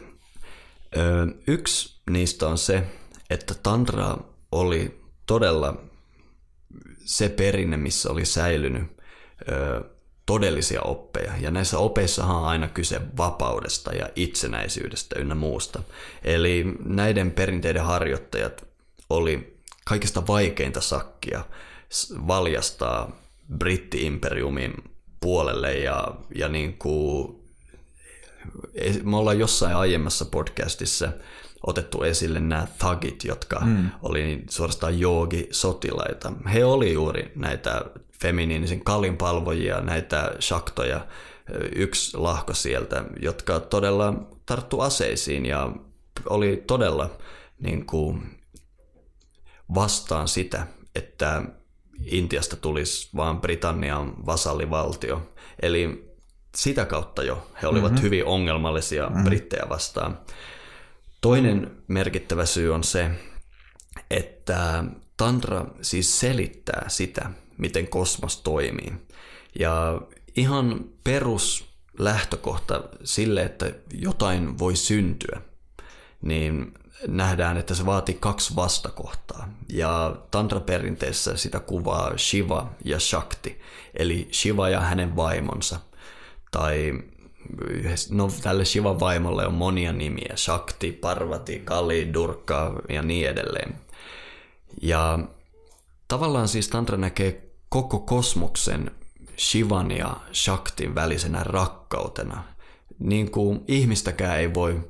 Yksi 1.46 2.00
niistä 2.10 2.48
on 2.48 2.58
se, 2.58 2.84
että 3.30 3.54
Tantra 3.54 4.18
oli 4.52 5.00
todella 5.26 5.76
se 7.04 7.28
perinne, 7.28 7.76
missä 7.76 8.10
oli 8.10 8.24
säilynyt 8.24 8.82
todellisia 10.26 10.82
oppeja. 10.82 11.32
Ja 11.40 11.50
näissä 11.50 11.78
opeissahan 11.78 12.36
on 12.36 12.44
aina 12.44 12.68
kyse 12.68 13.00
vapaudesta 13.16 13.92
ja 13.92 14.10
itsenäisyydestä 14.16 15.18
ynnä 15.18 15.34
muusta. 15.34 15.82
Eli 16.24 16.64
näiden 16.84 17.30
perinteiden 17.30 17.84
harjoittajat 17.84 18.66
oli 19.10 19.58
kaikista 19.84 20.26
vaikeinta 20.26 20.80
sakkia 20.80 21.44
valjastaa 22.26 23.16
britti-imperiumin 23.58 24.74
puolelle 25.20 25.74
ja, 25.74 26.14
ja 26.34 26.48
niin 26.48 26.78
kuin, 26.78 27.37
me 29.02 29.16
ollaan 29.16 29.38
jossain 29.38 29.76
aiemmassa 29.76 30.24
podcastissa 30.24 31.12
otettu 31.66 32.02
esille 32.02 32.40
nämä 32.40 32.66
thugit, 32.78 33.24
jotka 33.24 33.60
mm. 33.64 33.90
oli 34.02 34.44
suorastaan 34.50 35.00
joogi-sotilaita. 35.00 36.32
He 36.54 36.64
oli 36.64 36.92
juuri 36.92 37.32
näitä 37.34 37.84
feminiinisen 38.22 38.84
kalinpalvojia, 38.84 39.80
näitä 39.80 40.32
shaktoja, 40.40 41.06
yksi 41.74 42.16
lahko 42.16 42.54
sieltä, 42.54 43.04
jotka 43.20 43.60
todella 43.60 44.14
tarttu 44.46 44.80
aseisiin 44.80 45.46
ja 45.46 45.72
oli 46.28 46.64
todella 46.66 47.10
niin 47.60 47.86
kuin, 47.86 48.22
vastaan 49.74 50.28
sitä, 50.28 50.66
että 50.94 51.42
Intiasta 52.04 52.56
tulisi 52.56 53.08
vaan 53.16 53.40
Britannian 53.40 54.26
vasallivaltio. 54.26 55.32
Eli 55.62 56.07
sitä 56.58 56.84
kautta 56.84 57.22
jo 57.22 57.50
he 57.62 57.66
olivat 57.66 57.92
mm-hmm. 57.92 58.02
hyvin 58.02 58.24
ongelmallisia 58.24 59.06
mm-hmm. 59.06 59.24
brittejä 59.24 59.62
vastaan. 59.68 60.18
Toinen 61.20 61.70
merkittävä 61.88 62.46
syy 62.46 62.74
on 62.74 62.84
se, 62.84 63.10
että 64.10 64.84
Tantra 65.16 65.66
siis 65.82 66.20
selittää 66.20 66.84
sitä, 66.88 67.30
miten 67.58 67.88
kosmos 67.88 68.40
toimii. 68.40 68.92
Ja 69.58 70.00
ihan 70.36 70.84
perus 71.04 71.66
lähtökohta 71.98 72.82
sille, 73.04 73.42
että 73.42 73.72
jotain 73.92 74.58
voi 74.58 74.76
syntyä, 74.76 75.40
niin 76.22 76.74
nähdään, 77.06 77.56
että 77.56 77.74
se 77.74 77.86
vaatii 77.86 78.16
kaksi 78.20 78.56
vastakohtaa. 78.56 79.48
Ja 79.72 80.16
tantra-perinteessä 80.30 81.36
sitä 81.36 81.60
kuvaa 81.60 82.12
Shiva 82.16 82.70
ja 82.84 83.00
Shakti, 83.00 83.60
eli 83.94 84.28
Shiva 84.32 84.68
ja 84.68 84.80
hänen 84.80 85.16
vaimonsa. 85.16 85.80
Tai 86.50 86.92
no 88.10 88.28
tälle 88.42 88.64
Shivan 88.64 89.00
vaimolle 89.00 89.46
on 89.46 89.54
monia 89.54 89.92
nimiä, 89.92 90.32
Shakti, 90.36 90.92
Parvati, 90.92 91.58
Kali, 91.58 92.14
Durga 92.14 92.72
ja 92.88 93.02
niin 93.02 93.28
edelleen. 93.28 93.74
Ja 94.82 95.18
tavallaan 96.08 96.48
siis 96.48 96.68
Tantra 96.68 96.96
näkee 96.96 97.50
koko 97.68 97.98
kosmoksen 97.98 98.90
Shivan 99.38 99.90
ja 99.90 100.16
Shaktin 100.32 100.94
välisenä 100.94 101.44
rakkautena. 101.44 102.44
Niin 102.98 103.30
kuin 103.30 103.64
ihmistäkään 103.68 104.38
ei 104.38 104.54
voi 104.54 104.80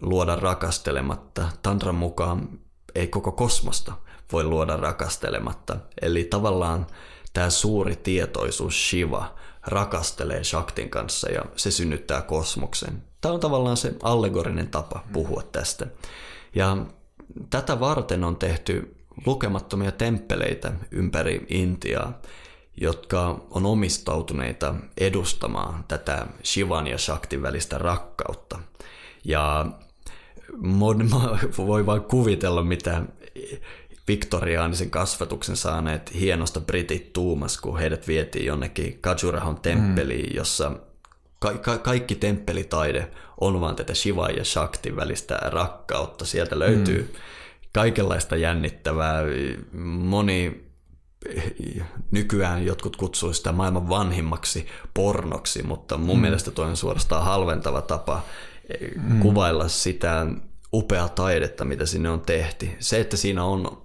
luoda 0.00 0.36
rakastelematta, 0.36 1.48
Tantran 1.62 1.94
mukaan 1.94 2.48
ei 2.94 3.06
koko 3.06 3.32
kosmosta 3.32 3.92
voi 4.32 4.44
luoda 4.44 4.76
rakastelematta. 4.76 5.76
Eli 6.02 6.24
tavallaan 6.24 6.86
tämä 7.32 7.50
suuri 7.50 7.96
tietoisuus 7.96 8.90
Shiva 8.90 9.34
rakastelee 9.66 10.44
Shaktin 10.44 10.90
kanssa 10.90 11.30
ja 11.30 11.44
se 11.56 11.70
synnyttää 11.70 12.22
kosmoksen. 12.22 13.02
Tämä 13.20 13.34
on 13.34 13.40
tavallaan 13.40 13.76
se 13.76 13.94
allegorinen 14.02 14.68
tapa 14.68 15.04
puhua 15.12 15.42
tästä. 15.52 15.86
Ja 16.54 16.76
tätä 17.50 17.80
varten 17.80 18.24
on 18.24 18.36
tehty 18.36 18.96
lukemattomia 19.26 19.92
temppeleitä 19.92 20.72
ympäri 20.90 21.46
Intiaa, 21.48 22.20
jotka 22.80 23.40
on 23.50 23.66
omistautuneita 23.66 24.74
edustamaan 24.98 25.84
tätä 25.88 26.26
Shivan 26.44 26.86
ja 26.86 26.98
Shaktin 26.98 27.42
välistä 27.42 27.78
rakkautta. 27.78 28.58
Ja 29.24 29.66
voi 31.56 31.86
vain 31.86 32.02
kuvitella, 32.02 32.62
mitä 32.62 33.02
viktoriaanisen 34.08 34.90
kasvatuksen 34.90 35.56
saaneet 35.56 36.14
hienosta 36.14 36.60
britit 36.60 37.12
tuumas, 37.12 37.60
kun 37.60 37.78
heidät 37.78 38.08
vietiin 38.08 38.46
jonnekin 38.46 38.98
Kajurahon 39.00 39.60
temppeliin, 39.60 40.30
mm. 40.30 40.36
jossa 40.36 40.72
ka- 41.38 41.58
ka- 41.58 41.78
kaikki 41.78 42.14
temppelitaide 42.14 43.10
on 43.40 43.60
vaan 43.60 43.76
tätä 43.76 43.94
Shiva 43.94 44.28
ja 44.28 44.44
Shakti 44.44 44.96
välistä 44.96 45.34
rakkautta. 45.42 46.24
Sieltä 46.24 46.58
löytyy 46.58 47.02
mm. 47.02 47.20
kaikenlaista 47.72 48.36
jännittävää. 48.36 49.22
Moni 49.82 50.64
nykyään 52.10 52.66
jotkut 52.66 52.96
kutsuu 52.96 53.32
sitä 53.32 53.52
maailman 53.52 53.88
vanhimmaksi 53.88 54.66
pornoksi, 54.94 55.62
mutta 55.62 55.98
mun 55.98 56.16
mm. 56.16 56.20
mielestä 56.20 56.50
tuo 56.50 56.64
on 56.64 56.76
suorastaan 56.76 57.24
halventava 57.24 57.82
tapa 57.82 58.22
mm. 58.96 59.20
kuvailla 59.20 59.68
sitä 59.68 60.26
upeaa 60.72 61.08
taidetta, 61.08 61.64
mitä 61.64 61.86
sinne 61.86 62.10
on 62.10 62.20
tehty. 62.20 62.68
Se, 62.78 63.00
että 63.00 63.16
siinä 63.16 63.44
on 63.44 63.83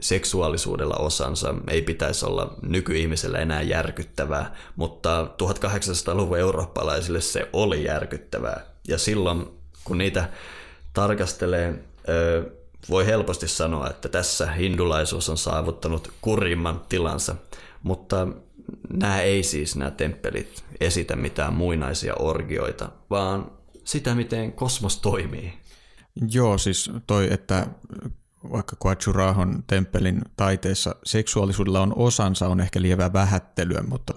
seksuaalisuudella 0.00 0.96
osansa 0.96 1.54
ei 1.68 1.82
pitäisi 1.82 2.26
olla 2.26 2.54
nykyihmisellä 2.62 3.38
enää 3.38 3.62
järkyttävää, 3.62 4.54
mutta 4.76 5.24
1800-luvun 5.24 6.38
eurooppalaisille 6.38 7.20
se 7.20 7.48
oli 7.52 7.84
järkyttävää. 7.84 8.60
Ja 8.88 8.98
silloin, 8.98 9.46
kun 9.84 9.98
niitä 9.98 10.28
tarkastelee, 10.92 11.84
voi 12.90 13.06
helposti 13.06 13.48
sanoa, 13.48 13.90
että 13.90 14.08
tässä 14.08 14.52
hindulaisuus 14.52 15.28
on 15.28 15.38
saavuttanut 15.38 16.12
kurimman 16.20 16.80
tilansa, 16.88 17.36
mutta 17.82 18.28
nämä 18.92 19.20
ei 19.20 19.42
siis 19.42 19.76
nämä 19.76 19.90
temppelit 19.90 20.64
esitä 20.80 21.16
mitään 21.16 21.54
muinaisia 21.54 22.14
orgioita, 22.18 22.88
vaan 23.10 23.52
sitä, 23.84 24.14
miten 24.14 24.52
kosmos 24.52 25.00
toimii. 25.00 25.52
Joo, 26.30 26.58
siis 26.58 26.90
toi, 27.06 27.28
että 27.32 27.66
vaikka 28.52 28.76
Quachurahon 28.86 29.64
temppelin 29.66 30.22
taiteessa 30.36 30.96
seksuaalisuudella 31.04 31.80
on 31.80 31.92
osansa, 31.96 32.48
on 32.48 32.60
ehkä 32.60 32.82
lievää 32.82 33.12
vähättelyä, 33.12 33.82
mutta 33.88 34.14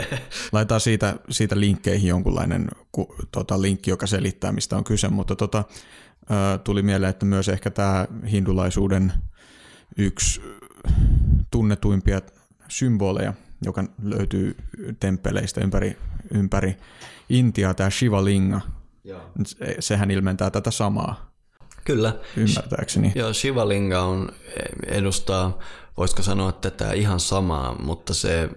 laitetaan 0.52 0.80
siitä, 0.80 1.16
siitä 1.30 1.60
linkkeihin 1.60 2.08
jonkunlainen 2.08 2.68
ku, 2.92 3.14
tota, 3.32 3.62
linkki, 3.62 3.90
joka 3.90 4.06
selittää, 4.06 4.52
mistä 4.52 4.76
on 4.76 4.84
kyse, 4.84 5.08
mutta 5.08 5.36
tota, 5.36 5.58
ä, 6.30 6.58
tuli 6.58 6.82
mieleen, 6.82 7.10
että 7.10 7.26
myös 7.26 7.48
ehkä 7.48 7.70
tämä 7.70 8.06
hindulaisuuden 8.30 9.12
yksi 9.96 10.42
tunnetuimpia 11.50 12.20
symboleja, 12.68 13.34
joka 13.64 13.84
löytyy 14.02 14.56
temppeleistä 15.00 15.60
ympäri, 15.60 15.96
ympäri 16.34 16.76
Intiaa, 17.28 17.74
tämä 17.74 17.90
Shivalinga, 17.90 18.60
Sehän 19.80 20.10
ilmentää 20.10 20.50
tätä 20.50 20.70
samaa. 20.70 21.35
Kyllä. 21.86 22.14
Ymmärtääkseni. 22.36 23.12
Joo, 23.14 23.32
Shivalinga 23.32 24.00
on, 24.00 24.28
edustaa, 24.86 25.58
voisiko 25.96 26.22
sanoa 26.22 26.52
tätä 26.52 26.92
ihan 26.92 27.20
samaa, 27.20 27.76
mutta 27.82 28.14
se 28.14 28.50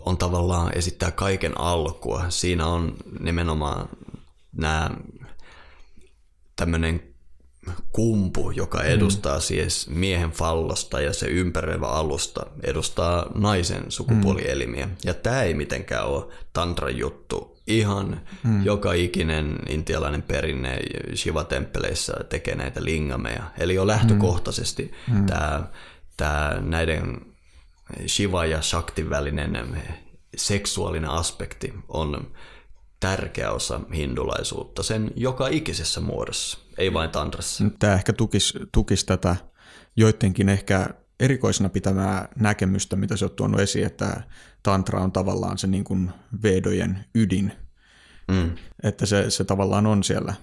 on 0.00 0.18
tavallaan 0.18 0.78
esittää 0.78 1.10
kaiken 1.10 1.60
alkua. 1.60 2.24
Siinä 2.28 2.66
on 2.66 2.96
nimenomaan 3.20 3.88
nämä 4.56 4.90
tämmöinen 6.56 7.13
kumpu, 7.94 8.50
joka 8.50 8.78
mm. 8.78 8.84
edustaa 8.84 9.36
mm. 9.36 9.40
siis 9.40 9.88
miehen 9.88 10.30
fallosta 10.30 11.00
ja 11.00 11.12
se 11.12 11.26
ympäröivä 11.26 11.86
alusta 11.86 12.46
edustaa 12.62 13.26
naisen 13.34 13.84
sukupuolielimiä. 13.88 14.86
Mm. 14.86 14.96
Ja 15.04 15.14
tämä 15.14 15.42
ei 15.42 15.54
mitenkään 15.54 16.06
ole 16.06 16.24
tantran 16.52 16.98
juttu 16.98 17.54
ihan 17.66 18.20
hmm. 18.44 18.64
joka 18.64 18.92
ikinen 18.92 19.58
intialainen 19.68 20.22
perinne 20.22 20.78
Shiva-temppeleissä 21.14 22.12
tekee 22.28 22.54
näitä 22.54 22.84
lingameja. 22.84 23.42
Eli 23.58 23.74
jo 23.74 23.86
lähtökohtaisesti 23.86 24.92
hmm. 25.10 25.26
tämä, 25.26 25.68
tämä 26.16 26.56
näiden 26.60 27.20
Shiva 28.06 28.46
ja 28.46 28.62
Shakti 28.62 29.10
välinen 29.10 29.82
seksuaalinen 30.36 31.10
aspekti 31.10 31.74
on 31.88 32.32
tärkeä 33.04 33.52
osa 33.52 33.80
hindulaisuutta 33.94 34.82
sen 34.82 35.10
joka 35.16 35.48
ikisessä 35.48 36.00
muodossa, 36.00 36.58
ei 36.78 36.92
vain 36.92 37.10
tantrassa. 37.10 37.64
Tämä 37.78 37.94
ehkä 37.94 38.12
tukisi, 38.12 38.58
tukisi 38.72 39.06
tätä 39.06 39.36
joidenkin 39.96 40.48
ehkä 40.48 40.88
erikoisena 41.20 41.68
pitämää 41.68 42.28
näkemystä, 42.36 42.96
mitä 42.96 43.16
se 43.16 43.24
on 43.24 43.30
tuonut 43.30 43.60
esiin, 43.60 43.86
että 43.86 44.22
tantra 44.62 45.00
on 45.00 45.12
tavallaan 45.12 45.58
se 45.58 45.66
niin 45.66 45.84
kuin 45.84 46.10
vedojen 46.42 47.04
ydin. 47.14 47.52
Mm. 48.28 48.50
Että 48.82 49.06
se, 49.06 49.30
se 49.30 49.44
tavallaan 49.44 49.86
on 49.86 50.04
siellä 50.04 50.34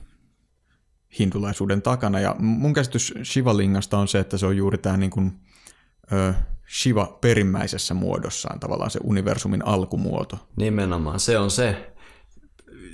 hindulaisuuden 1.19 1.81
takana. 1.81 2.19
Ja 2.19 2.35
mun 2.39 2.73
käsitys 2.73 3.13
Shivalingasta 3.23 3.97
on 3.97 4.07
se, 4.07 4.19
että 4.19 4.37
se 4.37 4.45
on 4.45 4.57
juuri 4.57 4.77
tämä 4.77 4.97
niin 4.97 5.11
kuin, 5.11 5.31
ö, 6.11 6.33
Shiva 6.79 7.17
perimmäisessä 7.21 7.93
muodossaan, 7.93 8.59
tavallaan 8.59 8.91
se 8.91 8.99
universumin 9.03 9.65
alkumuoto. 9.65 10.47
Nimenomaan, 10.55 11.19
se 11.19 11.39
on 11.39 11.51
se, 11.51 11.90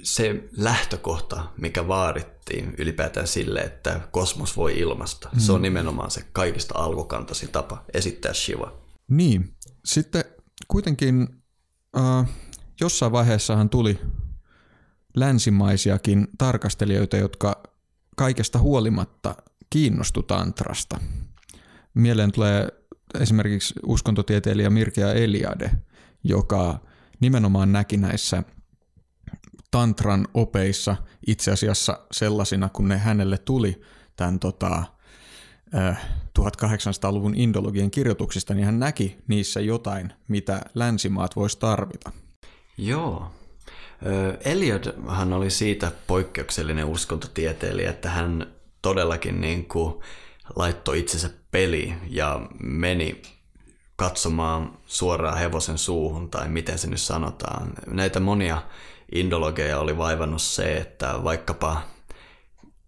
se 0.08 0.44
lähtökohta, 0.58 1.44
mikä 1.58 1.88
vaadittiin 1.88 2.76
ylipäätään 2.78 3.28
sille, 3.28 3.60
että 3.60 4.02
kosmos 4.12 4.58
voi 4.58 4.80
ilmasta. 4.80 5.30
Mm. 5.34 5.40
Se 5.40 5.52
on 5.52 5.60
mm. 5.60 5.64
nimenomaan 5.64 6.12
se 6.12 6.26
kaikista 6.34 6.78
alkukantaisin 6.78 7.50
tapa 7.50 7.86
esittää 7.94 8.34
Shiva. 8.34 8.74
Niin, 9.08 9.56
sitten 9.86 10.24
kuitenkin 10.68 11.28
äh, 11.98 12.30
jossain 12.82 13.12
vaiheessahan 13.12 13.70
tuli 13.70 14.00
länsimaisiakin 15.16 16.28
tarkastelijoita, 16.38 17.18
jotka 17.18 17.64
kaikesta 18.16 18.60
huolimatta 18.60 19.36
kiinnostu 19.70 20.24
tantrasta. 20.24 21.00
Mieleen 21.94 22.32
tulee 22.32 22.68
esimerkiksi 23.20 23.74
uskontotieteilijä 23.86 24.70
Mirkea 24.70 25.14
Eliade, 25.14 25.72
joka 26.24 26.80
nimenomaan 27.20 27.72
näki 27.72 27.98
näissä 27.98 28.44
tantran 29.72 30.28
opeissa 30.34 30.96
itse 31.28 31.52
asiassa 31.52 32.00
sellaisina, 32.12 32.70
kun 32.70 32.88
ne 32.88 32.98
hänelle 32.98 33.38
tuli 33.38 33.82
tämän 34.16 34.40
tota, 34.40 34.84
1800-luvun 36.40 37.36
indologian 37.36 37.92
kirjoituksista, 37.92 38.54
niin 38.54 38.66
hän 38.66 38.80
näki 38.80 39.18
niissä 39.28 39.60
jotain, 39.60 40.14
mitä 40.28 40.62
länsimaat 40.76 41.36
voisi 41.36 41.60
tarvita. 41.60 42.12
Joo. 42.78 43.32
Eliot 44.46 44.96
hän 45.08 45.34
oli 45.34 45.50
siitä 45.50 45.92
poikkeuksellinen 46.08 46.86
uskontotieteilijä, 46.86 47.90
että 47.90 48.10
hän 48.10 48.54
todellakin 48.82 49.42
niin 49.42 49.68
kuin 49.68 50.04
laittoi 50.56 51.00
itsensä 51.00 51.30
peli 51.52 51.94
ja 52.10 52.48
meni 52.64 53.22
katsomaan 53.96 54.78
suoraan 54.86 55.38
hevosen 55.38 55.78
suuhun, 55.78 56.30
tai 56.30 56.50
miten 56.50 56.78
se 56.80 56.90
nyt 56.90 57.02
sanotaan. 57.02 57.74
Näitä 57.88 58.20
monia 58.20 58.62
indologeja 59.12 59.80
oli 59.80 59.98
vaivannut 59.98 60.42
se, 60.42 60.78
että 60.78 61.24
vaikkapa 61.24 61.82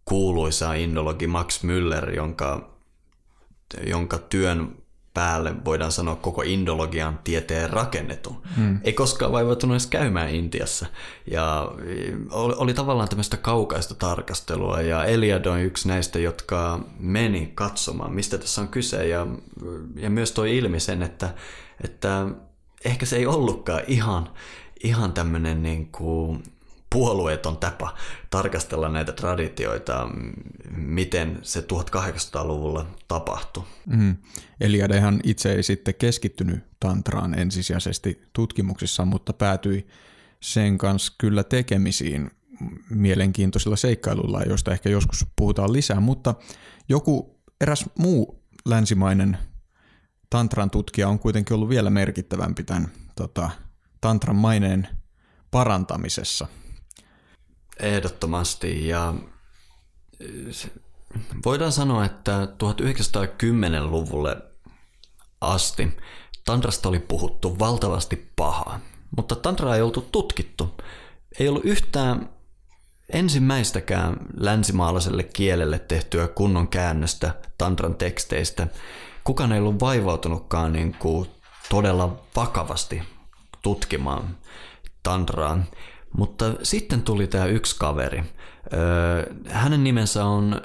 kuuluisa 0.05 0.73
indologi 0.73 1.27
Max 1.27 1.63
Müller, 1.63 2.15
jonka, 2.15 2.69
jonka 3.85 4.17
työn 4.17 4.75
päälle 5.13 5.65
voidaan 5.65 5.91
sanoa 5.91 6.15
koko 6.15 6.41
indologian 6.41 7.19
tieteen 7.23 7.69
rakennetun. 7.69 8.41
Hmm. 8.55 8.79
Ei 8.83 8.93
koskaan 8.93 9.31
vaivautunut 9.31 9.73
edes 9.73 9.87
käymään 9.87 10.29
Intiassa. 10.29 10.85
Ja 11.31 11.71
oli, 12.31 12.53
oli 12.57 12.73
tavallaan 12.73 13.09
tämmöistä 13.09 13.37
kaukaista 13.37 13.95
tarkastelua 13.95 14.81
ja 14.81 15.05
Eliad 15.05 15.45
on 15.45 15.59
yksi 15.59 15.87
näistä, 15.87 16.19
jotka 16.19 16.79
meni 16.99 17.51
katsomaan, 17.55 18.13
mistä 18.13 18.37
tässä 18.37 18.61
on 18.61 18.67
kyse 18.67 19.07
ja, 19.07 19.27
ja 19.95 20.09
myös 20.09 20.31
toi 20.31 20.57
ilmi 20.57 20.79
sen, 20.79 21.03
että, 21.03 21.29
että 21.83 22.27
ehkä 22.85 23.05
se 23.05 23.15
ei 23.15 23.25
ollutkaan 23.25 23.81
ihan, 23.87 24.29
ihan 24.83 25.13
tämmöinen 25.13 25.63
niin 25.63 25.91
kuin 25.91 26.43
puolueeton 26.89 27.57
tapa 27.57 27.95
tarkastella 28.29 28.89
näitä 28.89 29.11
traditioita, 29.11 30.09
miten 30.75 31.39
se 31.41 31.59
1800-luvulla 31.59 32.85
tapahtui. 33.07 33.63
Mm. 33.85 34.15
Eliadehan 34.61 35.19
itse 35.23 35.53
ei 35.53 35.63
sitten 35.63 35.95
keskittynyt 35.95 36.63
tantraan 36.79 37.39
ensisijaisesti 37.39 38.21
tutkimuksissa, 38.33 39.05
mutta 39.05 39.33
päätyi 39.33 39.87
sen 40.39 40.77
kanssa 40.77 41.13
kyllä 41.17 41.43
tekemisiin 41.43 42.31
mielenkiintoisilla 42.89 43.75
seikkailulla, 43.75 44.41
joista 44.41 44.71
ehkä 44.71 44.89
joskus 44.89 45.25
puhutaan 45.35 45.73
lisää, 45.73 45.99
mutta 45.99 46.35
joku 46.89 47.39
eräs 47.61 47.85
muu 47.99 48.43
länsimainen 48.65 49.37
tantran 50.29 50.69
tutkija 50.69 51.09
on 51.09 51.19
kuitenkin 51.19 51.55
ollut 51.55 51.69
vielä 51.69 51.89
merkittävämpi 51.89 52.63
tämän 52.63 52.87
tota, 53.15 53.49
tantran 54.01 54.35
maineen 54.35 54.87
parantamisessa– 55.51 56.47
Ehdottomasti 57.79 58.87
ja 58.87 59.13
voidaan 61.45 61.71
sanoa, 61.71 62.05
että 62.05 62.45
1910-luvulle 62.45 64.37
asti 65.41 65.97
Tantrasta 66.45 66.89
oli 66.89 66.99
puhuttu 66.99 67.59
valtavasti 67.59 68.31
pahaa, 68.35 68.79
mutta 69.17 69.35
Tantraa 69.35 69.75
ei 69.75 69.81
oltu 69.81 70.01
tutkittu. 70.11 70.75
Ei 71.39 71.47
ollut 71.47 71.65
yhtään 71.65 72.29
ensimmäistäkään 73.13 74.17
länsimaalaiselle 74.37 75.23
kielelle 75.23 75.79
tehtyä 75.79 76.27
kunnon 76.27 76.67
käännöstä 76.67 77.35
Tantran 77.57 77.95
teksteistä. 77.95 78.67
Kukaan 79.23 79.51
ei 79.51 79.59
ollut 79.59 79.79
vaivautunutkaan 79.79 80.73
niin 80.73 80.95
kuin 80.99 81.29
todella 81.69 82.23
vakavasti 82.35 83.18
tutkimaan 83.61 84.37
Tantraa. 85.03 85.59
Mutta 86.17 86.53
sitten 86.63 87.01
tuli 87.01 87.27
tämä 87.27 87.45
yksi 87.45 87.75
kaveri. 87.79 88.23
Hänen 89.47 89.83
nimensä 89.83 90.25
on 90.25 90.61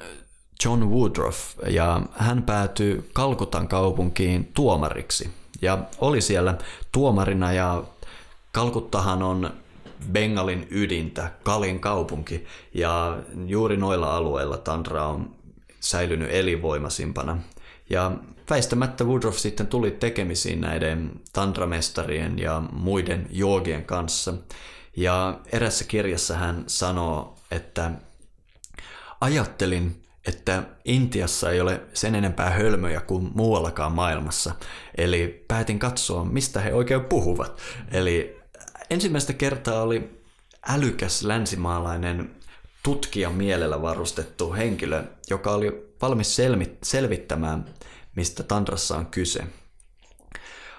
John 0.64 0.84
Woodruff 0.84 1.38
ja 1.68 2.00
hän 2.12 2.42
päätyi 2.42 3.10
Kalkutan 3.12 3.68
kaupunkiin 3.68 4.50
tuomariksi 4.54 5.30
ja 5.62 5.78
oli 5.98 6.20
siellä 6.20 6.58
tuomarina 6.92 7.52
ja 7.52 7.84
Kalkuttahan 8.52 9.22
on 9.22 9.50
Bengalin 10.12 10.66
ydintä, 10.70 11.30
Kalin 11.42 11.80
kaupunki 11.80 12.46
ja 12.74 13.18
juuri 13.46 13.76
noilla 13.76 14.16
alueilla 14.16 14.56
Tantra 14.56 15.06
on 15.06 15.30
säilynyt 15.80 16.28
elinvoimaisimpana. 16.32 17.38
Ja 17.90 18.12
väistämättä 18.50 19.04
Woodruff 19.04 19.38
sitten 19.38 19.66
tuli 19.66 19.90
tekemisiin 19.90 20.60
näiden 20.60 21.10
tantramestarien 21.32 22.38
ja 22.38 22.62
muiden 22.72 23.26
joogien 23.30 23.84
kanssa– 23.84 24.34
ja 24.96 25.40
erässä 25.52 25.84
kirjassa 25.84 26.36
hän 26.36 26.64
sanoo, 26.66 27.36
että 27.50 27.90
ajattelin, 29.20 30.02
että 30.26 30.62
Intiassa 30.84 31.50
ei 31.50 31.60
ole 31.60 31.80
sen 31.94 32.14
enempää 32.14 32.50
hölmöjä 32.50 33.00
kuin 33.00 33.30
muuallakaan 33.34 33.92
maailmassa. 33.92 34.54
Eli 34.98 35.44
päätin 35.48 35.78
katsoa, 35.78 36.24
mistä 36.24 36.60
he 36.60 36.74
oikein 36.74 37.04
puhuvat. 37.04 37.60
Eli 37.90 38.40
ensimmäistä 38.90 39.32
kertaa 39.32 39.82
oli 39.82 40.22
älykäs 40.68 41.22
länsimaalainen 41.22 42.30
tutkija 42.82 43.30
mielellä 43.30 43.82
varustettu 43.82 44.52
henkilö, 44.52 45.04
joka 45.30 45.52
oli 45.52 45.94
valmis 46.02 46.36
selvittämään, 46.82 47.64
mistä 48.16 48.42
Tantrassa 48.42 48.96
on 48.96 49.06
kyse. 49.06 49.44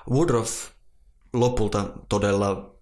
Woodruff 0.10 0.70
lopulta 1.34 1.86
todella 2.10 2.76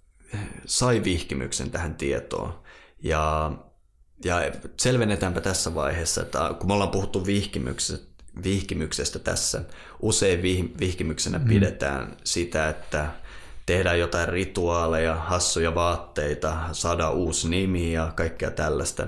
sai 0.65 1.03
vihkimyksen 1.03 1.71
tähän 1.71 1.95
tietoon. 1.95 2.63
Ja, 3.03 3.51
ja 4.25 4.35
selvennetäänpä 4.77 5.41
tässä 5.41 5.75
vaiheessa, 5.75 6.21
että 6.21 6.55
kun 6.59 6.69
me 6.69 6.73
ollaan 6.73 6.91
puhuttu 6.91 7.25
vihkimyksestä, 7.25 8.13
vihkimyksestä 8.43 9.19
tässä, 9.19 9.61
usein 9.99 10.41
vihkimyksenä 10.79 11.39
mm. 11.39 11.47
pidetään 11.47 12.17
sitä, 12.23 12.69
että 12.69 13.11
tehdään 13.65 13.99
jotain 13.99 14.29
rituaaleja, 14.29 15.15
hassuja 15.15 15.75
vaatteita, 15.75 16.59
saadaan 16.71 17.13
uusi 17.13 17.49
nimi 17.49 17.93
ja 17.93 18.11
kaikkea 18.15 18.51
tällaista. 18.51 19.07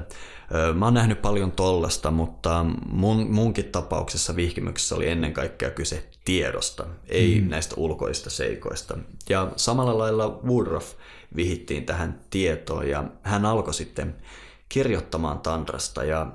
Mä 0.74 0.86
oon 0.86 0.94
nähnyt 0.94 1.22
paljon 1.22 1.52
tollasta, 1.52 2.12
mutta 2.12 2.66
mun, 2.90 3.32
munkin 3.32 3.66
tapauksessa 3.66 4.36
vihkimyksessä 4.36 4.96
oli 4.96 5.10
ennen 5.10 5.34
kaikkea 5.34 5.70
kyse 5.70 6.10
tiedosta, 6.26 6.86
ei 7.08 7.42
mm. 7.42 7.50
näistä 7.50 7.76
ulkoista 7.78 8.30
seikoista. 8.30 8.98
Ja 9.30 9.52
samalla 9.56 9.98
lailla 9.98 10.40
Woodruff 10.46 10.94
vihittiin 11.36 11.86
tähän 11.86 12.22
tietoon 12.30 12.90
ja 12.90 13.04
hän 13.22 13.46
alkoi 13.46 13.74
sitten 13.74 14.16
kirjoittamaan 14.70 15.40
Tantrasta 15.40 16.04
ja 16.04 16.32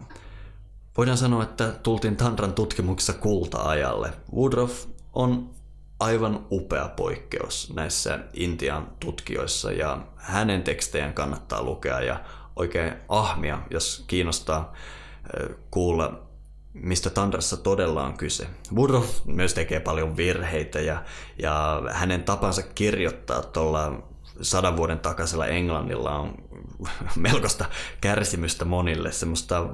voidaan 0.97 1.19
sanoa, 1.19 1.43
että 1.43 1.73
tultiin 1.83 2.17
Tantran 2.17 2.53
tutkimuksessa 2.53 3.13
kulta-ajalle. 3.13 4.13
Woodruff 4.35 4.87
on 5.13 5.51
aivan 6.01 6.47
upea 6.51 6.89
poikkeus 6.89 7.73
näissä 7.75 8.19
Intian 8.33 8.89
tutkijoissa 9.01 9.73
ja 9.73 9.99
hänen 10.17 10.63
tekstejään 10.63 11.15
kannattaa 11.15 11.63
lukea 11.63 12.01
ja 12.01 12.21
oikein 12.61 12.93
ahmia, 13.09 13.59
jos 13.71 14.05
kiinnostaa 14.07 14.73
kuulla, 15.71 16.23
mistä 16.73 17.11
Tandrassa 17.11 17.57
todella 17.57 18.05
on 18.05 18.17
kyse. 18.17 18.47
Woodruff 18.75 19.25
myös 19.25 19.55
tekee 19.55 19.81
paljon 19.81 20.17
virheitä 20.17 20.81
ja, 20.81 21.05
ja 21.39 21.83
hänen 21.91 22.23
tapansa 22.23 22.63
kirjoittaa 22.63 23.43
tuolla 23.43 24.03
sadan 24.43 24.77
vuoden 24.77 24.99
takaisella 24.99 25.47
Englannilla 25.47 26.19
on 26.19 26.35
melkoista 27.17 27.65
kärsimystä 28.01 28.65
monille, 28.65 29.13
semmoista 29.13 29.67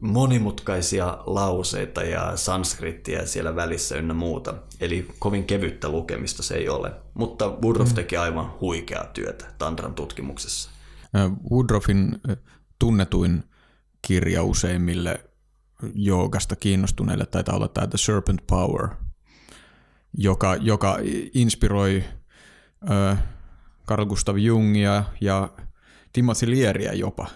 monimutkaisia 0.00 1.18
lauseita 1.26 2.02
ja 2.02 2.36
sanskrittia 2.36 3.26
siellä 3.26 3.56
välissä 3.56 3.96
ynnä 3.96 4.14
muuta. 4.14 4.54
Eli 4.80 5.08
kovin 5.18 5.44
kevyttä 5.44 5.88
lukemista 5.88 6.42
se 6.42 6.54
ei 6.54 6.68
ole. 6.68 6.92
Mutta 7.14 7.48
Woodruff 7.62 7.90
mm. 7.90 7.94
teki 7.94 8.16
aivan 8.16 8.52
huikeaa 8.60 9.04
työtä 9.04 9.46
Tantran 9.58 9.94
tutkimuksessa. 9.94 10.70
Woodruffin 11.50 12.20
tunnetuin 12.78 13.44
kirja 14.02 14.42
useimmille 14.42 15.24
joogasta 15.94 16.56
kiinnostuneille 16.56 17.26
taitaa 17.26 17.56
olla 17.56 17.68
tämä 17.68 17.86
The 17.86 17.98
Serpent 17.98 18.46
Power, 18.46 18.88
joka, 20.18 20.56
joka 20.56 20.98
inspiroi 21.34 22.04
Carl 23.86 24.04
Gustav 24.06 24.36
Jungia 24.36 25.04
ja 25.20 25.48
Timothy 26.12 26.50
Learyä 26.50 26.92
jopa. 26.92 27.26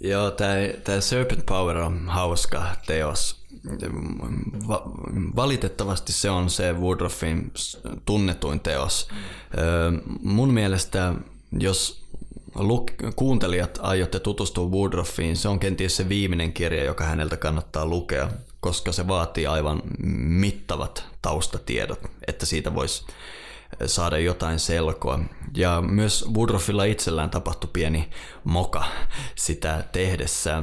Joo, 0.00 0.30
tämä 0.30 1.00
Serpent 1.00 1.46
Power 1.46 1.76
on 1.76 2.08
hauska 2.08 2.76
teos. 2.86 3.46
Va- 4.68 4.82
valitettavasti 5.36 6.12
se 6.12 6.30
on 6.30 6.50
se 6.50 6.72
Woodruffin 6.72 7.52
tunnetuin 8.04 8.60
teos. 8.60 9.08
Mun 10.22 10.54
mielestä, 10.54 11.14
jos 11.60 12.07
luk- 12.58 13.12
kuuntelijat 13.16 13.78
aiotte 13.82 14.20
tutustua 14.20 14.68
Woodruffiin, 14.68 15.36
se 15.36 15.48
on 15.48 15.58
kenties 15.58 15.96
se 15.96 16.08
viimeinen 16.08 16.52
kirja, 16.52 16.84
joka 16.84 17.04
häneltä 17.04 17.36
kannattaa 17.36 17.86
lukea, 17.86 18.28
koska 18.60 18.92
se 18.92 19.08
vaatii 19.08 19.46
aivan 19.46 19.82
mittavat 20.18 21.04
taustatiedot, 21.22 22.00
että 22.26 22.46
siitä 22.46 22.74
voisi 22.74 23.06
saada 23.86 24.18
jotain 24.18 24.58
selkoa. 24.58 25.18
Ja 25.56 25.82
myös 25.82 26.24
Woodruffilla 26.34 26.84
itsellään 26.84 27.30
tapahtui 27.30 27.70
pieni 27.72 28.10
moka 28.44 28.84
sitä 29.34 29.84
tehdessä. 29.92 30.62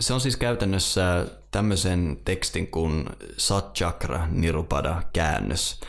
Se 0.00 0.14
on 0.14 0.20
siis 0.20 0.36
käytännössä 0.36 1.26
tämmöisen 1.50 2.20
tekstin 2.24 2.66
kuin 2.66 3.06
Sat 3.36 3.74
Chakra 3.74 4.26
Nirupada 4.30 5.02
käännös. 5.12 5.80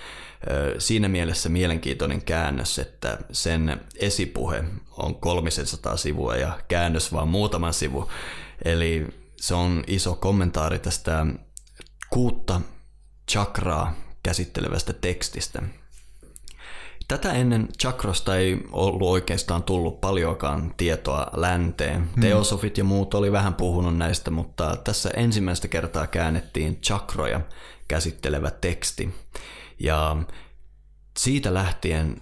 Siinä 0.77 1.07
mielessä 1.07 1.49
mielenkiintoinen 1.49 2.21
käännös, 2.21 2.79
että 2.79 3.17
sen 3.31 3.81
esipuhe 3.95 4.63
on 4.97 5.15
300 5.15 5.97
sivua 5.97 6.35
ja 6.35 6.59
käännös 6.67 7.13
vaan 7.13 7.27
muutama 7.27 7.71
sivu. 7.71 8.09
Eli 8.65 9.07
se 9.37 9.55
on 9.55 9.83
iso 9.87 10.15
kommentaari 10.15 10.79
tästä 10.79 11.25
kuutta 12.09 12.61
chakraa 13.31 13.93
käsittelevästä 14.23 14.93
tekstistä. 14.93 15.63
Tätä 17.07 17.33
ennen 17.33 17.67
chakrosta 17.79 18.37
ei 18.37 18.57
ollut 18.71 19.09
oikeastaan 19.09 19.63
tullut 19.63 20.01
paljonkaan 20.01 20.73
tietoa 20.77 21.27
länteen. 21.35 22.09
Hmm. 22.13 22.21
Teosofit 22.21 22.77
ja 22.77 22.83
muut 22.83 23.13
oli 23.13 23.31
vähän 23.31 23.53
puhunut 23.53 23.97
näistä, 23.97 24.31
mutta 24.31 24.77
tässä 24.83 25.09
ensimmäistä 25.15 25.67
kertaa 25.67 26.07
käännettiin 26.07 26.81
chakroja 26.81 27.41
käsittelevä 27.87 28.51
teksti. 28.51 29.13
Ja 29.83 30.17
siitä 31.17 31.53
lähtien 31.53 32.21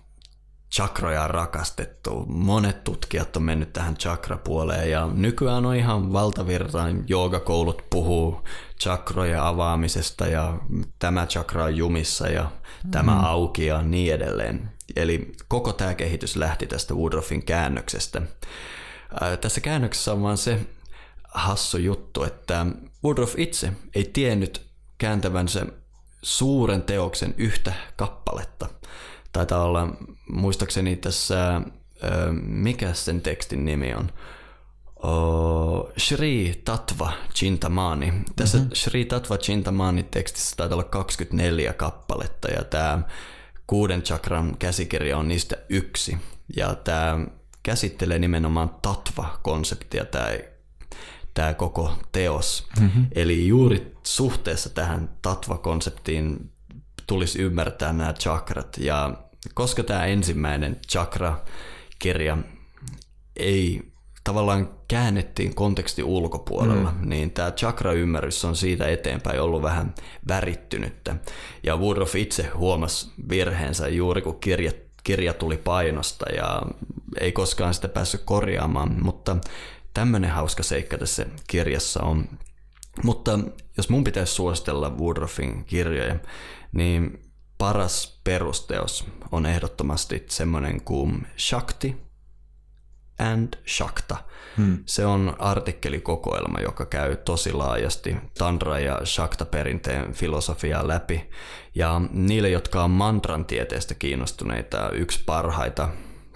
chakroja 0.73 1.23
on 1.23 1.29
rakastettu. 1.29 2.25
Monet 2.27 2.83
tutkijat 2.83 3.37
on 3.37 3.43
mennyt 3.43 3.73
tähän 3.73 3.95
chakrapuoleen 3.95 4.91
ja 4.91 5.07
nykyään 5.13 5.65
on 5.65 5.75
ihan 5.75 6.13
valtavirtain 6.13 7.03
joogakoulut 7.07 7.83
puhuu 7.89 8.41
chakrojen 8.81 9.41
avaamisesta 9.41 10.27
ja 10.27 10.57
tämä 10.99 11.25
chakra 11.25 11.63
on 11.63 11.77
jumissa 11.77 12.27
ja 12.27 12.51
tämä 12.91 13.11
mm. 13.11 13.23
auki 13.23 13.65
ja 13.65 13.81
niin 13.81 14.13
edelleen. 14.13 14.71
Eli 14.95 15.31
koko 15.47 15.73
tämä 15.73 15.93
kehitys 15.93 16.35
lähti 16.35 16.67
tästä 16.67 16.93
Woodruffin 16.93 17.45
käännöksestä. 17.45 18.21
Ää, 19.21 19.37
tässä 19.37 19.61
käännöksessä 19.61 20.11
on 20.11 20.21
vaan 20.21 20.37
se 20.37 20.59
hassu 21.33 21.77
juttu, 21.77 22.23
että 22.23 22.65
Woodruff 23.03 23.39
itse 23.39 23.73
ei 23.95 24.03
tiennyt 24.03 24.65
kääntävänsä 24.97 25.65
suuren 26.21 26.81
teoksen 26.81 27.33
yhtä 27.37 27.73
kappaletta. 27.95 28.67
Taitaa 29.33 29.63
olla, 29.63 29.87
muistaakseni 30.29 30.95
tässä, 30.95 31.61
mikä 32.41 32.93
sen 32.93 33.21
tekstin 33.21 33.65
nimi 33.65 33.93
on? 33.93 34.11
Oh, 34.95 35.91
Shri 35.99 36.61
Tatva 36.65 37.11
Chintamani. 37.35 38.13
Tässä 38.35 38.57
mm-hmm. 38.57 38.71
Shri 38.75 39.05
Tatva 39.05 39.37
Chintamani 39.37 40.03
tekstissä 40.03 40.55
taitaa 40.55 40.75
olla 40.75 40.83
24 40.83 41.73
kappaletta 41.73 42.47
ja 42.47 42.63
tämä 42.63 43.01
kuuden 43.67 44.01
chakran 44.01 44.57
käsikirja 44.57 45.17
on 45.17 45.27
niistä 45.27 45.55
yksi. 45.69 46.17
Ja 46.55 46.75
tämä 46.75 47.25
käsittelee 47.63 48.19
nimenomaan 48.19 48.69
tatva-konseptia, 48.81 50.05
tämä, 50.05 50.27
tämä 51.33 51.53
koko 51.53 51.93
teos. 52.11 52.67
Mm-hmm. 52.79 53.07
Eli 53.15 53.47
juuri 53.47 53.95
suhteessa 54.03 54.69
tähän 54.69 55.09
tatva-konseptiin 55.21 56.51
tulisi 57.07 57.41
ymmärtää 57.41 57.93
nämä 57.93 58.13
chakrat. 58.13 58.77
Ja 58.77 59.13
koska 59.53 59.83
tämä 59.83 60.05
ensimmäinen 60.05 60.79
chakra-kirja 60.91 62.37
ei 63.35 63.91
tavallaan 64.23 64.69
käännettiin 64.87 65.55
konteksti 65.55 66.03
ulkopuolella, 66.03 66.91
mm. 66.91 67.09
niin 67.09 67.31
tämä 67.31 67.51
chakra-ymmärrys 67.51 68.45
on 68.45 68.55
siitä 68.55 68.87
eteenpäin 68.87 69.41
ollut 69.41 69.61
vähän 69.61 69.95
värittynyttä. 70.27 71.15
Ja 71.63 71.77
Woodruff 71.77 72.15
itse 72.15 72.47
huomasi 72.47 73.11
virheensä 73.29 73.87
juuri 73.87 74.21
kun 74.21 74.39
kirja, 74.39 74.71
kirja 75.03 75.33
tuli 75.33 75.57
painosta 75.57 76.25
ja 76.35 76.61
ei 77.19 77.31
koskaan 77.31 77.73
sitä 77.73 77.87
päässyt 77.87 78.21
korjaamaan, 78.25 79.03
mutta 79.03 79.37
tämmöinen 79.93 80.31
hauska 80.31 80.63
seikka 80.63 80.97
tässä 80.97 81.25
kirjassa 81.47 82.03
on. 82.03 82.25
Mutta 83.03 83.39
jos 83.77 83.89
mun 83.89 84.03
pitäisi 84.03 84.33
suositella 84.33 84.89
Woodruffin 84.89 85.65
kirjoja, 85.65 86.15
niin 86.71 87.31
paras 87.57 88.21
perusteos 88.23 89.07
on 89.31 89.45
ehdottomasti 89.45 90.25
semmoinen 90.29 90.81
kuin 90.81 91.27
Shakti 91.37 91.97
and 93.19 93.53
Shakta. 93.67 94.17
Hmm. 94.57 94.77
Se 94.85 95.05
on 95.05 95.35
artikkelikokoelma, 95.39 96.59
joka 96.59 96.85
käy 96.85 97.15
tosi 97.15 97.53
laajasti 97.53 98.15
Tantra- 98.39 98.79
ja 98.79 98.99
Shakta-perinteen 99.05 100.13
filosofiaa 100.13 100.87
läpi. 100.87 101.29
Ja 101.75 102.01
niille, 102.11 102.49
jotka 102.49 102.83
on 102.83 102.91
mantran 102.91 103.45
tieteestä 103.45 103.95
kiinnostuneita, 103.95 104.89
yksi 104.89 105.23
parhaita, 105.25 105.89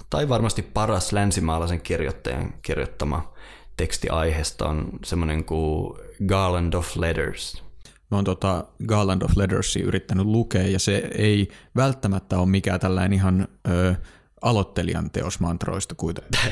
tai 0.09 0.29
varmasti 0.29 0.61
paras 0.61 1.11
länsimaalaisen 1.11 1.81
kirjoittajan 1.81 2.53
kirjoittama 2.61 3.34
teksti 3.77 4.09
aiheesta 4.09 4.69
on 4.69 4.89
semmoinen 5.05 5.45
kuin 5.45 5.97
Garland 6.27 6.73
of 6.73 6.95
Letters– 6.95 7.61
mä 8.11 8.17
oon 8.17 8.25
tota 8.25 8.65
Garland 8.87 9.21
of 9.21 9.37
Lettersia 9.37 9.85
yrittänyt 9.85 10.25
lukea, 10.25 10.67
ja 10.67 10.79
se 10.79 11.09
ei 11.17 11.49
välttämättä 11.75 12.37
ole 12.37 12.45
mikään 12.45 12.79
tällainen 12.79 13.13
ihan 13.13 13.47
ö, 13.69 13.95
aloittelijan 14.41 15.11
teos 15.11 15.39
mantroista 15.39 15.95
kuitenkin. 15.95 16.39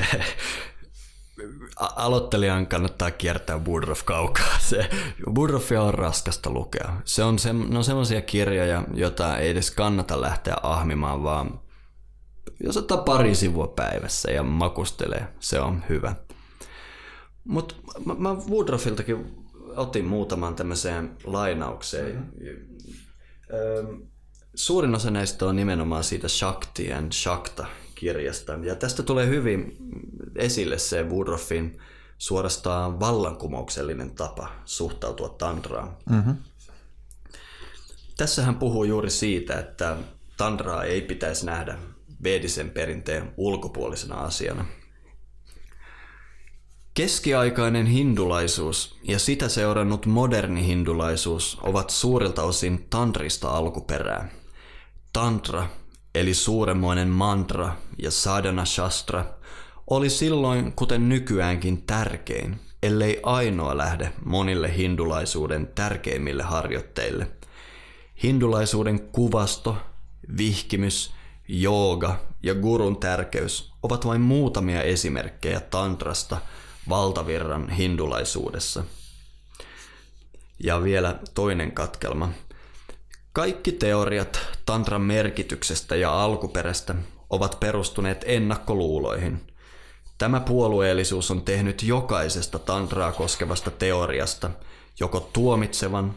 aloittelijan 1.76 2.66
kannattaa 2.66 3.10
kiertää 3.10 3.58
Woodruff 3.58 4.04
kaukaa. 4.04 4.58
Se, 4.70 4.90
Woodruffia 5.36 5.82
on 5.82 5.94
raskasta 5.94 6.50
lukea. 6.50 6.92
Se 7.04 7.24
on, 7.24 7.38
se, 7.38 7.52
ne 7.52 7.78
on 7.78 7.84
sellaisia 7.84 8.22
kirjoja, 8.22 8.84
joita 8.94 9.38
ei 9.38 9.50
edes 9.50 9.70
kannata 9.70 10.20
lähteä 10.20 10.56
ahmimaan, 10.62 11.22
vaan 11.22 11.60
jos 12.60 12.76
ottaa 12.76 12.98
pari 12.98 13.34
sivua 13.34 13.66
päivässä 13.66 14.30
ja 14.30 14.42
makustelee, 14.42 15.26
se 15.40 15.60
on 15.60 15.84
hyvä. 15.88 16.16
Mutta 17.44 17.74
mä, 18.04 18.14
mä 18.14 18.34
Woodruffiltakin 18.34 19.44
otin 19.76 20.04
muutaman 20.04 20.54
tämmöiseen 20.54 21.16
lainaukseen. 21.24 22.16
Mm-hmm. 22.16 24.06
Suurin 24.54 24.94
osa 24.94 25.10
näistä 25.10 25.46
on 25.46 25.56
nimenomaan 25.56 26.04
siitä 26.04 26.28
Shakti 26.28 26.92
and 26.92 27.12
Shakta 27.12 27.66
kirjasta. 27.94 28.52
Ja 28.52 28.74
tästä 28.74 29.02
tulee 29.02 29.26
hyvin 29.26 29.76
esille 30.36 30.78
se 30.78 31.02
Woodruffin 31.02 31.78
suorastaan 32.18 33.00
vallankumouksellinen 33.00 34.10
tapa 34.10 34.48
suhtautua 34.64 35.28
tantraan. 35.28 35.96
Mm-hmm. 36.10 36.36
Tässä 38.16 38.42
hän 38.42 38.56
puhuu 38.56 38.84
juuri 38.84 39.10
siitä, 39.10 39.58
että 39.58 39.96
tantraa 40.36 40.84
ei 40.84 41.00
pitäisi 41.00 41.46
nähdä 41.46 41.78
vedisen 42.22 42.70
perinteen 42.70 43.32
ulkopuolisena 43.36 44.16
asiana– 44.16 44.64
Keskiaikainen 46.94 47.86
hindulaisuus 47.86 48.96
ja 49.02 49.18
sitä 49.18 49.48
seurannut 49.48 50.06
moderni 50.06 50.66
hindulaisuus 50.66 51.58
ovat 51.62 51.90
suurilta 51.90 52.42
osin 52.42 52.86
tantrista 52.90 53.50
alkuperää. 53.50 54.28
Tantra, 55.12 55.66
eli 56.14 56.34
suuremmoinen 56.34 57.08
mantra 57.08 57.76
ja 57.98 58.10
sadhana 58.10 58.64
shastra, 58.64 59.24
oli 59.90 60.10
silloin, 60.10 60.72
kuten 60.72 61.08
nykyäänkin, 61.08 61.82
tärkein, 61.82 62.60
ellei 62.82 63.20
ainoa 63.22 63.76
lähde 63.76 64.12
monille 64.24 64.76
hindulaisuuden 64.76 65.66
tärkeimmille 65.74 66.42
harjoitteille. 66.42 67.26
Hindulaisuuden 68.22 69.00
kuvasto, 69.00 69.76
vihkimys, 70.38 71.14
jooga 71.48 72.20
ja 72.42 72.54
gurun 72.54 72.96
tärkeys 72.96 73.72
ovat 73.82 74.06
vain 74.06 74.20
muutamia 74.20 74.82
esimerkkejä 74.82 75.60
tantrasta– 75.60 76.38
valtavirran 76.88 77.70
hindulaisuudessa. 77.70 78.84
Ja 80.58 80.82
vielä 80.82 81.18
toinen 81.34 81.72
katkelma. 81.72 82.28
Kaikki 83.32 83.72
teoriat 83.72 84.40
tantran 84.66 85.02
merkityksestä 85.02 85.96
ja 85.96 86.22
alkuperästä 86.22 86.94
ovat 87.30 87.60
perustuneet 87.60 88.24
ennakkoluuloihin. 88.26 89.46
Tämä 90.18 90.40
puolueellisuus 90.40 91.30
on 91.30 91.42
tehnyt 91.42 91.82
jokaisesta 91.82 92.58
tantraa 92.58 93.12
koskevasta 93.12 93.70
teoriasta 93.70 94.50
joko 95.00 95.30
tuomitsevan 95.32 96.14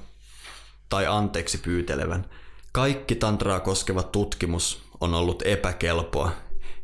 tai 0.89 1.07
anteeksi 1.07 1.57
pyytelevän. 1.57 2.25
Kaikki 2.71 3.15
tantraa 3.15 3.59
koskeva 3.59 4.03
tutkimus 4.03 4.81
on 5.01 5.13
ollut 5.13 5.43
epäkelpoa 5.45 6.31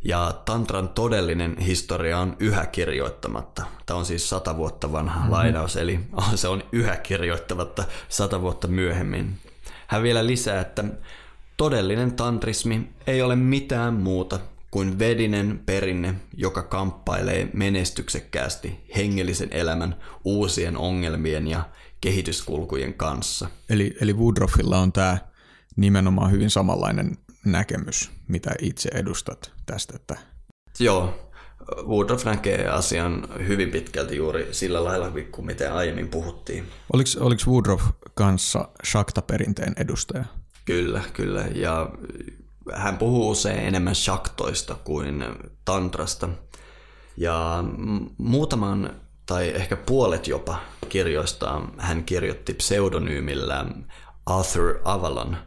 ja 0.04 0.42
Tantran 0.46 0.90
todellinen 0.90 1.58
historia 1.58 2.20
on 2.20 2.36
yhä 2.40 2.66
kirjoittamatta. 2.66 3.66
Tämä 3.86 4.00
on 4.00 4.06
siis 4.06 4.30
sata 4.30 4.58
vuotta 4.58 4.92
vanha 4.92 5.16
mm-hmm. 5.20 5.32
lainaus, 5.32 5.78
eli 5.78 6.00
se 6.36 6.48
on 6.48 6.64
yhä 6.72 6.96
kirjoittamatta 6.96 7.84
sata 8.10 8.42
vuotta 8.42 8.68
myöhemmin. 8.68 9.40
Hän 9.88 10.04
vielä 10.04 10.28
lisää, 10.28 10.62
että 10.62 10.84
todellinen 11.58 12.14
tantrismi 12.14 12.90
ei 13.08 13.22
ole 13.22 13.36
mitään 13.36 13.94
muuta 13.94 14.40
kuin 14.72 15.00
vedinen 15.00 15.62
perinne, 15.66 16.16
joka 16.38 16.64
kamppailee 16.64 17.50
menestyksekkäästi 17.54 18.84
hengellisen 18.96 19.50
elämän 19.52 19.96
uusien 20.26 20.78
ongelmien 20.78 21.48
ja 21.48 21.64
kehityskulkujen 22.02 22.94
kanssa. 22.94 23.48
Eli, 23.70 23.98
eli 24.02 24.14
Woodruffilla 24.14 24.80
on 24.80 24.94
tämä 24.94 25.18
nimenomaan 25.76 26.32
hyvin 26.32 26.50
samanlainen 26.50 27.18
näkemys, 27.46 28.12
mitä 28.28 28.52
itse 28.62 28.90
edustat 28.94 29.53
tästä? 29.66 29.96
Että... 29.96 30.18
Joo, 30.80 31.32
Woodruff 31.88 32.26
näkee 32.26 32.68
asian 32.68 33.28
hyvin 33.48 33.72
pitkälti 33.72 34.16
juuri 34.16 34.48
sillä 34.52 34.84
lailla 34.84 35.12
kuin 35.32 35.46
miten 35.46 35.74
aiemmin 35.74 36.08
puhuttiin. 36.08 36.68
Oliko, 36.94 37.10
oliko 37.20 37.42
Woodruff 37.48 37.86
kanssa 38.14 38.68
Shakta-perinteen 38.86 39.74
edustaja? 39.78 40.26
Kyllä, 40.66 41.02
kyllä. 41.14 41.46
Ja 41.56 41.90
hän 42.74 42.98
puhuu 42.98 43.30
usein 43.30 43.60
enemmän 43.60 43.96
shaktoista 43.96 44.76
kuin 44.84 45.26
tantrasta. 45.66 46.30
Ja 47.18 47.64
muutaman 48.18 49.02
tai 49.26 49.50
ehkä 49.50 49.76
puolet 49.76 50.28
jopa 50.28 50.60
kirjoistaan 50.90 51.74
hän 51.78 52.04
kirjoitti 52.04 52.54
pseudonyymillä 52.54 53.66
Arthur 54.26 54.80
Avalon. 54.86 55.38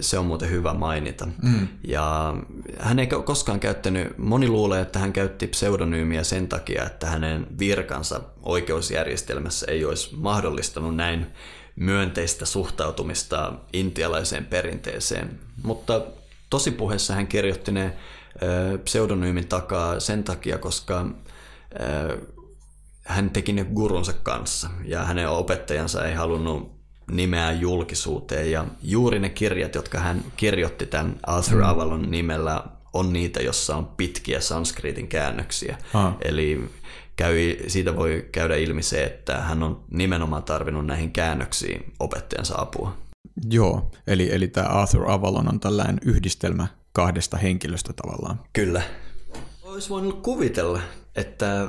Se 0.00 0.18
on 0.18 0.26
muuten 0.26 0.50
hyvä 0.50 0.74
mainita. 0.74 1.28
Mm. 1.42 1.68
Ja 1.84 2.34
hän 2.78 2.98
ei 2.98 3.06
koskaan 3.06 3.60
käyttänyt, 3.60 4.18
moni 4.18 4.48
luulee, 4.48 4.80
että 4.80 4.98
hän 4.98 5.12
käytti 5.12 5.46
pseudonyymiä 5.46 6.24
sen 6.24 6.48
takia, 6.48 6.86
että 6.86 7.06
hänen 7.06 7.46
virkansa 7.58 8.20
oikeusjärjestelmässä 8.42 9.66
ei 9.68 9.84
olisi 9.84 10.16
mahdollistanut 10.16 10.96
näin 10.96 11.26
myönteistä 11.76 12.46
suhtautumista 12.46 13.52
intialaiseen 13.72 14.46
perinteeseen. 14.46 15.38
Mutta 15.62 16.02
tosipuheessa 16.50 17.14
hän 17.14 17.26
kirjoitti 17.26 17.72
ne 17.72 17.96
pseudonyymin 18.84 19.48
takaa 19.48 20.00
sen 20.00 20.24
takia, 20.24 20.58
koska 20.58 21.06
hän 23.04 23.30
teki 23.30 23.52
ne 23.52 23.64
gurunsa 23.64 24.12
kanssa 24.12 24.70
ja 24.84 25.04
hänen 25.04 25.28
opettajansa 25.28 26.06
ei 26.06 26.14
halunnut 26.14 26.79
nimeä 27.10 27.52
julkisuuteen 27.52 28.50
ja 28.50 28.64
juuri 28.82 29.18
ne 29.18 29.28
kirjat, 29.28 29.74
jotka 29.74 29.98
hän 29.98 30.24
kirjoitti 30.36 30.86
tämän 30.86 31.16
Arthur 31.22 31.58
mm. 31.58 31.68
Avalon 31.68 32.10
nimellä, 32.10 32.64
on 32.92 33.12
niitä, 33.12 33.40
jossa 33.40 33.76
on 33.76 33.86
pitkiä 33.86 34.40
sanskritin 34.40 35.08
käännöksiä. 35.08 35.78
Ah. 35.94 36.16
Eli 36.24 36.70
käy, 37.16 37.56
siitä 37.66 37.96
voi 37.96 38.28
käydä 38.32 38.56
ilmi 38.56 38.82
se, 38.82 39.04
että 39.04 39.38
hän 39.40 39.62
on 39.62 39.84
nimenomaan 39.90 40.42
tarvinnut 40.42 40.86
näihin 40.86 41.12
käännöksiin 41.12 41.92
opettajansa 42.00 42.54
apua. 42.58 42.96
Joo, 43.50 43.90
eli, 44.06 44.32
eli 44.32 44.48
tämä 44.48 44.66
Arthur 44.66 45.10
Avalon 45.10 45.48
on 45.48 45.60
tällainen 45.60 45.98
yhdistelmä 46.04 46.66
kahdesta 46.92 47.36
henkilöstä 47.36 47.92
tavallaan. 47.92 48.40
Kyllä. 48.52 48.82
Olisi 49.62 49.88
voinut 49.88 50.22
kuvitella, 50.22 50.80
että 51.16 51.68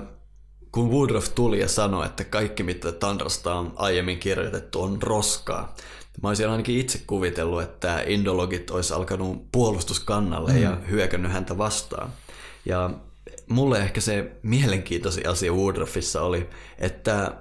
kun 0.72 0.91
Woodruff 0.91 1.30
tuli 1.36 1.59
ja 1.59 1.67
sanoi, 1.67 2.05
että 2.05 2.24
kaikki 2.24 2.63
mitä 2.63 2.91
Tandrasta 2.91 3.55
on 3.55 3.74
aiemmin 3.76 4.19
kirjoitettu 4.19 4.82
on 4.82 5.01
roskaa, 5.01 5.76
mä 6.22 6.28
olisin 6.28 6.49
ainakin 6.49 6.78
itse 6.78 7.01
kuvitellut, 7.07 7.61
että 7.61 8.03
indologit 8.07 8.72
olisi 8.72 8.93
alkanut 8.93 9.51
puolustuskannalle 9.51 10.51
mm. 10.51 10.61
ja 10.61 10.78
hyökännyt 10.89 11.32
häntä 11.32 11.57
vastaan. 11.57 12.09
Ja 12.65 12.89
mulle 13.49 13.80
ehkä 13.80 14.01
se 14.01 14.32
mielenkiintoisin 14.43 15.30
asia 15.30 15.53
Woodruffissa 15.53 16.22
oli, 16.22 16.49
että 16.78 17.34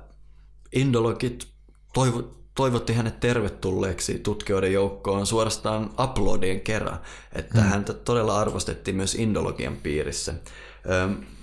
indologit 0.73 1.47
toivo, 1.95 2.23
toivotti 2.55 2.93
hänet 2.93 3.21
tervetulleeksi 3.21 4.19
tutkijoiden 4.19 4.73
joukkoon 4.73 5.27
suorastaan 5.27 5.91
uploadien 6.05 6.61
kerran, 6.61 6.99
että 7.33 7.61
hmm. 7.61 7.71
häntä 7.71 7.93
todella 7.93 8.41
arvostettiin 8.41 8.97
myös 8.97 9.15
indologian 9.15 9.77
piirissä. 9.77 10.35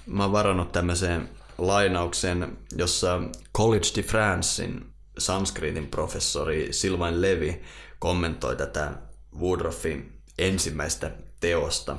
Mä 0.05 0.23
oon 0.23 0.31
varannut 0.31 0.71
tämmöisen 0.71 1.29
lainauksen, 1.57 2.57
jossa 2.77 3.21
College 3.55 3.87
de 3.95 4.03
Francein 4.03 4.85
sanskritin 5.17 5.87
professori 5.87 6.67
Sylvain 6.73 7.21
Levy 7.21 7.61
kommentoi 7.99 8.55
tätä 8.55 8.91
Woodruffin 9.39 10.21
ensimmäistä 10.37 11.11
teosta. 11.39 11.97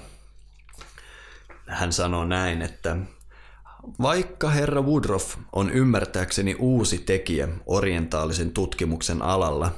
Hän 1.67 1.93
sanoo 1.93 2.25
näin, 2.25 2.63
että 2.63 2.97
vaikka 4.03 4.51
herra 4.51 4.83
Woodruff 4.83 5.37
on 5.53 5.71
ymmärtääkseni 5.71 6.57
uusi 6.59 6.99
tekijä 6.99 7.49
orientaalisen 7.67 8.51
tutkimuksen 8.51 9.23
alalla, 9.23 9.73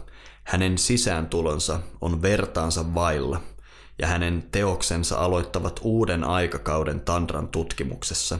hänen 0.45 0.79
sisääntulonsa 0.79 1.81
on 2.01 2.23
vertaansa 2.23 2.95
vailla, 2.95 3.41
ja 3.99 4.07
hänen 4.07 4.49
teoksensa 4.53 5.19
aloittavat 5.19 5.81
uuden 5.83 6.25
aikakauden 6.25 7.01
Tantran 7.01 7.49
tutkimuksessa. 7.49 8.39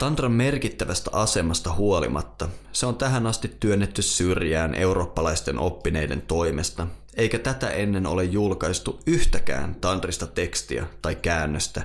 Tantran 0.00 0.32
merkittävästä 0.32 1.10
asemasta 1.12 1.72
huolimatta 1.72 2.48
se 2.72 2.86
on 2.86 2.96
tähän 2.96 3.26
asti 3.26 3.56
työnnetty 3.60 4.02
syrjään 4.02 4.74
eurooppalaisten 4.74 5.58
oppineiden 5.58 6.22
toimesta, 6.22 6.86
eikä 7.16 7.38
tätä 7.38 7.70
ennen 7.70 8.06
ole 8.06 8.24
julkaistu 8.24 9.00
yhtäkään 9.06 9.74
tantrista 9.74 10.26
tekstiä 10.26 10.86
tai 11.02 11.14
käännöstä, 11.14 11.82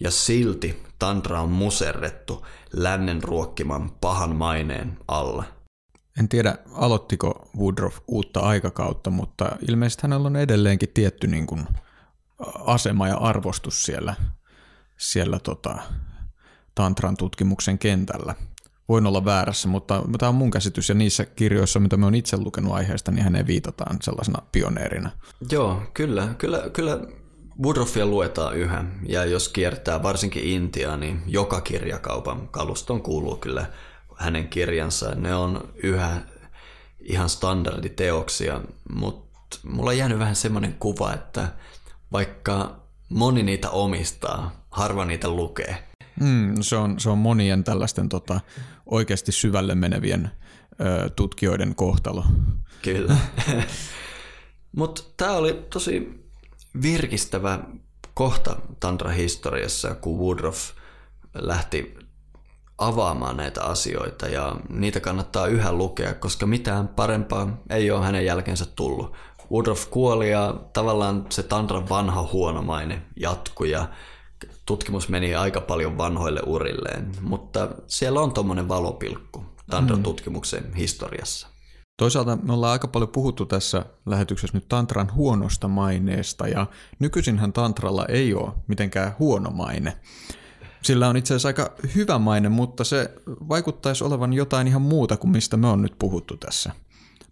ja 0.00 0.10
silti 0.10 0.82
tantra 0.98 1.40
on 1.40 1.48
muserrettu 1.48 2.46
lännen 2.72 3.22
ruokkiman 3.22 3.90
pahan 4.00 4.36
maineen 4.36 4.98
alla. 5.08 5.44
En 6.18 6.28
tiedä, 6.28 6.58
aloittiko 6.72 7.50
Woodruff 7.58 7.98
uutta 8.06 8.40
aikakautta, 8.40 9.10
mutta 9.10 9.56
ilmeisesti 9.68 10.02
hänellä 10.02 10.26
on 10.26 10.36
edelleenkin 10.36 10.88
tietty 10.94 11.26
niin 11.26 11.46
kuin 11.46 11.66
asema 12.64 13.08
ja 13.08 13.16
arvostus 13.16 13.82
siellä, 13.82 14.14
siellä 14.96 15.38
tota, 15.38 15.78
tantran 16.78 17.16
tutkimuksen 17.16 17.78
kentällä. 17.78 18.34
Voin 18.88 19.06
olla 19.06 19.24
väärässä, 19.24 19.68
mutta 19.68 20.02
tämä 20.18 20.28
on 20.28 20.34
mun 20.34 20.50
käsitys 20.50 20.88
ja 20.88 20.94
niissä 20.94 21.24
kirjoissa, 21.24 21.80
mitä 21.80 21.96
me 21.96 22.06
on 22.06 22.14
itse 22.14 22.36
lukenut 22.36 22.72
aiheesta, 22.72 23.10
niin 23.10 23.24
häneen 23.24 23.46
viitataan 23.46 23.96
sellaisena 24.02 24.42
pioneerina. 24.52 25.10
Joo, 25.50 25.82
kyllä. 25.94 26.34
Kyllä, 26.38 26.62
kyllä 26.72 27.00
Woodruffia 27.62 28.06
luetaan 28.06 28.56
yhä, 28.56 28.84
ja 29.08 29.24
jos 29.24 29.48
kiertää 29.48 30.02
varsinkin 30.02 30.44
Intiaa, 30.44 30.96
niin 30.96 31.22
joka 31.26 31.60
kirjakaupan 31.60 32.48
kaluston 32.48 33.02
kuuluu 33.02 33.36
kyllä 33.36 33.66
hänen 34.16 34.48
kirjansa. 34.48 35.14
Ne 35.14 35.34
on 35.34 35.68
yhä 35.82 36.20
ihan 37.00 37.28
standarditeoksia, 37.28 38.60
mutta 38.92 39.58
mulla 39.62 39.90
on 39.90 39.98
jäänyt 39.98 40.18
vähän 40.18 40.36
semmoinen 40.36 40.76
kuva, 40.80 41.14
että 41.14 41.48
vaikka 42.12 42.80
moni 43.08 43.42
niitä 43.42 43.70
omistaa, 43.70 44.66
harva 44.70 45.04
niitä 45.04 45.28
lukee. 45.28 45.87
Mm, 46.20 46.54
se, 46.60 46.76
on, 46.76 47.00
se 47.00 47.10
on 47.10 47.18
monien 47.18 47.64
tällaisten 47.64 48.08
tota, 48.08 48.40
oikeasti 48.86 49.32
syvälle 49.32 49.74
menevien 49.74 50.30
ö, 50.80 51.10
tutkijoiden 51.10 51.74
kohtalo. 51.74 52.24
Kyllä. 52.82 53.16
Mutta 54.76 55.02
tämä 55.16 55.32
oli 55.32 55.66
tosi 55.70 56.24
virkistävä 56.82 57.60
kohta 58.14 58.56
Tantra-historiassa, 58.80 59.94
kun 59.94 60.18
Woodruff 60.18 60.70
lähti 61.34 61.94
avaamaan 62.78 63.36
näitä 63.36 63.62
asioita 63.62 64.26
ja 64.26 64.56
niitä 64.68 65.00
kannattaa 65.00 65.46
yhä 65.46 65.72
lukea, 65.72 66.14
koska 66.14 66.46
mitään 66.46 66.88
parempaa 66.88 67.62
ei 67.70 67.90
ole 67.90 68.04
hänen 68.04 68.24
jälkeensä 68.24 68.66
tullut. 68.76 69.16
Woodruff 69.52 69.90
kuoli 69.90 70.30
ja 70.30 70.54
tavallaan 70.72 71.26
se 71.30 71.42
Tantran 71.42 71.88
vanha 71.88 72.28
huonomainen 72.32 73.02
jatkui 73.16 73.70
ja 73.70 73.88
tutkimus 74.68 75.08
meni 75.08 75.34
aika 75.34 75.60
paljon 75.60 75.98
vanhoille 75.98 76.40
urilleen, 76.46 77.12
mutta 77.20 77.68
siellä 77.86 78.20
on 78.20 78.32
tuommoinen 78.32 78.68
valopilkku 78.68 79.44
Tantran 79.70 79.98
mm. 79.98 80.02
tutkimuksen 80.02 80.74
historiassa. 80.74 81.48
Toisaalta 81.96 82.38
me 82.42 82.52
ollaan 82.52 82.72
aika 82.72 82.88
paljon 82.88 83.10
puhuttu 83.10 83.46
tässä 83.46 83.84
lähetyksessä 84.06 84.56
nyt 84.56 84.68
tantran 84.68 85.14
huonosta 85.14 85.68
maineesta 85.68 86.48
ja 86.48 86.66
nykyisinhän 86.98 87.52
tantralla 87.52 88.06
ei 88.06 88.34
ole 88.34 88.52
mitenkään 88.66 89.14
huono 89.18 89.50
maine. 89.50 89.96
Sillä 90.82 91.08
on 91.08 91.16
itse 91.16 91.34
asiassa 91.34 91.48
aika 91.48 91.74
hyvä 91.94 92.18
maine, 92.18 92.48
mutta 92.48 92.84
se 92.84 93.10
vaikuttaisi 93.26 94.04
olevan 94.04 94.32
jotain 94.32 94.68
ihan 94.68 94.82
muuta 94.82 95.16
kuin 95.16 95.30
mistä 95.30 95.56
me 95.56 95.66
on 95.66 95.82
nyt 95.82 95.94
puhuttu 95.98 96.36
tässä 96.36 96.72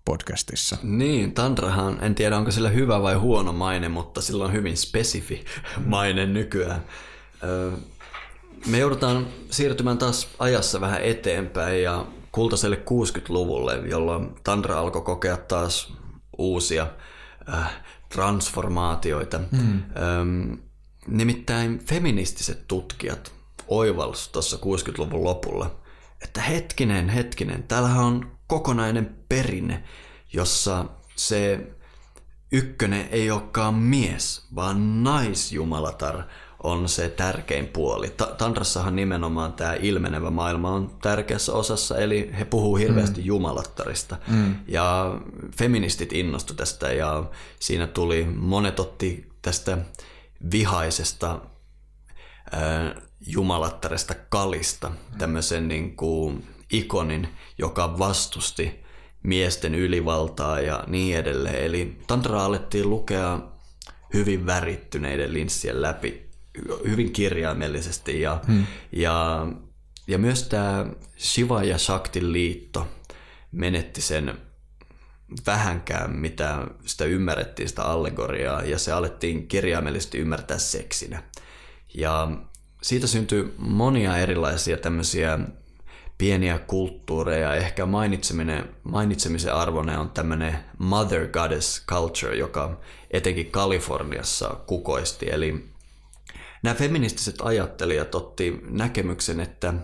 podcastissa. 0.05 0.77
Niin, 0.83 1.33
tantrahan, 1.33 1.99
en 2.05 2.15
tiedä 2.15 2.37
onko 2.37 2.51
sillä 2.51 2.69
hyvä 2.69 3.03
vai 3.03 3.15
huono 3.15 3.53
maine, 3.53 3.89
mutta 3.89 4.21
sillä 4.21 4.45
on 4.45 4.53
hyvin 4.53 4.77
spesifi 4.77 5.45
maine 5.87 6.27
nykyään. 6.27 6.85
Me 8.67 8.79
joudutaan 8.79 9.27
siirtymään 9.51 9.99
taas 9.99 10.29
ajassa 10.39 10.81
vähän 10.81 11.03
eteenpäin 11.03 11.83
ja 11.83 12.07
kultaiselle 12.33 12.77
60-luvulle, 12.77 13.77
jolloin 13.89 14.35
Tantra 14.45 14.79
alkoi 14.79 15.03
kokea 15.03 15.37
taas 15.37 15.93
uusia 16.39 16.87
äh, 17.55 17.83
transformaatioita. 18.09 19.39
Mm. 19.39 19.73
Ähm, 19.79 20.53
nimittäin 21.07 21.79
feministiset 21.79 22.69
tutkijat 22.69 23.33
oivals 23.69 24.29
tuossa 24.29 24.57
60-luvun 24.57 25.25
lopulla, 25.25 25.81
että 26.23 26.41
hetkinen, 26.41 27.09
hetkinen, 27.09 27.63
täällähän 27.63 28.05
on 28.05 28.31
kokonainen 28.47 29.17
perinne, 29.29 29.85
jossa 30.33 30.85
se 31.17 31.67
ykkönen 32.53 33.09
ei 33.11 33.31
olekaan 33.31 33.75
mies, 33.75 34.47
vaan 34.55 35.05
naisjumalatar– 35.05 36.23
on 36.67 36.89
se 36.89 37.09
tärkein 37.09 37.67
puoli. 37.67 38.15
Tantrassahan 38.39 38.97
nimenomaan 38.97 39.53
tämä 39.53 39.75
ilmenevä 39.75 40.31
maailma 40.31 40.71
on 40.71 40.91
tärkeässä 41.03 41.53
osassa, 41.53 41.99
eli 41.99 42.31
he 42.39 42.45
puhuu 42.45 42.77
hirveästi 42.77 43.21
mm. 43.21 43.27
jumalattarista. 43.27 44.17
Mm. 44.29 44.55
Ja 44.69 45.17
feministit 45.59 46.13
innostu 46.13 46.55
tästä 46.55 46.93
ja 46.93 47.25
siinä 47.61 47.87
tuli, 47.87 48.25
monet 48.37 48.81
otti 48.81 49.29
tästä 49.43 49.79
vihaisesta 50.53 51.41
äh, 52.55 53.03
jumalattaresta 53.27 54.15
kalista 54.29 54.93
tämmöisen 55.19 55.69
niin 55.69 55.97
kuin 55.97 56.47
ikonin, 56.73 57.29
joka 57.59 57.99
vastusti 57.99 58.85
miesten 59.23 59.75
ylivaltaa 59.75 60.61
ja 60.61 60.85
niin 60.87 61.17
edelleen. 61.17 61.65
Eli 61.65 61.99
tantraa 62.07 62.45
alettiin 62.45 62.91
lukea 62.91 63.41
hyvin 64.15 64.47
värittyneiden 64.47 65.35
linssien 65.35 65.83
läpi 65.83 66.26
hyvin 66.89 67.13
kirjaimellisesti 67.13 68.21
ja, 68.21 68.41
hmm. 68.47 68.67
ja, 68.93 69.47
ja 70.07 70.19
myös 70.19 70.43
tämä 70.43 70.87
Shiva 71.19 71.63
ja 71.63 71.79
Shakti 71.79 72.33
liitto 72.33 72.89
menetti 73.53 74.01
sen 74.01 74.39
vähänkään, 75.47 76.17
mitä 76.17 76.67
sitä 76.85 77.05
ymmärrettiin, 77.05 77.69
sitä 77.69 77.83
allegoriaa, 77.83 78.63
ja 78.63 78.79
se 78.79 78.93
alettiin 78.93 79.49
kirjaimellisesti 79.49 80.19
ymmärtää 80.19 80.59
seksinä. 80.59 81.23
Ja 81.95 82.31
siitä 82.83 83.07
syntyi 83.07 83.55
monia 83.59 84.17
erilaisia 84.17 84.77
tämmöisiä 84.77 85.39
pieniä 86.19 86.59
kulttuureja. 86.59 87.55
Ehkä 87.55 87.87
mainitseminen, 87.87 88.69
mainitsemisen 88.83 89.55
arvoinen 89.55 89.99
on 89.99 90.11
tämmöinen 90.11 90.59
Mother 90.79 91.29
Goddess 91.29 91.87
Culture, 91.87 92.37
joka 92.37 92.81
etenkin 93.11 93.51
Kaliforniassa 93.51 94.49
kukoisti. 94.67 95.27
Eli 95.31 95.69
nämä 96.67 96.75
feministiset 96.75 97.37
ajattelijat 97.43 98.15
otti 98.15 98.61
näkemyksen, 98.69 99.41
että 99.41 99.75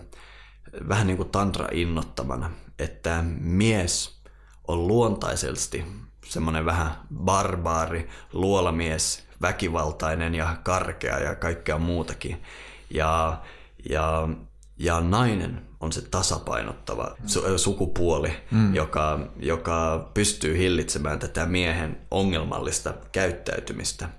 vähän 0.87 1.07
niin 1.07 1.17
kuin 1.17 1.29
tantra 1.29 1.67
innottavana, 1.71 2.51
että 2.79 3.23
mies 3.39 4.21
on 4.67 4.87
luontaisesti 4.87 5.85
semmoinen 6.25 6.65
vähän 6.65 6.91
barbaari, 7.15 8.09
luolamies, 8.33 9.27
väkivaltainen 9.41 10.35
ja 10.35 10.57
karkea 10.63 11.19
ja 11.19 11.35
kaikkea 11.35 11.77
muutakin. 11.77 12.43
Ja, 12.89 13.41
ja, 13.89 14.29
ja 14.77 15.01
nainen 15.01 15.61
on 15.79 15.91
se 15.91 16.01
tasapainottava 16.01 17.15
su- 17.25 17.57
sukupuoli, 17.57 18.33
mm. 18.51 18.75
joka, 18.75 19.19
joka 19.39 20.09
pystyy 20.13 20.57
hillitsemään 20.57 21.19
tätä 21.19 21.45
miehen 21.45 21.97
ongelmallista 22.11 22.93
käyttäytymistä. 23.11 24.09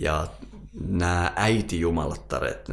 Ja 0.00 0.26
nämä 0.80 1.32
äitijumalattaret, 1.36 2.68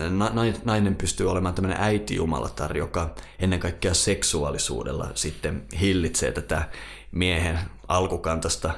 nainen 0.65 0.95
pystyy 0.95 1.31
olemaan 1.31 1.55
tämmöinen 1.55 1.81
äitijumalatar, 1.81 2.77
joka 2.77 3.15
ennen 3.39 3.59
kaikkea 3.59 3.93
seksuaalisuudella 3.93 5.07
sitten 5.15 5.63
hillitsee 5.81 6.31
tätä 6.31 6.69
miehen 7.11 7.59
alkukantasta 7.87 8.73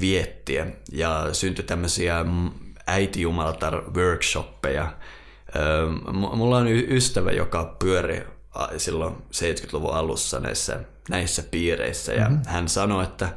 viettiä. 0.00 0.66
Ja 0.92 1.28
syntyi 1.32 1.64
tämmöisiä 1.64 2.24
äitijumalatar-workshoppeja. 2.86 4.86
Mulla 6.12 6.56
on 6.56 6.68
ystävä, 6.68 7.30
joka 7.30 7.76
pyöri 7.78 8.26
silloin 8.76 9.14
70-luvun 9.14 9.94
alussa 9.94 10.40
näissä, 10.40 10.80
näissä 11.08 11.42
piireissä 11.50 12.12
ja 12.12 12.28
mm-hmm. 12.28 12.42
hän 12.46 12.68
sanoi, 12.68 13.04
että 13.04 13.28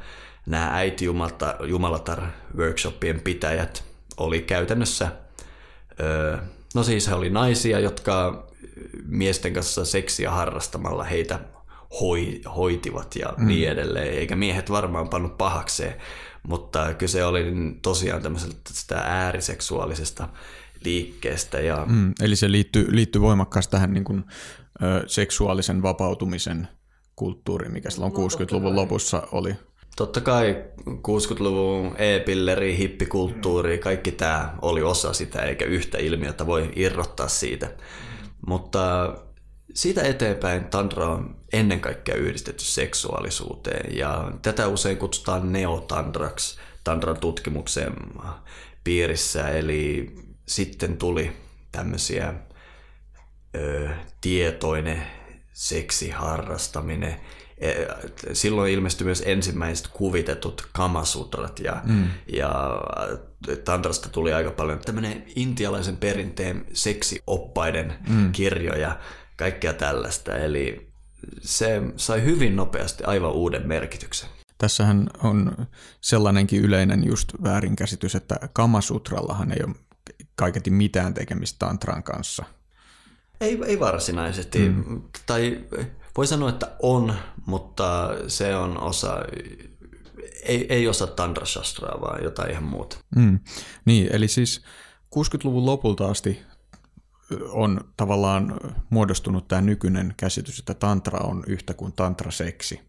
nämä 0.45 0.71
äitijumalatar-workshopien 0.73 3.21
pitäjät 3.23 3.83
oli 4.17 4.41
käytännössä 4.41 5.11
No 6.75 6.83
siis 6.83 7.07
he 7.07 7.13
oli 7.13 7.29
naisia, 7.29 7.79
jotka 7.79 8.47
miesten 9.05 9.53
kanssa 9.53 9.85
seksiä 9.85 10.31
harrastamalla 10.31 11.03
heitä 11.03 11.39
hoi, 12.01 12.41
hoitivat 12.55 13.15
ja 13.15 13.33
mm. 13.37 13.47
niin 13.47 13.69
edelleen, 13.69 14.13
eikä 14.13 14.35
miehet 14.35 14.71
varmaan 14.71 15.09
pannut 15.09 15.37
pahakseen, 15.37 15.95
mutta 16.47 16.93
kyse 16.93 17.25
oli 17.25 17.45
tosiaan 17.81 18.21
tämmöisestä 18.21 18.97
ääriseksuaalisesta 18.97 20.29
liikkeestä. 20.85 21.59
Ja... 21.59 21.85
Mm, 21.89 22.13
eli 22.21 22.35
se 22.35 22.51
liittyy, 22.51 22.95
liittyy 22.95 23.21
voimakkaasti 23.21 23.71
tähän 23.71 23.93
niin 23.93 24.03
kuin, 24.03 24.23
ö, 24.83 25.03
seksuaalisen 25.07 25.81
vapautumisen 25.81 26.67
kulttuuriin, 27.15 27.73
mikä 27.73 27.89
silloin 27.89 28.13
60-luvun 28.13 28.75
lopussa 28.75 29.27
oli. 29.31 29.55
Totta 29.99 30.21
kai 30.21 30.63
60-luvun 30.87 31.95
e-pilleri, 31.97 32.77
hippikulttuuri, 32.77 33.77
kaikki 33.77 34.11
tämä 34.11 34.53
oli 34.61 34.81
osa 34.81 35.13
sitä, 35.13 35.41
eikä 35.41 35.65
yhtä 35.65 35.97
ilmiötä 35.97 36.47
voi 36.47 36.71
irrottaa 36.75 37.27
siitä. 37.27 37.71
Mutta 38.47 39.13
siitä 39.73 40.01
eteenpäin 40.01 40.65
tantra 40.65 41.07
on 41.07 41.35
ennen 41.53 41.79
kaikkea 41.79 42.15
yhdistetty 42.15 42.63
seksuaalisuuteen 42.63 43.97
ja 43.97 44.31
tätä 44.41 44.67
usein 44.67 44.97
kutsutaan 44.97 45.51
neotandraksi 45.51 46.59
tantran 46.83 47.19
tutkimuksen 47.19 47.93
piirissä. 48.83 49.49
Eli 49.49 50.15
sitten 50.47 50.97
tuli 50.97 51.31
tämmöisiä 51.71 52.33
ö, 53.55 53.89
tietoinen 54.21 55.03
seksiharrastaminen, 55.53 57.15
silloin 58.33 58.71
ilmestyi 58.71 59.05
myös 59.05 59.23
ensimmäiset 59.25 59.87
kuvitetut 59.87 60.69
kamasutrat 60.73 61.59
ja, 61.59 61.81
mm. 61.85 62.07
ja 62.33 62.81
Tantrasta 63.65 64.09
tuli 64.09 64.33
aika 64.33 64.51
paljon 64.51 64.79
tämmöinen 64.79 65.23
intialaisen 65.35 65.97
perinteen 65.97 66.65
seksioppaiden 66.73 67.93
mm. 68.09 68.31
kirjoja, 68.31 68.99
kaikkea 69.35 69.73
tällaista. 69.73 70.37
Eli 70.37 70.91
se 71.41 71.81
sai 71.95 72.23
hyvin 72.23 72.55
nopeasti 72.55 73.03
aivan 73.03 73.31
uuden 73.31 73.67
merkityksen. 73.67 74.29
Tässähän 74.57 75.09
on 75.23 75.67
sellainenkin 76.01 76.61
yleinen 76.61 77.07
just 77.07 77.33
väärinkäsitys, 77.43 78.15
että 78.15 78.39
Kamasutrallahan 78.53 79.51
ei 79.51 79.63
ole 79.67 79.75
kaiketi 80.35 80.69
mitään 80.69 81.13
tekemistä 81.13 81.65
tantran 81.65 82.03
kanssa. 82.03 82.45
Ei, 83.41 83.59
ei 83.65 83.79
varsinaisesti. 83.79 84.69
Mm. 84.69 85.01
Tai 85.25 85.59
voi 86.17 86.27
sanoa, 86.27 86.49
että 86.49 86.71
on, 86.81 87.15
mutta 87.49 88.09
se 88.27 88.55
on 88.55 88.79
osa, 88.81 89.17
ei, 90.43 90.65
ei 90.69 90.87
osa 90.87 91.07
Tantra 91.07 91.45
Shastraa, 91.45 92.01
vaan 92.01 92.23
jotain 92.23 92.51
ihan 92.51 92.63
muuta. 92.63 92.97
Mm. 93.15 93.39
Niin, 93.85 94.07
eli 94.11 94.27
siis 94.27 94.61
60-luvun 95.15 95.65
lopulta 95.65 96.07
asti 96.07 96.41
on 97.49 97.81
tavallaan 97.97 98.59
muodostunut 98.89 99.47
tämä 99.47 99.61
nykyinen 99.61 100.13
käsitys, 100.17 100.59
että 100.59 100.73
tantra 100.73 101.19
on 101.19 101.43
yhtä 101.47 101.73
kuin 101.73 101.93
tantraseksi. 101.93 102.81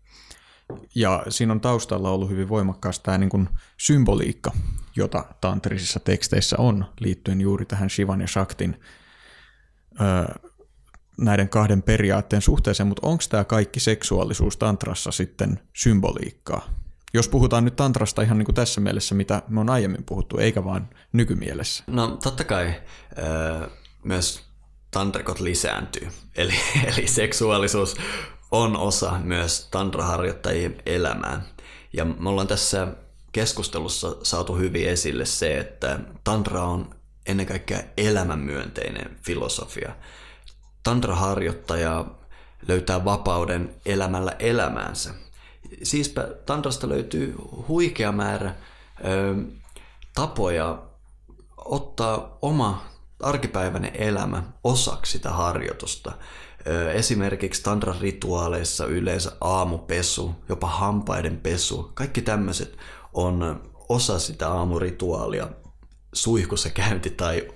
Ja 0.95 1.24
siinä 1.28 1.53
on 1.53 1.61
taustalla 1.61 2.11
ollut 2.11 2.31
hyvin 2.31 2.49
voimakkaasti 2.49 3.05
tämä 3.05 3.19
niin 3.19 3.31
kuin 3.31 3.49
symboliikka, 3.77 4.53
jota 4.97 5.24
tantrisissa 5.41 6.01
teksteissä 6.01 6.57
on, 6.59 6.85
liittyen 7.01 7.41
juuri 7.41 7.65
tähän 7.65 7.91
Shivan 7.91 8.20
ja 8.20 8.27
Shaktin 8.27 8.81
näiden 11.20 11.48
kahden 11.48 11.82
periaatteen 11.82 12.42
suhteeseen, 12.42 12.86
mutta 12.86 13.06
onko 13.06 13.24
tämä 13.28 13.44
kaikki 13.44 13.80
seksuaalisuus 13.80 14.56
tantrassa 14.56 15.10
sitten 15.10 15.60
symboliikkaa? 15.76 16.80
Jos 17.14 17.28
puhutaan 17.28 17.64
nyt 17.64 17.76
tantrasta 17.76 18.22
ihan 18.22 18.38
niin 18.38 18.47
kuin 18.47 18.55
tässä 18.55 18.80
mielessä, 18.80 19.14
mitä 19.14 19.42
me 19.48 19.60
on 19.60 19.70
aiemmin 19.70 20.05
puhuttu, 20.05 20.38
eikä 20.38 20.64
vaan 20.64 20.88
nykymielessä. 21.12 21.84
No 21.86 22.09
totta 22.09 22.44
kai 22.44 22.74
myös 24.05 24.42
tantrikot 24.90 25.40
lisääntyy, 25.40 26.09
eli, 26.36 26.55
eli 26.84 27.06
seksuaalisuus 27.06 27.97
on 28.51 28.76
osa 28.76 29.18
myös 29.24 29.68
tantraharjoittajien 29.70 30.82
elämää. 30.86 31.42
Ja 31.92 32.05
me 32.05 32.28
ollaan 32.28 32.48
tässä 32.48 32.88
keskustelussa 33.32 34.16
saatu 34.22 34.56
hyvin 34.56 34.88
esille 34.88 35.26
se, 35.26 35.59
että 35.59 36.01
tantra 36.24 36.62
on 36.62 36.94
ennen 37.26 37.47
kaikkea 37.47 37.80
elämänmyönteinen 37.97 39.16
filosofia 39.22 39.92
tantraharjoittaja 40.82 42.05
löytää 42.69 43.05
vapauden 43.05 43.74
elämällä 43.86 44.36
elämäänsä. 44.39 45.15
Siispä 45.82 46.28
tantrasta 46.47 46.89
löytyy 46.89 47.35
huikea 47.69 48.12
määrä 48.12 48.55
ö, 49.05 49.35
tapoja 50.15 50.82
ottaa 51.57 52.39
oma 52.43 52.82
arkipäiväinen 53.23 53.97
elämä 53.97 54.43
osaksi 54.65 55.12
sitä 55.12 55.31
harjoitusta. 55.31 56.12
Esimerkiksi 56.94 57.62
tantran 57.62 58.01
rituaaleissa 58.01 58.86
yleensä 58.86 59.32
aamupesu, 59.40 60.35
jopa 60.48 60.66
hampaiden 60.66 61.40
pesu, 61.40 61.90
kaikki 61.94 62.23
tämmöiset 62.23 62.77
on 63.12 63.62
osa 63.89 64.19
sitä 64.19 64.48
aamurituaalia, 64.48 65.48
suihkussa 66.12 66.70
käynti 66.70 67.11
tai 67.11 67.48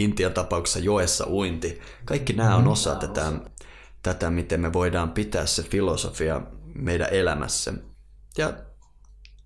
Intian 0.00 0.32
tapauksessa 0.32 0.78
joessa 0.78 1.26
uinti. 1.28 1.80
Kaikki 2.04 2.32
nämä 2.32 2.56
on 2.56 2.68
osa 2.68 2.94
tätä, 2.94 3.32
tätä, 4.02 4.30
miten 4.30 4.60
me 4.60 4.72
voidaan 4.72 5.10
pitää 5.10 5.46
se 5.46 5.62
filosofia 5.62 6.40
meidän 6.74 7.08
elämässä. 7.10 7.72
Ja 8.38 8.52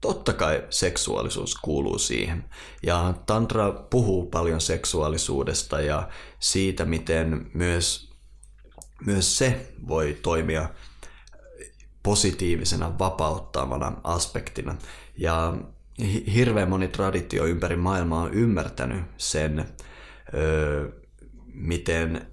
totta 0.00 0.32
kai 0.32 0.64
seksuaalisuus 0.70 1.54
kuuluu 1.54 1.98
siihen. 1.98 2.44
Ja 2.82 3.14
Tantra 3.26 3.72
puhuu 3.72 4.26
paljon 4.26 4.60
seksuaalisuudesta 4.60 5.80
ja 5.80 6.08
siitä, 6.38 6.84
miten 6.84 7.50
myös, 7.54 8.12
myös 9.06 9.38
se 9.38 9.72
voi 9.88 10.18
toimia 10.22 10.68
positiivisena, 12.02 12.98
vapauttavana 12.98 13.92
aspektina. 14.04 14.76
Ja 15.16 15.54
hirveän 16.34 16.68
moni 16.68 16.88
traditio 16.88 17.44
ympäri 17.44 17.76
maailmaa 17.76 18.22
on 18.22 18.34
ymmärtänyt 18.34 19.04
sen, 19.16 19.64
miten 21.54 22.26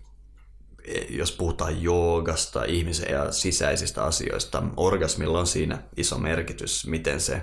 jos 1.10 1.32
puhutaan 1.32 1.82
joogasta, 1.82 2.64
ihmisen 2.64 3.12
ja 3.12 3.32
sisäisistä 3.32 4.04
asioista, 4.04 4.64
orgasmilla 4.78 5.40
on 5.40 5.48
siinä 5.48 5.84
iso 5.98 6.18
merkitys, 6.18 6.88
miten 6.88 7.20
se, 7.20 7.42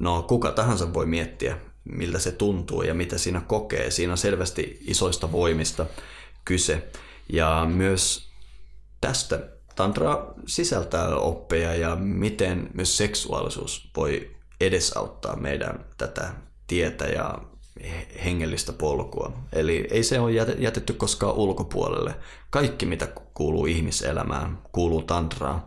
no 0.00 0.22
kuka 0.22 0.52
tahansa 0.52 0.94
voi 0.94 1.06
miettiä, 1.06 1.58
miltä 1.84 2.18
se 2.18 2.32
tuntuu 2.32 2.82
ja 2.82 2.94
mitä 2.94 3.18
siinä 3.18 3.40
kokee. 3.40 3.90
Siinä 3.90 4.12
on 4.12 4.18
selvästi 4.18 4.78
isoista 4.80 5.32
voimista 5.32 5.86
kyse. 6.44 6.88
Ja 7.32 7.66
myös 7.72 8.30
tästä 9.00 9.48
tantra 9.76 10.34
sisältää 10.46 11.16
oppeja 11.16 11.74
ja 11.74 11.96
miten 11.96 12.70
myös 12.74 12.96
seksuaalisuus 12.96 13.90
voi 13.96 14.36
edesauttaa 14.60 15.36
meidän 15.36 15.84
tätä 15.98 16.34
tietä 16.66 17.04
ja 17.04 17.38
hengellistä 18.24 18.72
polkua. 18.72 19.32
Eli 19.52 19.88
ei 19.90 20.02
se 20.02 20.20
ole 20.20 20.32
jätetty 20.58 20.92
koskaan 20.92 21.34
ulkopuolelle. 21.34 22.14
Kaikki, 22.50 22.86
mitä 22.86 23.06
kuuluu 23.34 23.66
ihmiselämään, 23.66 24.58
kuuluu 24.72 25.02
tantraan. 25.02 25.62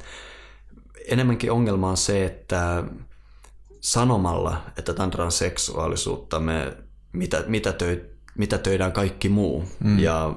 Enemmänkin 1.07 1.51
ongelma 1.51 1.89
on 1.89 1.97
se, 1.97 2.25
että 2.25 2.83
sanomalla, 3.79 4.61
että 4.77 4.93
tantra 4.93 5.25
on 5.25 5.31
seksuaalisuutta, 5.31 6.39
me 6.39 6.77
mitä, 7.13 7.43
mitä, 7.47 7.73
töi, 7.73 8.05
mitä 8.37 8.57
töidään 8.57 8.91
kaikki 8.91 9.29
muu. 9.29 9.63
Mm. 9.83 9.99
Ja 9.99 10.35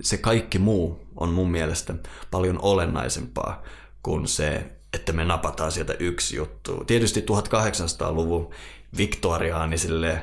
se 0.00 0.16
kaikki 0.16 0.58
muu 0.58 1.06
on 1.16 1.28
mun 1.28 1.50
mielestä 1.50 1.94
paljon 2.30 2.58
olennaisempaa 2.62 3.62
kuin 4.02 4.28
se, 4.28 4.70
että 4.92 5.12
me 5.12 5.24
napataan 5.24 5.72
sieltä 5.72 5.94
yksi 5.98 6.36
juttu. 6.36 6.84
Tietysti 6.84 7.20
1800-luvun 7.20 8.50
viktoriaanisille 8.96 10.22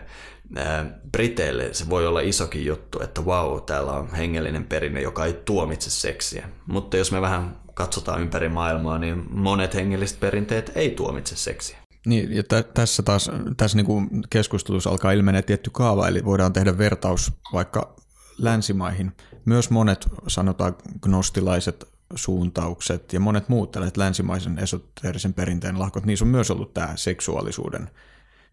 Briteille 1.12 1.74
se 1.74 1.90
voi 1.90 2.08
olla 2.08 2.20
isokin 2.20 2.66
juttu, 2.66 3.00
että 3.04 3.22
wow, 3.22 3.62
täällä 3.66 3.92
on 3.92 4.12
hengellinen 4.12 4.64
perinne, 4.64 5.02
joka 5.02 5.26
ei 5.26 5.34
tuomitse 5.34 5.90
seksiä. 5.90 6.50
Mutta 6.68 6.98
jos 6.98 7.12
me 7.12 7.22
vähän 7.22 7.62
katsotaan 7.74 8.22
ympäri 8.22 8.50
maailmaa, 8.50 8.98
niin 8.98 9.26
monet 9.30 9.74
hengelliset 9.74 10.20
perinteet 10.20 10.72
ei 10.76 10.90
tuomitse 10.90 11.36
seksiä. 11.36 11.78
Niin, 12.06 12.36
ja 12.36 12.44
t- 12.44 12.74
tässä 12.74 13.04
taas 13.04 13.32
tässä 13.58 13.78
niinku 13.78 14.04
keskustelussa 14.30 14.90
alkaa 14.90 15.12
ilmenee 15.12 15.42
tietty 15.42 15.70
kaava, 15.74 16.08
eli 16.08 16.26
voidaan 16.26 16.54
tehdä 16.54 16.78
vertaus 16.78 17.34
vaikka 17.54 17.96
länsimaihin. 18.38 19.12
Myös 19.46 19.70
monet, 19.70 20.08
sanotaan 20.28 20.76
gnostilaiset 21.02 21.88
suuntaukset 22.16 23.14
ja 23.14 23.20
monet 23.20 23.50
muut 23.50 23.72
tällaiset 23.72 23.98
länsimaisen 23.98 24.60
esoteerisen 24.60 25.34
perinteen 25.34 25.80
lahkot, 25.80 26.06
niissä 26.06 26.26
on 26.26 26.30
myös 26.30 26.52
ollut 26.52 26.74
tämä 26.74 26.94
seksuaalisuuden 26.96 27.90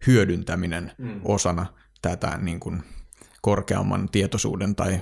hyödyntäminen 0.07 0.91
mm. 0.97 1.21
osana 1.25 1.65
tätä 2.01 2.37
niin 2.41 2.59
kuin 2.59 2.83
korkeamman 3.41 4.09
tietoisuuden 4.09 4.75
tai 4.75 5.01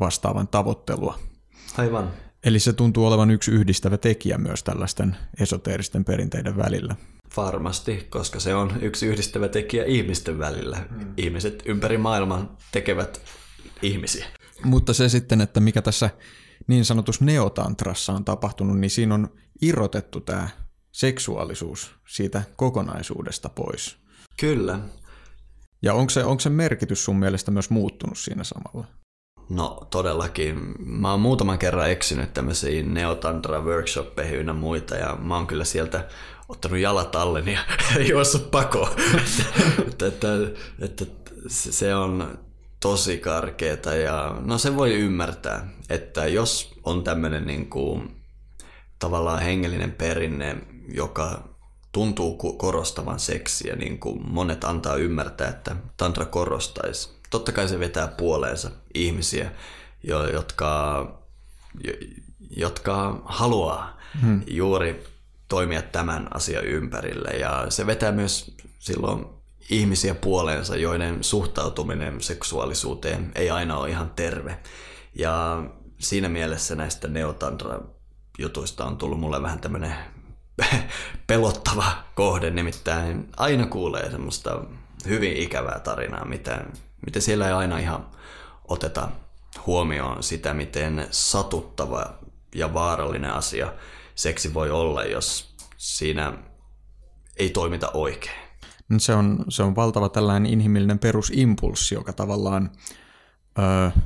vastaavan 0.00 0.48
tavoittelua. 0.48 1.18
Aivan. 1.78 2.10
Eli 2.44 2.58
se 2.58 2.72
tuntuu 2.72 3.06
olevan 3.06 3.30
yksi 3.30 3.50
yhdistävä 3.50 3.98
tekijä 3.98 4.38
myös 4.38 4.62
tällaisten 4.62 5.16
esoteeristen 5.40 6.04
perinteiden 6.04 6.56
välillä. 6.56 6.96
Varmasti, 7.36 8.06
koska 8.10 8.40
se 8.40 8.54
on 8.54 8.82
yksi 8.82 9.06
yhdistävä 9.06 9.48
tekijä 9.48 9.84
ihmisten 9.84 10.38
välillä. 10.38 10.86
Mm. 10.90 11.14
Ihmiset 11.16 11.62
ympäri 11.66 11.98
maailman 11.98 12.56
tekevät 12.72 13.20
ihmisiä. 13.82 14.26
Mutta 14.64 14.92
se 14.92 15.08
sitten, 15.08 15.40
että 15.40 15.60
mikä 15.60 15.82
tässä 15.82 16.10
niin 16.66 16.84
sanotussa 16.84 17.24
neotantrassa 17.24 18.12
on 18.12 18.24
tapahtunut, 18.24 18.78
niin 18.78 18.90
siinä 18.90 19.14
on 19.14 19.28
irrotettu 19.62 20.20
tämä 20.20 20.48
seksuaalisuus 20.92 21.94
siitä 22.08 22.42
kokonaisuudesta 22.56 23.48
pois. 23.48 24.01
Kyllä. 24.40 24.78
Ja 25.82 25.94
onko 25.94 26.10
se, 26.10 26.24
onko 26.24 26.40
se 26.40 26.50
merkitys 26.50 27.04
sun 27.04 27.16
mielestä 27.16 27.50
myös 27.50 27.70
muuttunut 27.70 28.18
siinä 28.18 28.44
samalla? 28.44 28.86
No 29.48 29.86
todellakin. 29.90 30.74
Mä 30.78 31.10
oon 31.10 31.20
muutaman 31.20 31.58
kerran 31.58 31.90
eksynyt 31.90 32.34
tämmöisiin 32.34 32.94
neotantra 32.94 33.60
workshoppeihin 33.60 34.38
ynnä 34.38 34.52
muita 34.52 34.96
ja 34.96 35.16
mä 35.16 35.34
oon 35.34 35.46
kyllä 35.46 35.64
sieltä 35.64 36.08
ottanut 36.48 36.78
jalat 36.78 37.16
alle 37.16 37.40
ja 37.40 37.60
juossut 38.10 38.50
pakoon. 38.50 38.90
että, 39.88 40.06
että, 40.06 40.28
että, 40.80 41.04
se 41.46 41.94
on 41.94 42.38
tosi 42.80 43.18
karkeeta 43.18 43.94
ja 43.94 44.36
no 44.40 44.58
se 44.58 44.76
voi 44.76 44.92
ymmärtää, 44.94 45.68
että 45.90 46.26
jos 46.26 46.74
on 46.84 47.04
tämmöinen 47.04 47.46
niin 47.46 47.70
kuin, 47.70 48.16
tavallaan 48.98 49.42
hengellinen 49.42 49.92
perinne, 49.92 50.56
joka 50.88 51.51
tuntuu 51.92 52.36
korostavan 52.36 53.20
seksiä, 53.20 53.76
niin 53.76 53.98
kuin 53.98 54.20
monet 54.30 54.64
antaa 54.64 54.96
ymmärtää, 54.96 55.48
että 55.48 55.76
tantra 55.96 56.24
korostaisi. 56.24 57.10
Totta 57.30 57.52
kai 57.52 57.68
se 57.68 57.78
vetää 57.78 58.08
puoleensa 58.08 58.70
ihmisiä, 58.94 59.52
jotka, 60.32 61.06
jotka 62.56 63.22
haluaa 63.24 63.98
hmm. 64.22 64.42
juuri 64.46 65.04
toimia 65.48 65.82
tämän 65.82 66.28
asian 66.34 66.64
ympärille. 66.64 67.30
Ja 67.30 67.66
se 67.68 67.86
vetää 67.86 68.12
myös 68.12 68.56
silloin 68.78 69.26
ihmisiä 69.70 70.14
puoleensa, 70.14 70.76
joiden 70.76 71.24
suhtautuminen 71.24 72.20
seksuaalisuuteen 72.20 73.32
ei 73.34 73.50
aina 73.50 73.76
ole 73.76 73.90
ihan 73.90 74.10
terve. 74.10 74.58
Ja 75.14 75.64
siinä 75.98 76.28
mielessä 76.28 76.74
näistä 76.74 77.08
neotantra 77.08 77.80
jutuista 78.38 78.84
on 78.84 78.96
tullut 78.96 79.20
mulle 79.20 79.42
vähän 79.42 79.60
tämmöinen 79.60 79.94
pelottava 81.26 81.92
kohde, 82.14 82.50
nimittäin 82.50 83.28
aina 83.36 83.66
kuulee 83.66 84.10
semmoista 84.10 84.64
hyvin 85.08 85.36
ikävää 85.36 85.80
tarinaa, 85.80 86.24
mitä, 86.24 86.64
mitä 87.06 87.20
siellä 87.20 87.46
ei 87.46 87.52
aina 87.52 87.78
ihan 87.78 88.06
oteta 88.68 89.08
huomioon 89.66 90.22
sitä, 90.22 90.54
miten 90.54 91.06
satuttava 91.10 92.14
ja 92.54 92.74
vaarallinen 92.74 93.32
asia 93.32 93.72
seksi 94.14 94.54
voi 94.54 94.70
olla, 94.70 95.04
jos 95.04 95.54
siinä 95.76 96.32
ei 97.36 97.50
toimita 97.50 97.90
oikein. 97.94 98.42
Se 98.98 99.14
on, 99.14 99.44
se 99.48 99.62
on 99.62 99.76
valtava 99.76 100.08
tällainen 100.08 100.52
inhimillinen 100.52 100.98
perusimpulssi, 100.98 101.94
joka 101.94 102.12
tavallaan 102.12 102.70
öö, 103.58 104.02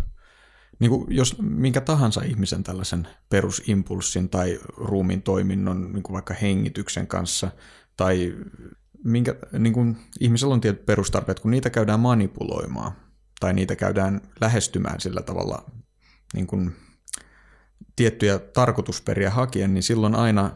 niin 0.79 0.91
kuin 0.91 1.07
jos 1.09 1.39
minkä 1.39 1.81
tahansa 1.81 2.23
ihmisen 2.23 2.63
tällaisen 2.63 3.09
perusimpulssin 3.29 4.29
tai 4.29 4.61
ruumin 4.77 5.23
toiminnon, 5.23 5.93
niin 5.93 6.03
kuin 6.03 6.15
vaikka 6.15 6.35
hengityksen 6.35 7.07
kanssa, 7.07 7.51
tai 7.97 8.35
minkä, 9.05 9.35
niin 9.59 9.73
kuin 9.73 9.97
ihmisellä 10.21 10.55
on 10.55 10.61
tietyt 10.61 10.87
perustarpeet, 10.87 11.41
kun 11.41 11.51
niitä 11.51 11.71
käydään 11.71 12.01
manipuloimaan, 12.01 12.93
tai 13.41 13.55
niitä 13.55 13.77
käydään 13.77 14.21
lähestymään 14.41 15.01
sillä 15.01 15.23
tavalla 15.23 15.71
niin 16.35 16.47
kuin 16.47 16.77
tiettyjä 17.97 18.39
tarkoitusperiä 18.39 19.31
hakien, 19.31 19.75
niin 19.75 19.83
silloin 19.83 20.15
aina 20.15 20.51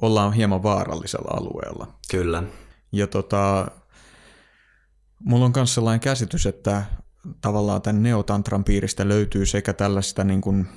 ollaan 0.00 0.32
hieman 0.32 0.62
vaarallisella 0.62 1.36
alueella. 1.36 1.94
Kyllä. 2.10 2.42
Ja 2.92 3.06
tota, 3.06 3.70
mulla 5.18 5.44
on 5.44 5.52
myös 5.56 5.74
sellainen 5.74 6.00
käsitys, 6.00 6.46
että 6.46 6.84
tavallaan 7.40 7.82
tämän 7.82 8.02
neotantran 8.02 8.64
piiristä 8.64 9.08
löytyy 9.08 9.46
sekä 9.46 9.72
tällaista 9.72 10.24
niin 10.24 10.40
kuin 10.40 10.68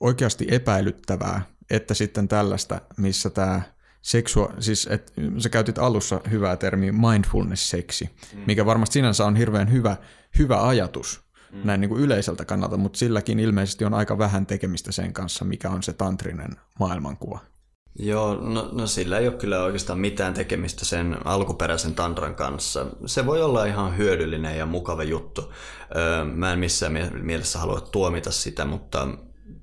oikeasti 0.00 0.46
epäilyttävää, 0.50 1.42
että 1.70 1.94
sitten 1.94 2.28
tällaista, 2.28 2.80
missä 2.96 3.30
tämä 3.30 3.62
seksua, 4.02 4.54
siis 4.58 4.88
et, 4.90 5.12
sä 5.38 5.48
käytit 5.48 5.78
alussa 5.78 6.20
hyvää 6.30 6.56
termiä 6.56 6.92
mindfulness-seksi, 6.92 8.10
mm. 8.34 8.42
mikä 8.46 8.66
varmasti 8.66 8.92
sinänsä 8.92 9.26
on 9.26 9.36
hirveän 9.36 9.72
hyvä, 9.72 9.96
hyvä 10.38 10.66
ajatus 10.68 11.20
mm. 11.52 11.60
näin 11.64 11.80
niin 11.80 11.88
kuin 11.88 12.02
yleiseltä 12.02 12.44
kannalta, 12.44 12.76
mutta 12.76 12.98
silläkin 12.98 13.40
ilmeisesti 13.40 13.84
on 13.84 13.94
aika 13.94 14.18
vähän 14.18 14.46
tekemistä 14.46 14.92
sen 14.92 15.12
kanssa, 15.12 15.44
mikä 15.44 15.70
on 15.70 15.82
se 15.82 15.92
tantrinen 15.92 16.50
maailmankuva. 16.78 17.40
Joo, 17.98 18.34
no, 18.34 18.68
no 18.72 18.86
sillä 18.86 19.18
ei 19.18 19.28
ole 19.28 19.36
kyllä 19.36 19.62
oikeastaan 19.62 19.98
mitään 19.98 20.34
tekemistä 20.34 20.84
sen 20.84 21.18
alkuperäisen 21.24 21.94
tantran 21.94 22.34
kanssa. 22.34 22.86
Se 23.06 23.26
voi 23.26 23.42
olla 23.42 23.64
ihan 23.64 23.96
hyödyllinen 23.96 24.58
ja 24.58 24.66
mukava 24.66 25.02
juttu. 25.02 25.52
Öö, 25.96 26.24
mä 26.24 26.52
en 26.52 26.58
missään 26.58 26.92
mielessä 27.22 27.58
halua 27.58 27.80
tuomita 27.80 28.30
sitä, 28.30 28.64
mutta 28.64 29.08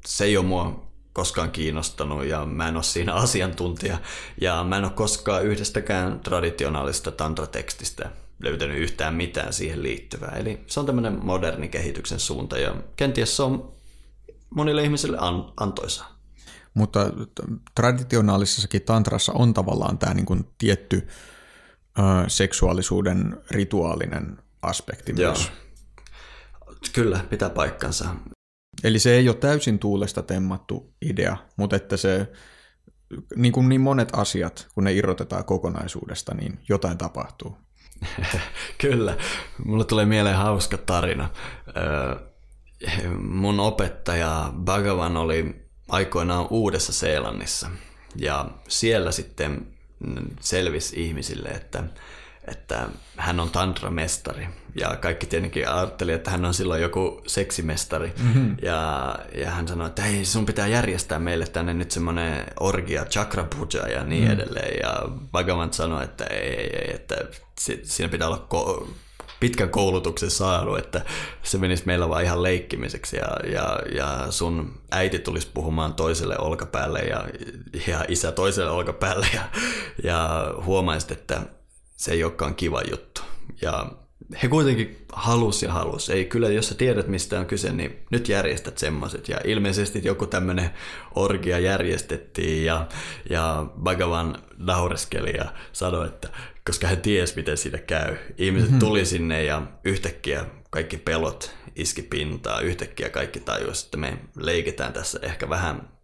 se 0.05 0.25
ei 0.25 0.37
ole 0.37 0.45
mua 0.45 0.87
koskaan 1.13 1.51
kiinnostanut 1.51 2.25
ja 2.25 2.45
mä 2.45 2.67
en 2.67 2.75
ole 2.75 2.83
siinä 2.83 3.13
asiantuntija. 3.23 3.97
Ja 4.41 4.63
mä 4.63 4.77
en 4.77 4.83
ole 4.83 4.91
koskaan 4.91 5.45
yhdestäkään 5.45 6.19
traditionaalista 6.19 7.11
tantratekstistä 7.11 8.09
löytänyt 8.43 8.77
yhtään 8.77 9.15
mitään 9.15 9.53
siihen 9.53 9.83
liittyvää. 9.83 10.35
Eli 10.35 10.59
se 10.67 10.79
on 10.79 10.85
tämmöinen 10.85 11.19
moderni 11.25 11.67
kehityksen 11.67 12.19
suunta 12.19 12.57
ja 12.57 12.75
kenties 12.95 13.37
se 13.37 13.43
on 13.43 13.71
monille 14.49 14.83
ihmisille 14.83 15.17
an- 15.19 15.53
antoisaa. 15.57 16.16
Mutta 16.77 17.11
traditionaalisessakin 17.75 18.81
tantrassa 18.81 19.33
on 19.33 19.53
tavallaan 19.53 19.97
tämä 19.97 20.13
niin 20.13 20.25
kuin 20.25 20.45
tietty 20.57 21.07
ö, 21.99 22.01
seksuaalisuuden 22.27 23.37
rituaalinen 23.51 24.37
aspekti 24.61 25.13
Joo. 25.15 25.31
myös. 25.31 25.51
Kyllä, 26.93 27.25
pitää 27.29 27.49
paikkansa. 27.49 28.05
Eli 28.83 28.99
se 28.99 29.15
ei 29.15 29.29
ole 29.29 29.35
täysin 29.35 29.79
tuulesta 29.79 30.23
temmattu 30.23 30.93
idea, 31.01 31.37
mutta 31.55 31.75
että 31.75 31.97
se, 31.97 32.31
niin 33.35 33.53
kuin 33.53 33.69
niin 33.69 33.81
monet 33.81 34.09
asiat, 34.13 34.67
kun 34.73 34.83
ne 34.83 34.93
irrotetaan 34.93 35.45
kokonaisuudesta, 35.45 36.33
niin 36.33 36.59
jotain 36.69 36.97
tapahtuu. 36.97 37.57
Kyllä, 38.81 39.17
mulle 39.65 39.85
tulee 39.85 40.05
mieleen 40.05 40.37
hauska 40.37 40.77
tarina. 40.77 41.29
Mun 43.19 43.59
opettaja 43.59 44.53
Bhagavan 44.63 45.17
oli 45.17 45.66
aikoinaan 45.87 46.47
Uudessa 46.49 46.93
Seelannissa. 46.93 47.69
Ja 48.15 48.45
siellä 48.67 49.11
sitten 49.11 49.67
selvisi 50.39 51.03
ihmisille, 51.03 51.49
että, 51.49 51.83
että 52.47 52.89
hän 53.17 53.39
on 53.39 53.49
tantramestari. 53.49 54.47
Ja 54.79 54.95
kaikki 54.95 55.25
tietenkin 55.25 55.69
ajatteli, 55.69 56.11
että 56.11 56.31
hän 56.31 56.45
on 56.45 56.53
silloin 56.53 56.81
joku 56.81 57.21
seksimestari. 57.27 58.13
Mm-hmm. 58.23 58.57
Ja, 58.61 59.15
ja 59.35 59.51
hän 59.51 59.67
sanoi, 59.67 59.87
että 59.87 60.01
hei, 60.01 60.25
sun 60.25 60.45
pitää 60.45 60.67
järjestää 60.67 61.19
meille 61.19 61.47
tänne 61.47 61.73
nyt 61.73 61.91
semmoinen 61.91 62.45
orgia, 62.59 63.05
chakra 63.05 63.43
puja 63.43 63.87
ja 63.87 64.03
niin 64.03 64.25
mm. 64.25 64.31
edelleen. 64.31 64.79
Ja 64.81 65.01
Bhagavan 65.31 65.73
sanoi, 65.73 66.03
että 66.03 66.25
ei, 66.25 66.53
ei, 66.53 66.75
ei 66.75 66.95
että 66.95 67.15
siinä 67.83 68.09
pitää 68.09 68.27
olla 68.27 68.47
ko- 68.53 68.87
pitkän 69.39 69.69
koulutuksen 69.69 70.31
saanut, 70.31 70.77
että 70.77 71.01
se 71.43 71.57
menisi 71.57 71.83
meillä 71.85 72.09
vaan 72.09 72.23
ihan 72.23 72.43
leikkimiseksi 72.43 73.17
ja, 73.17 73.51
ja, 73.51 73.79
ja 73.95 74.27
sun 74.29 74.81
äiti 74.91 75.19
tulisi 75.19 75.47
puhumaan 75.53 75.93
toiselle 75.93 76.37
olkapäälle 76.39 76.99
ja, 76.99 77.27
ja 77.87 78.05
isä 78.07 78.31
toiselle 78.31 78.71
olkapäälle 78.71 79.27
ja, 79.33 79.41
ja 80.03 80.51
huomaisit, 80.65 81.11
että 81.11 81.41
se 81.95 82.11
ei 82.11 82.23
olekaan 82.23 82.55
kiva 82.55 82.81
juttu. 82.89 83.21
Ja 83.61 83.91
he 84.43 84.47
kuitenkin 84.47 85.05
halus 85.13 85.63
ja 85.63 85.71
halus. 85.71 86.09
Ei 86.09 86.25
kyllä, 86.25 86.49
jos 86.49 86.67
sä 86.67 86.75
tiedät 86.75 87.07
mistä 87.07 87.39
on 87.39 87.45
kyse, 87.45 87.71
niin 87.71 87.97
nyt 88.11 88.29
järjestät 88.29 88.77
semmoiset. 88.77 89.29
Ja 89.29 89.37
ilmeisesti 89.43 90.01
joku 90.03 90.27
tämmöinen 90.27 90.69
orgia 91.15 91.59
järjestettiin 91.59 92.65
ja, 92.65 92.87
ja 93.29 93.65
Bhagavan 93.83 94.37
naureskeli 94.57 95.37
ja 95.37 95.53
sanoi, 95.71 96.07
että 96.07 96.29
koska 96.65 96.87
hän 96.87 97.01
tiesi 97.01 97.35
miten 97.35 97.57
siitä 97.57 97.77
käy. 97.77 98.17
Ihmiset 98.37 98.69
mm-hmm. 98.69 98.79
tuli 98.79 99.05
sinne 99.05 99.43
ja 99.43 99.61
yhtäkkiä 99.83 100.45
kaikki 100.69 100.97
pelot 100.97 101.55
iski 101.75 102.01
pintaa. 102.01 102.59
Yhtäkkiä 102.59 103.09
kaikki 103.09 103.39
tajusivat, 103.39 103.85
että 103.85 103.97
me 103.97 104.17
leikitään 104.35 104.93
tässä 104.93 105.19
ehkä 105.21 105.49
vähän 105.49 105.97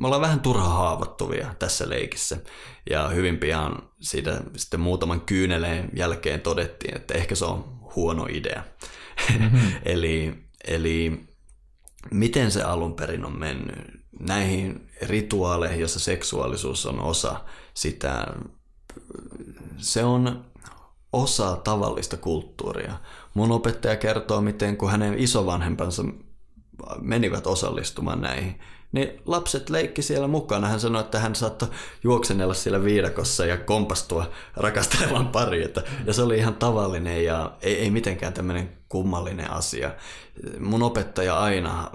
me 0.00 0.06
ollaan 0.06 0.22
vähän 0.22 0.40
turha 0.40 0.68
haavoittuvia 0.68 1.54
tässä 1.58 1.88
leikissä. 1.88 2.36
Ja 2.90 3.08
hyvin 3.08 3.38
pian 3.38 3.82
siitä 4.00 4.40
sitten 4.56 4.80
muutaman 4.80 5.20
kyyneleen 5.20 5.90
jälkeen 5.96 6.40
todettiin, 6.40 6.96
että 6.96 7.14
ehkä 7.14 7.34
se 7.34 7.44
on 7.44 7.64
huono 7.96 8.26
idea. 8.30 8.62
Mm-hmm. 9.38 9.72
eli, 9.84 10.34
eli 10.64 11.20
miten 12.10 12.50
se 12.50 12.62
alun 12.62 12.94
perin 12.94 13.24
on 13.24 13.38
mennyt? 13.38 14.01
Näihin 14.22 14.88
rituaaleihin, 15.02 15.80
jossa 15.80 16.00
seksuaalisuus 16.00 16.86
on 16.86 17.00
osa 17.00 17.40
sitä, 17.74 18.26
se 19.76 20.04
on 20.04 20.44
osa 21.12 21.56
tavallista 21.56 22.16
kulttuuria. 22.16 22.98
Mun 23.34 23.52
opettaja 23.52 23.96
kertoo, 23.96 24.40
miten 24.40 24.76
kun 24.76 24.90
hänen 24.90 25.18
isovanhempansa 25.18 26.04
menivät 27.00 27.46
osallistumaan 27.46 28.20
näihin, 28.20 28.60
niin 28.92 29.22
lapset 29.26 29.70
leikki 29.70 30.02
siellä 30.02 30.28
mukana. 30.28 30.68
Hän 30.68 30.80
sanoi, 30.80 31.00
että 31.00 31.18
hän 31.18 31.34
saattoi 31.34 31.68
juoksenella 32.04 32.54
siellä 32.54 32.84
viidakossa 32.84 33.46
ja 33.46 33.56
kompastua 33.56 34.30
rakastelevan 34.56 35.28
pari. 35.28 35.64
Että, 35.64 35.82
ja 36.06 36.12
se 36.12 36.22
oli 36.22 36.38
ihan 36.38 36.54
tavallinen 36.54 37.24
ja 37.24 37.52
ei, 37.62 37.78
ei 37.78 37.90
mitenkään 37.90 38.32
tämmöinen 38.32 38.70
kummallinen 38.88 39.50
asia. 39.50 39.90
Mun 40.60 40.82
opettaja 40.82 41.38
aina 41.38 41.90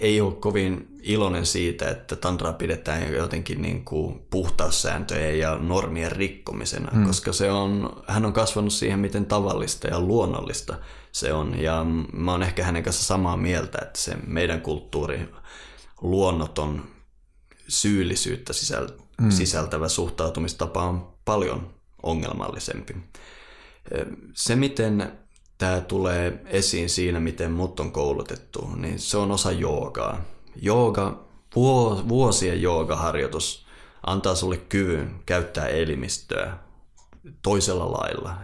ei 0.00 0.20
ole 0.20 0.32
kovin 0.32 0.88
iloinen 1.02 1.46
siitä, 1.46 1.90
että 1.90 2.16
tantraa 2.16 2.52
pidetään 2.52 3.12
jotenkin 3.12 3.62
niin 3.62 3.84
kuin 3.84 4.20
puhtaussääntöjen 4.30 5.38
ja 5.38 5.58
normien 5.58 6.12
rikkomisena, 6.12 6.90
hmm. 6.94 7.06
koska 7.06 7.32
se 7.32 7.50
on, 7.50 8.02
hän 8.06 8.26
on 8.26 8.32
kasvanut 8.32 8.72
siihen, 8.72 8.98
miten 8.98 9.26
tavallista 9.26 9.88
ja 9.88 10.00
luonnollista 10.00 10.74
se 11.12 11.32
on. 11.32 11.60
Ja 11.60 11.86
mä 12.12 12.30
oon 12.32 12.42
ehkä 12.42 12.64
hänen 12.64 12.82
kanssa 12.82 13.04
samaa 13.04 13.36
mieltä, 13.36 13.78
että 13.82 13.98
se 13.98 14.14
meidän 14.26 14.60
kulttuuri 14.60 15.28
luonnoton 16.00 16.84
syyllisyyttä 17.68 18.52
mm. 19.20 19.30
sisältävä 19.30 19.88
suhtautumistapa 19.88 20.82
on 20.82 21.12
paljon 21.24 21.74
ongelmallisempi. 22.02 22.96
Se, 24.34 24.56
miten 24.56 25.12
tämä 25.58 25.80
tulee 25.80 26.42
esiin 26.46 26.90
siinä, 26.90 27.20
miten 27.20 27.52
mut 27.52 27.80
on 27.80 27.92
koulutettu, 27.92 28.70
niin 28.76 28.98
se 28.98 29.16
on 29.16 29.30
osa 29.30 29.52
joogaa. 29.52 30.24
Jooga, 30.56 31.24
vuosien 32.08 32.62
joogaharjoitus 32.62 33.66
antaa 34.06 34.34
sulle 34.34 34.56
kyvyn 34.56 35.14
käyttää 35.26 35.66
elimistöä 35.66 36.56
toisella 37.42 37.92
lailla. 37.92 38.36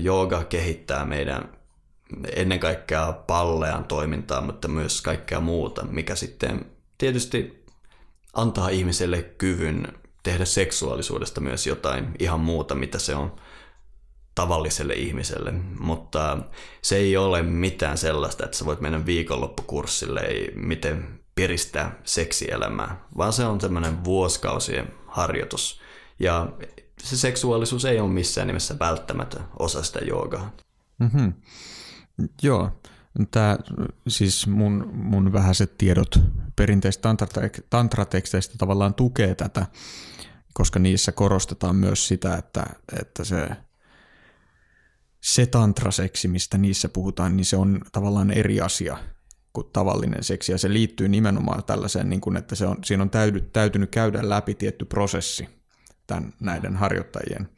Jooga 0.00 0.44
kehittää 0.44 1.04
meidän 1.04 1.61
ennen 2.36 2.60
kaikkea 2.60 3.12
pallean 3.26 3.84
toimintaa, 3.84 4.40
mutta 4.40 4.68
myös 4.68 5.02
kaikkea 5.02 5.40
muuta, 5.40 5.84
mikä 5.84 6.14
sitten 6.14 6.66
tietysti 6.98 7.64
antaa 8.32 8.68
ihmiselle 8.68 9.22
kyvyn 9.22 9.88
tehdä 10.22 10.44
seksuaalisuudesta 10.44 11.40
myös 11.40 11.66
jotain 11.66 12.14
ihan 12.18 12.40
muuta, 12.40 12.74
mitä 12.74 12.98
se 12.98 13.14
on 13.14 13.36
tavalliselle 14.34 14.94
ihmiselle, 14.94 15.52
mutta 15.78 16.38
se 16.82 16.96
ei 16.96 17.16
ole 17.16 17.42
mitään 17.42 17.98
sellaista, 17.98 18.44
että 18.44 18.56
sä 18.56 18.64
voit 18.64 18.80
mennä 18.80 19.06
viikonloppukurssille, 19.06 20.20
ei 20.20 20.52
miten 20.54 21.20
piristää 21.34 21.98
seksielämää, 22.04 23.04
vaan 23.16 23.32
se 23.32 23.44
on 23.44 23.60
semmoinen 23.60 24.04
vuosikausien 24.04 24.92
harjoitus. 25.06 25.80
Ja 26.18 26.52
se 27.02 27.16
seksuaalisuus 27.16 27.84
ei 27.84 28.00
ole 28.00 28.10
missään 28.10 28.46
nimessä 28.46 28.78
välttämätön 28.78 29.44
osa 29.58 29.82
sitä 29.82 29.98
joogaa. 30.04 30.52
Mm-hmm. 30.98 31.32
Joo, 32.42 32.80
tämä 33.30 33.58
siis 34.08 34.46
mun, 34.46 34.90
mun 34.92 35.32
vähäiset 35.32 35.78
tiedot 35.78 36.20
perinteistä 36.56 37.08
tantrateksteistä 37.70 38.58
tavallaan 38.58 38.94
tukee 38.94 39.34
tätä, 39.34 39.66
koska 40.54 40.78
niissä 40.78 41.12
korostetaan 41.12 41.76
myös 41.76 42.08
sitä, 42.08 42.36
että, 42.36 42.66
että 43.00 43.24
se, 43.24 43.48
se 45.20 45.46
tantraseksi, 45.46 46.28
mistä 46.28 46.58
niissä 46.58 46.88
puhutaan, 46.88 47.36
niin 47.36 47.44
se 47.44 47.56
on 47.56 47.80
tavallaan 47.92 48.30
eri 48.30 48.60
asia 48.60 48.96
kuin 49.52 49.66
tavallinen 49.72 50.24
seksi, 50.24 50.52
ja 50.52 50.58
se 50.58 50.72
liittyy 50.72 51.08
nimenomaan 51.08 51.64
tällaiseen, 51.64 52.10
niin 52.10 52.20
kuin, 52.20 52.36
että 52.36 52.54
se 52.54 52.66
on, 52.66 52.76
siinä 52.84 53.02
on 53.02 53.10
täytynyt, 53.52 53.90
käydä 53.90 54.28
läpi 54.28 54.54
tietty 54.54 54.84
prosessi 54.84 55.48
tämän, 56.06 56.32
näiden 56.40 56.76
harjoittajien 56.76 57.48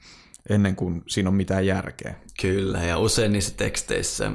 ennen 0.51 0.77
kuin 0.77 1.03
siinä 1.07 1.29
on 1.29 1.35
mitään 1.35 1.66
järkeä. 1.66 2.15
Kyllä, 2.41 2.79
ja 2.79 2.99
usein 2.99 3.33
niissä 3.33 3.55
teksteissä 3.57 4.33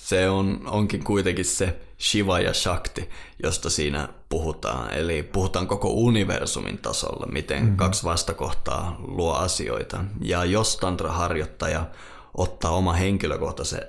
se 0.00 0.28
on, 0.28 0.60
onkin 0.66 1.04
kuitenkin 1.04 1.44
se 1.44 1.80
Shiva 2.00 2.40
ja 2.40 2.54
Shakti, 2.54 3.10
josta 3.42 3.70
siinä 3.70 4.08
puhutaan. 4.28 4.94
Eli 4.94 5.22
puhutaan 5.22 5.66
koko 5.66 5.90
universumin 5.90 6.78
tasolla, 6.78 7.26
miten 7.26 7.62
mm-hmm. 7.62 7.76
kaksi 7.76 8.04
vastakohtaa 8.04 8.96
luo 8.98 9.32
asioita. 9.32 10.04
Ja 10.22 10.44
jos 10.44 10.76
tantra-harjoittaja 10.76 11.86
ottaa 12.34 12.70
oma 12.70 12.92
henkilökohtaisen 12.92 13.82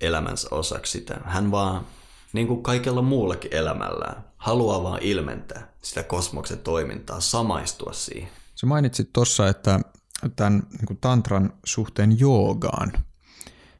elämänsä 0.00 0.48
osaksi 0.50 0.92
sitä, 0.92 1.20
hän 1.24 1.50
vaan, 1.50 1.86
niin 2.32 2.46
kuin 2.46 2.62
kaikella 2.62 3.02
muullakin 3.02 3.54
elämällään, 3.54 4.24
haluaa 4.36 4.82
vaan 4.82 5.02
ilmentää 5.02 5.72
sitä 5.82 6.02
kosmoksen 6.02 6.58
toimintaa, 6.58 7.20
samaistua 7.20 7.92
siihen. 7.92 8.28
Sä 8.54 8.66
mainitsit 8.66 9.12
tuossa, 9.12 9.48
että 9.48 9.80
tämän 10.36 10.62
niin 10.70 10.98
tantran 11.00 11.52
suhteen 11.64 12.18
joogaan. 12.18 12.92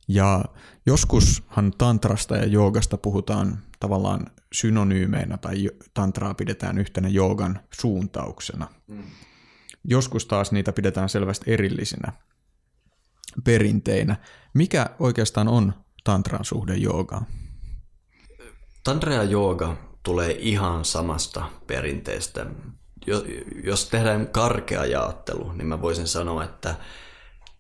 Ja 0.09 0.45
joskushan 0.87 1.73
tantrasta 1.79 2.37
ja 2.37 2.47
joogasta 2.47 2.99
puhutaan 2.99 3.59
tavallaan 3.81 4.27
synonyymeinä 4.53 5.37
tai 5.37 5.71
tantraa 5.95 6.35
pidetään 6.35 6.79
yhtenä 6.79 7.09
joogan 7.09 7.61
suuntauksena. 7.81 8.69
Mm. 8.87 9.03
Joskus 9.85 10.27
taas 10.27 10.53
niitä 10.53 10.73
pidetään 10.73 11.09
selvästi 11.09 11.53
erillisinä 11.53 12.13
perinteinä. 13.45 14.17
Mikä 14.55 14.91
oikeastaan 14.99 15.49
on 15.49 15.73
tantran 16.05 16.45
suhde 16.45 16.75
joogaan? 16.75 17.27
Tantra 18.85 19.15
ja 19.15 19.23
jooga 19.23 19.77
tulee 20.03 20.37
ihan 20.39 20.85
samasta 20.85 21.45
perinteestä. 21.67 22.47
Jos 23.65 23.89
tehdään 23.89 24.27
karkea 24.27 24.85
jaottelu, 24.85 25.53
niin 25.53 25.67
mä 25.67 25.83
voisin 25.83 26.07
sanoa, 26.07 26.45
että 26.45 26.75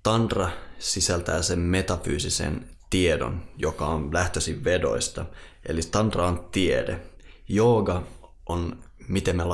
tantra 0.02 0.48
sisältää 0.78 1.42
sen 1.42 1.58
metafyysisen 1.58 2.68
tiedon, 2.90 3.42
joka 3.56 3.86
on 3.86 4.14
lähtöisin 4.14 4.64
vedoista. 4.64 5.24
Eli 5.66 5.80
tantra 5.82 6.26
on 6.26 6.48
tiede. 6.52 7.00
Jooga 7.48 8.02
on, 8.46 8.78
miten 9.08 9.36
me 9.36 9.44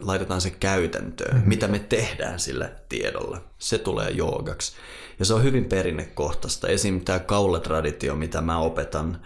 laitetaan 0.00 0.40
se 0.40 0.50
käytäntöön, 0.50 1.34
mm-hmm. 1.34 1.48
mitä 1.48 1.68
me 1.68 1.78
tehdään 1.78 2.40
sillä 2.40 2.70
tiedolla. 2.88 3.40
Se 3.58 3.78
tulee 3.78 4.10
joogaksi. 4.10 4.72
Ja 5.18 5.24
se 5.24 5.34
on 5.34 5.42
hyvin 5.42 5.64
perinnekohtaista. 5.64 6.68
Esim. 6.68 7.00
tämä 7.00 7.18
kaulatraditio, 7.18 8.16
mitä 8.16 8.40
mä 8.40 8.58
opetan, 8.58 9.20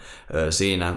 siinä 0.49 0.95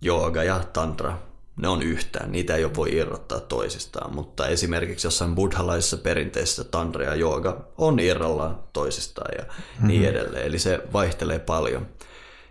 jooga 0.00 0.42
ja 0.42 0.64
tantra 0.72 1.18
ne 1.56 1.68
on 1.68 1.82
yhtään, 1.82 2.32
niitä 2.32 2.54
ei 2.54 2.64
ole 2.64 2.74
voi 2.74 2.96
irrottaa 2.96 3.40
toisistaan, 3.40 4.14
mutta 4.14 4.46
esimerkiksi 4.46 5.06
jossain 5.06 5.34
buddhalaisessa 5.34 5.96
perinteisessä 5.96 6.64
tantra 6.64 7.04
ja 7.04 7.14
jooga 7.14 7.66
on 7.78 7.98
irrallaan 7.98 8.58
toisistaan 8.72 9.30
ja 9.38 9.44
mm-hmm. 9.44 9.88
niin 9.88 10.08
edelleen, 10.08 10.46
eli 10.46 10.58
se 10.58 10.82
vaihtelee 10.92 11.38
paljon. 11.38 11.86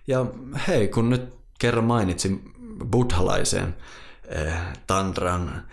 Ja 0.07 0.25
hei, 0.67 0.87
kun 0.87 1.09
nyt 1.09 1.33
kerran 1.59 1.83
mainitsin 1.83 2.51
buddhalaisen 2.91 3.75
eh, 4.27 4.53
tantran, 4.87 5.65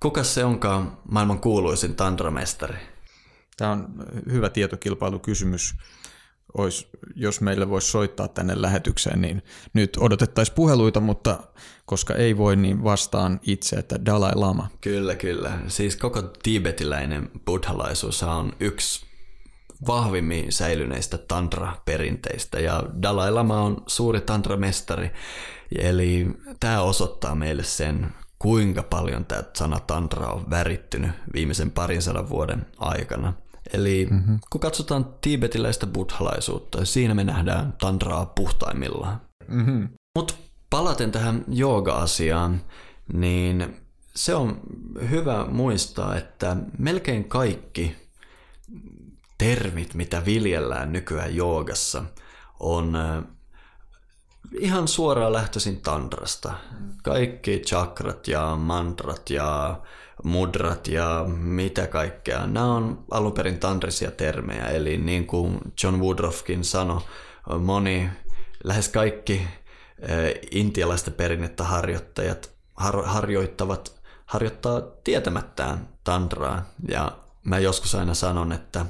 kuka 0.00 0.24
se 0.24 0.44
onkaan 0.44 0.98
maailman 1.10 1.40
kuuluisin 1.40 1.94
tantramestari? 1.94 2.78
Tämä 3.56 3.70
on 3.70 3.88
hyvä 4.32 4.48
tietokilpailukysymys. 4.48 5.74
Ois, 6.58 6.88
jos 7.14 7.40
meille 7.40 7.70
voisi 7.70 7.90
soittaa 7.90 8.28
tänne 8.28 8.62
lähetykseen, 8.62 9.20
niin 9.20 9.42
nyt 9.72 9.96
odotettaisiin 10.00 10.54
puheluita, 10.54 11.00
mutta 11.00 11.38
koska 11.86 12.14
ei 12.14 12.36
voi, 12.36 12.56
niin 12.56 12.84
vastaan 12.84 13.40
itse, 13.42 13.76
että 13.76 14.04
Dalai 14.06 14.32
Lama. 14.34 14.68
Kyllä, 14.80 15.14
kyllä. 15.14 15.58
Siis 15.68 15.96
koko 15.96 16.22
tibetiläinen 16.22 17.30
buddhalaisuus 17.46 18.22
on 18.22 18.52
yksi 18.60 19.06
vahvimmin 19.86 20.52
säilyneistä 20.52 21.18
tantra-perinteistä 21.18 22.60
ja 22.60 22.82
Dalai 23.02 23.32
Lama 23.32 23.60
on 23.60 23.82
suuri 23.86 24.20
tantra-mestari. 24.20 25.10
Eli 25.78 26.26
tämä 26.60 26.80
osoittaa 26.80 27.34
meille 27.34 27.62
sen, 27.62 28.14
kuinka 28.38 28.82
paljon 28.82 29.24
tämä 29.24 29.44
sana 29.56 29.80
tantra 29.80 30.26
on 30.26 30.50
värittynyt 30.50 31.10
viimeisen 31.34 31.70
parin 31.70 32.02
sadan 32.02 32.28
vuoden 32.28 32.66
aikana. 32.78 33.32
Eli 33.72 34.08
mm-hmm. 34.10 34.38
kun 34.50 34.60
katsotaan 34.60 35.14
tiibetiläistä 35.20 35.86
buddhalaisuutta, 35.86 36.84
siinä 36.84 37.14
me 37.14 37.24
nähdään 37.24 37.72
tantraa 37.80 38.26
puhtaimmillaan. 38.26 39.20
Mm-hmm. 39.48 39.88
Mutta 40.16 40.34
palaten 40.70 41.12
tähän 41.12 41.44
jooga-asiaan, 41.48 42.60
niin 43.12 43.76
se 44.16 44.34
on 44.34 44.60
hyvä 45.10 45.46
muistaa, 45.50 46.16
että 46.16 46.56
melkein 46.78 47.24
kaikki 47.24 47.96
termit, 49.38 49.94
mitä 49.94 50.24
viljellään 50.24 50.92
nykyään 50.92 51.36
joogassa, 51.36 52.04
on 52.60 52.96
ihan 54.58 54.88
suoraan 54.88 55.32
lähtöisin 55.32 55.80
tantrasta. 55.80 56.54
Kaikki 57.02 57.58
chakrat 57.58 58.28
ja 58.28 58.56
mantrat 58.56 59.30
ja 59.30 59.80
mudrat 60.24 60.88
ja 60.88 61.24
mitä 61.28 61.86
kaikkea. 61.86 62.46
Nämä 62.46 62.74
on 62.74 63.04
alun 63.10 63.32
perin 63.32 63.58
tantrisia 63.58 64.10
termejä, 64.10 64.66
eli 64.66 64.98
niin 64.98 65.26
kuin 65.26 65.58
John 65.82 66.00
Woodruffkin 66.00 66.64
sanoi, 66.64 67.00
moni, 67.58 68.08
lähes 68.64 68.88
kaikki 68.88 69.48
intialaista 70.50 71.10
perinnettä 71.10 71.64
harjoittajat 71.64 72.50
har, 72.74 73.04
harjoittavat, 73.04 74.00
harjoittaa 74.26 74.80
tietämättään 75.04 75.88
tantraa. 76.04 76.70
Ja 76.88 77.12
mä 77.44 77.58
joskus 77.58 77.94
aina 77.94 78.14
sanon, 78.14 78.52
että 78.52 78.86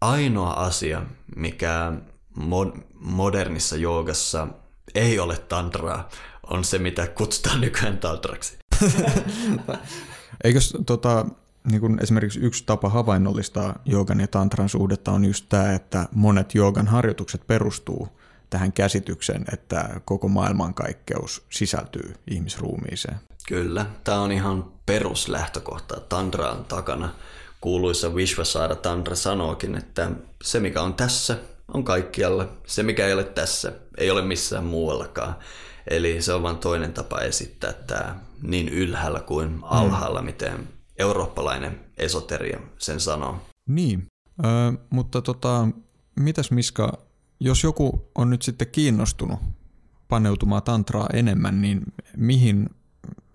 ainoa 0.00 0.50
asia, 0.50 1.02
mikä 1.36 1.92
mod- 2.38 2.80
modernissa 2.94 3.76
joogassa 3.76 4.48
ei 4.94 5.18
ole 5.18 5.36
tantraa, 5.36 6.08
on 6.50 6.64
se, 6.64 6.78
mitä 6.78 7.06
kutsutaan 7.06 7.60
nykyään 7.60 7.98
tantraksi. 7.98 8.58
Eikös 10.44 10.76
tota, 10.86 11.26
niin 11.70 11.80
kun 11.80 11.98
esimerkiksi 12.02 12.40
yksi 12.40 12.64
tapa 12.66 12.88
havainnollistaa 12.88 13.78
joogan 13.84 14.20
ja 14.20 14.28
tantran 14.28 14.68
suhdetta 14.68 15.12
on 15.12 15.24
just 15.24 15.46
tämä, 15.48 15.72
että 15.72 16.08
monet 16.14 16.54
joogan 16.54 16.86
harjoitukset 16.86 17.46
perustuu 17.46 18.08
tähän 18.50 18.72
käsitykseen, 18.72 19.44
että 19.52 20.00
koko 20.04 20.28
maailmankaikkeus 20.28 21.42
sisältyy 21.50 22.14
ihmisruumiiseen. 22.30 23.16
Kyllä, 23.48 23.86
tämä 24.04 24.20
on 24.20 24.32
ihan 24.32 24.72
peruslähtökohta 24.86 26.00
Tantraan 26.00 26.64
takana. 26.64 27.14
Kuuluisa 27.60 28.14
Vishvasara 28.14 28.76
Tantra 28.76 29.16
sanookin, 29.16 29.74
että 29.74 30.10
se 30.42 30.60
mikä 30.60 30.82
on 30.82 30.94
tässä 30.94 31.38
on 31.74 31.84
kaikkialla, 31.84 32.48
se 32.66 32.82
mikä 32.82 33.06
ei 33.06 33.12
ole 33.12 33.24
tässä 33.24 33.72
ei 33.98 34.10
ole 34.10 34.22
missään 34.22 34.64
muuallakaan. 34.64 35.36
Eli 35.90 36.22
se 36.22 36.32
on 36.32 36.42
vain 36.42 36.58
toinen 36.58 36.92
tapa 36.92 37.20
esittää 37.20 37.72
tämä 37.72 38.16
niin 38.42 38.68
ylhäällä 38.68 39.20
kuin 39.20 39.48
mm. 39.48 39.62
alhaalla, 39.62 40.20
mm. 40.20 40.26
miten 40.26 40.68
eurooppalainen 40.98 41.80
esoteria 41.96 42.60
sen 42.78 43.00
sanoo. 43.00 43.36
Niin, 43.68 44.06
ö, 44.44 44.78
mutta 44.90 45.22
tota, 45.22 45.68
mitäs 46.16 46.50
Miska, 46.50 46.98
jos 47.40 47.64
joku 47.64 48.10
on 48.14 48.30
nyt 48.30 48.42
sitten 48.42 48.68
kiinnostunut 48.68 49.40
paneutumaan 50.08 50.62
tantraa 50.62 51.06
enemmän, 51.12 51.62
niin 51.62 51.82
mihin 52.16 52.70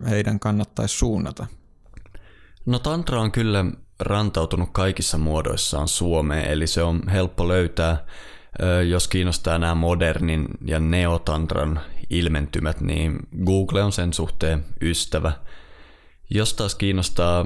heidän 0.10 0.40
kannattaisi 0.40 0.98
suunnata? 0.98 1.48
No 2.66 2.80
tantra 2.80 3.22
on 3.22 3.32
kyllä 3.32 3.66
rantautunut 4.00 4.70
kaikissa 4.72 5.18
muodoissaan 5.18 5.88
Suomeen, 5.88 6.52
eli 6.52 6.68
se 6.68 6.84
on 6.84 7.10
helppo 7.10 7.48
löytää. 7.48 8.06
Jos 8.90 9.08
kiinnostaa 9.08 9.58
nämä 9.58 9.76
modernin 9.76 10.48
ja 10.66 10.80
neotantran 10.80 11.82
ilmentymät, 12.10 12.82
niin 12.82 13.20
Google 13.46 13.84
on 13.84 13.92
sen 13.92 14.14
suhteen 14.14 14.66
ystävä. 14.82 15.32
Jos 16.30 16.54
taas 16.54 16.76
kiinnostaa 16.76 17.46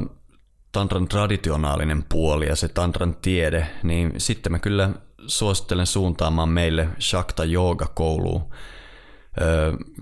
tantran 0.72 1.08
traditionaalinen 1.08 2.04
puoli 2.10 2.48
ja 2.48 2.56
se 2.56 2.68
tantran 2.68 3.16
tiede, 3.16 3.68
niin 3.84 4.14
sitten 4.18 4.52
mä 4.52 4.60
kyllä 4.60 4.90
suosittelen 5.28 5.86
suuntaamaan 5.86 6.50
meille 6.50 6.88
Shakta 7.00 7.46
Yoga 7.46 7.88
kouluun. 7.88 8.50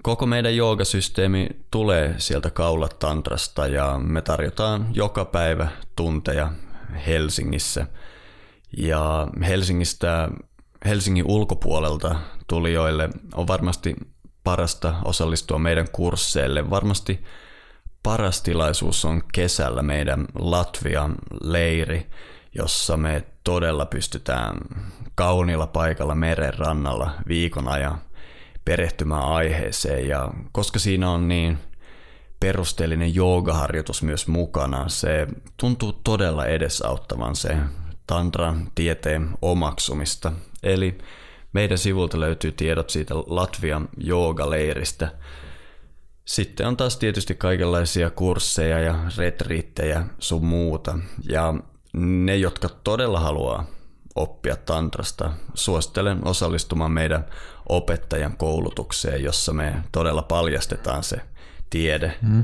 Koko 0.04 0.26
meidän 0.26 0.56
joogasysteemi 0.56 1.50
tulee 1.72 2.16
sieltä 2.18 2.50
kaulat 2.50 3.00
tantrasta 3.00 3.68
ja 3.68 4.00
me 4.00 4.22
tarjotaan 4.22 4.88
joka 4.94 5.26
päivä 5.26 5.68
tunteja 5.96 6.52
Helsingissä. 7.08 7.88
Ja 8.78 9.28
Helsingistä, 9.48 10.30
Helsingin 10.86 11.26
ulkopuolelta 11.28 12.16
tulijoille 12.48 13.10
on 13.34 13.48
varmasti 13.48 13.96
parasta 14.44 14.96
osallistua 15.06 15.60
meidän 15.60 15.88
kursseille. 15.92 16.70
Varmasti 16.70 17.24
paras 18.04 18.42
tilaisuus 18.42 19.06
on 19.06 19.22
kesällä 19.34 19.82
meidän 19.82 20.26
Latvian 20.40 21.16
leiri, 21.44 22.10
jossa 22.56 22.98
me 22.98 23.24
todella 23.44 23.86
pystytään 23.86 24.58
kauniilla 25.16 25.68
paikalla 25.68 26.16
meren 26.16 26.54
rannalla 26.54 27.12
viikon 27.28 27.68
ajan 27.68 28.02
perehtymään 28.66 29.26
aiheeseen. 29.26 30.08
Ja 30.08 30.30
koska 30.52 30.80
siinä 30.80 31.10
on 31.10 31.28
niin 31.28 31.58
perusteellinen 32.40 33.16
joogaharjoitus 33.16 34.04
myös 34.04 34.28
mukana, 34.28 34.90
se 34.90 35.28
tuntuu 35.58 35.94
todella 35.94 36.46
edesauttavan 36.46 37.36
se 37.36 37.58
tantran 38.08 38.72
tieteen 38.76 39.30
omaksumista. 39.42 40.32
Eli 40.64 40.98
meidän 41.54 41.78
sivulta 41.78 42.20
löytyy 42.20 42.52
tiedot 42.52 42.90
siitä 42.90 43.16
Latvian 43.16 43.90
joogaleiristä. 43.98 45.12
Sitten 46.26 46.68
on 46.68 46.78
taas 46.78 46.98
tietysti 46.98 47.36
kaikenlaisia 47.36 48.10
kursseja 48.10 48.80
ja 48.80 48.96
retriittejä 49.18 50.06
sun 50.20 50.46
muuta. 50.46 51.00
Ja 51.30 51.54
ne, 51.94 52.36
jotka 52.36 52.70
todella 52.70 53.20
haluaa 53.20 53.66
oppia 54.16 54.56
tantrasta, 54.56 55.32
suosittelen 55.54 56.28
osallistumaan 56.28 56.92
meidän 56.92 57.26
opettajan 57.70 58.38
koulutukseen, 58.38 59.24
jossa 59.24 59.54
me 59.54 59.84
todella 59.92 60.22
paljastetaan 60.22 61.04
se 61.04 61.22
tiede. 61.70 62.18
Mm. 62.22 62.44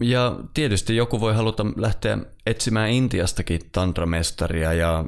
Ja 0.00 0.36
tietysti 0.54 0.96
joku 0.96 1.20
voi 1.20 1.34
haluta 1.34 1.66
lähteä 1.76 2.18
etsimään 2.46 2.90
Intiastakin 2.90 3.60
tantramestaria 3.72 4.72
ja 4.72 5.04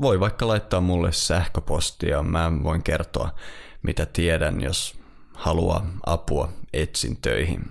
voi 0.00 0.20
vaikka 0.20 0.48
laittaa 0.48 0.80
mulle 0.80 1.12
sähköpostia, 1.12 2.22
mä 2.22 2.52
voin 2.62 2.82
kertoa 2.82 3.34
mitä 3.82 4.06
tiedän, 4.06 4.60
jos 4.60 4.98
haluaa 5.34 5.86
apua 6.06 6.52
etsintöihin. 6.72 7.64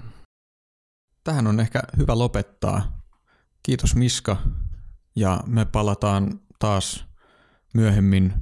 Tähän 1.23 1.47
on 1.47 1.59
ehkä 1.59 1.81
hyvä 1.97 2.17
lopettaa. 2.17 3.01
Kiitos 3.63 3.95
Miska 3.95 4.37
ja 5.15 5.43
me 5.47 5.65
palataan 5.65 6.39
taas 6.59 7.05
myöhemmin 7.73 8.33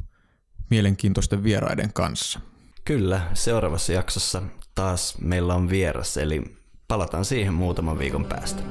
mielenkiintoisten 0.70 1.44
vieraiden 1.44 1.94
kanssa. 1.94 2.40
Kyllä, 2.86 3.32
seuraavassa 3.34 3.94
jaksossa 3.94 4.42
taas 4.76 5.18
meillä 5.22 5.56
on 5.56 5.70
vieras, 5.70 6.18
eli 6.18 6.63
Palataan 6.94 7.26
siihen 7.26 7.54
muutaman 7.54 8.00
viikon 8.00 8.26
päästä. 8.26 8.64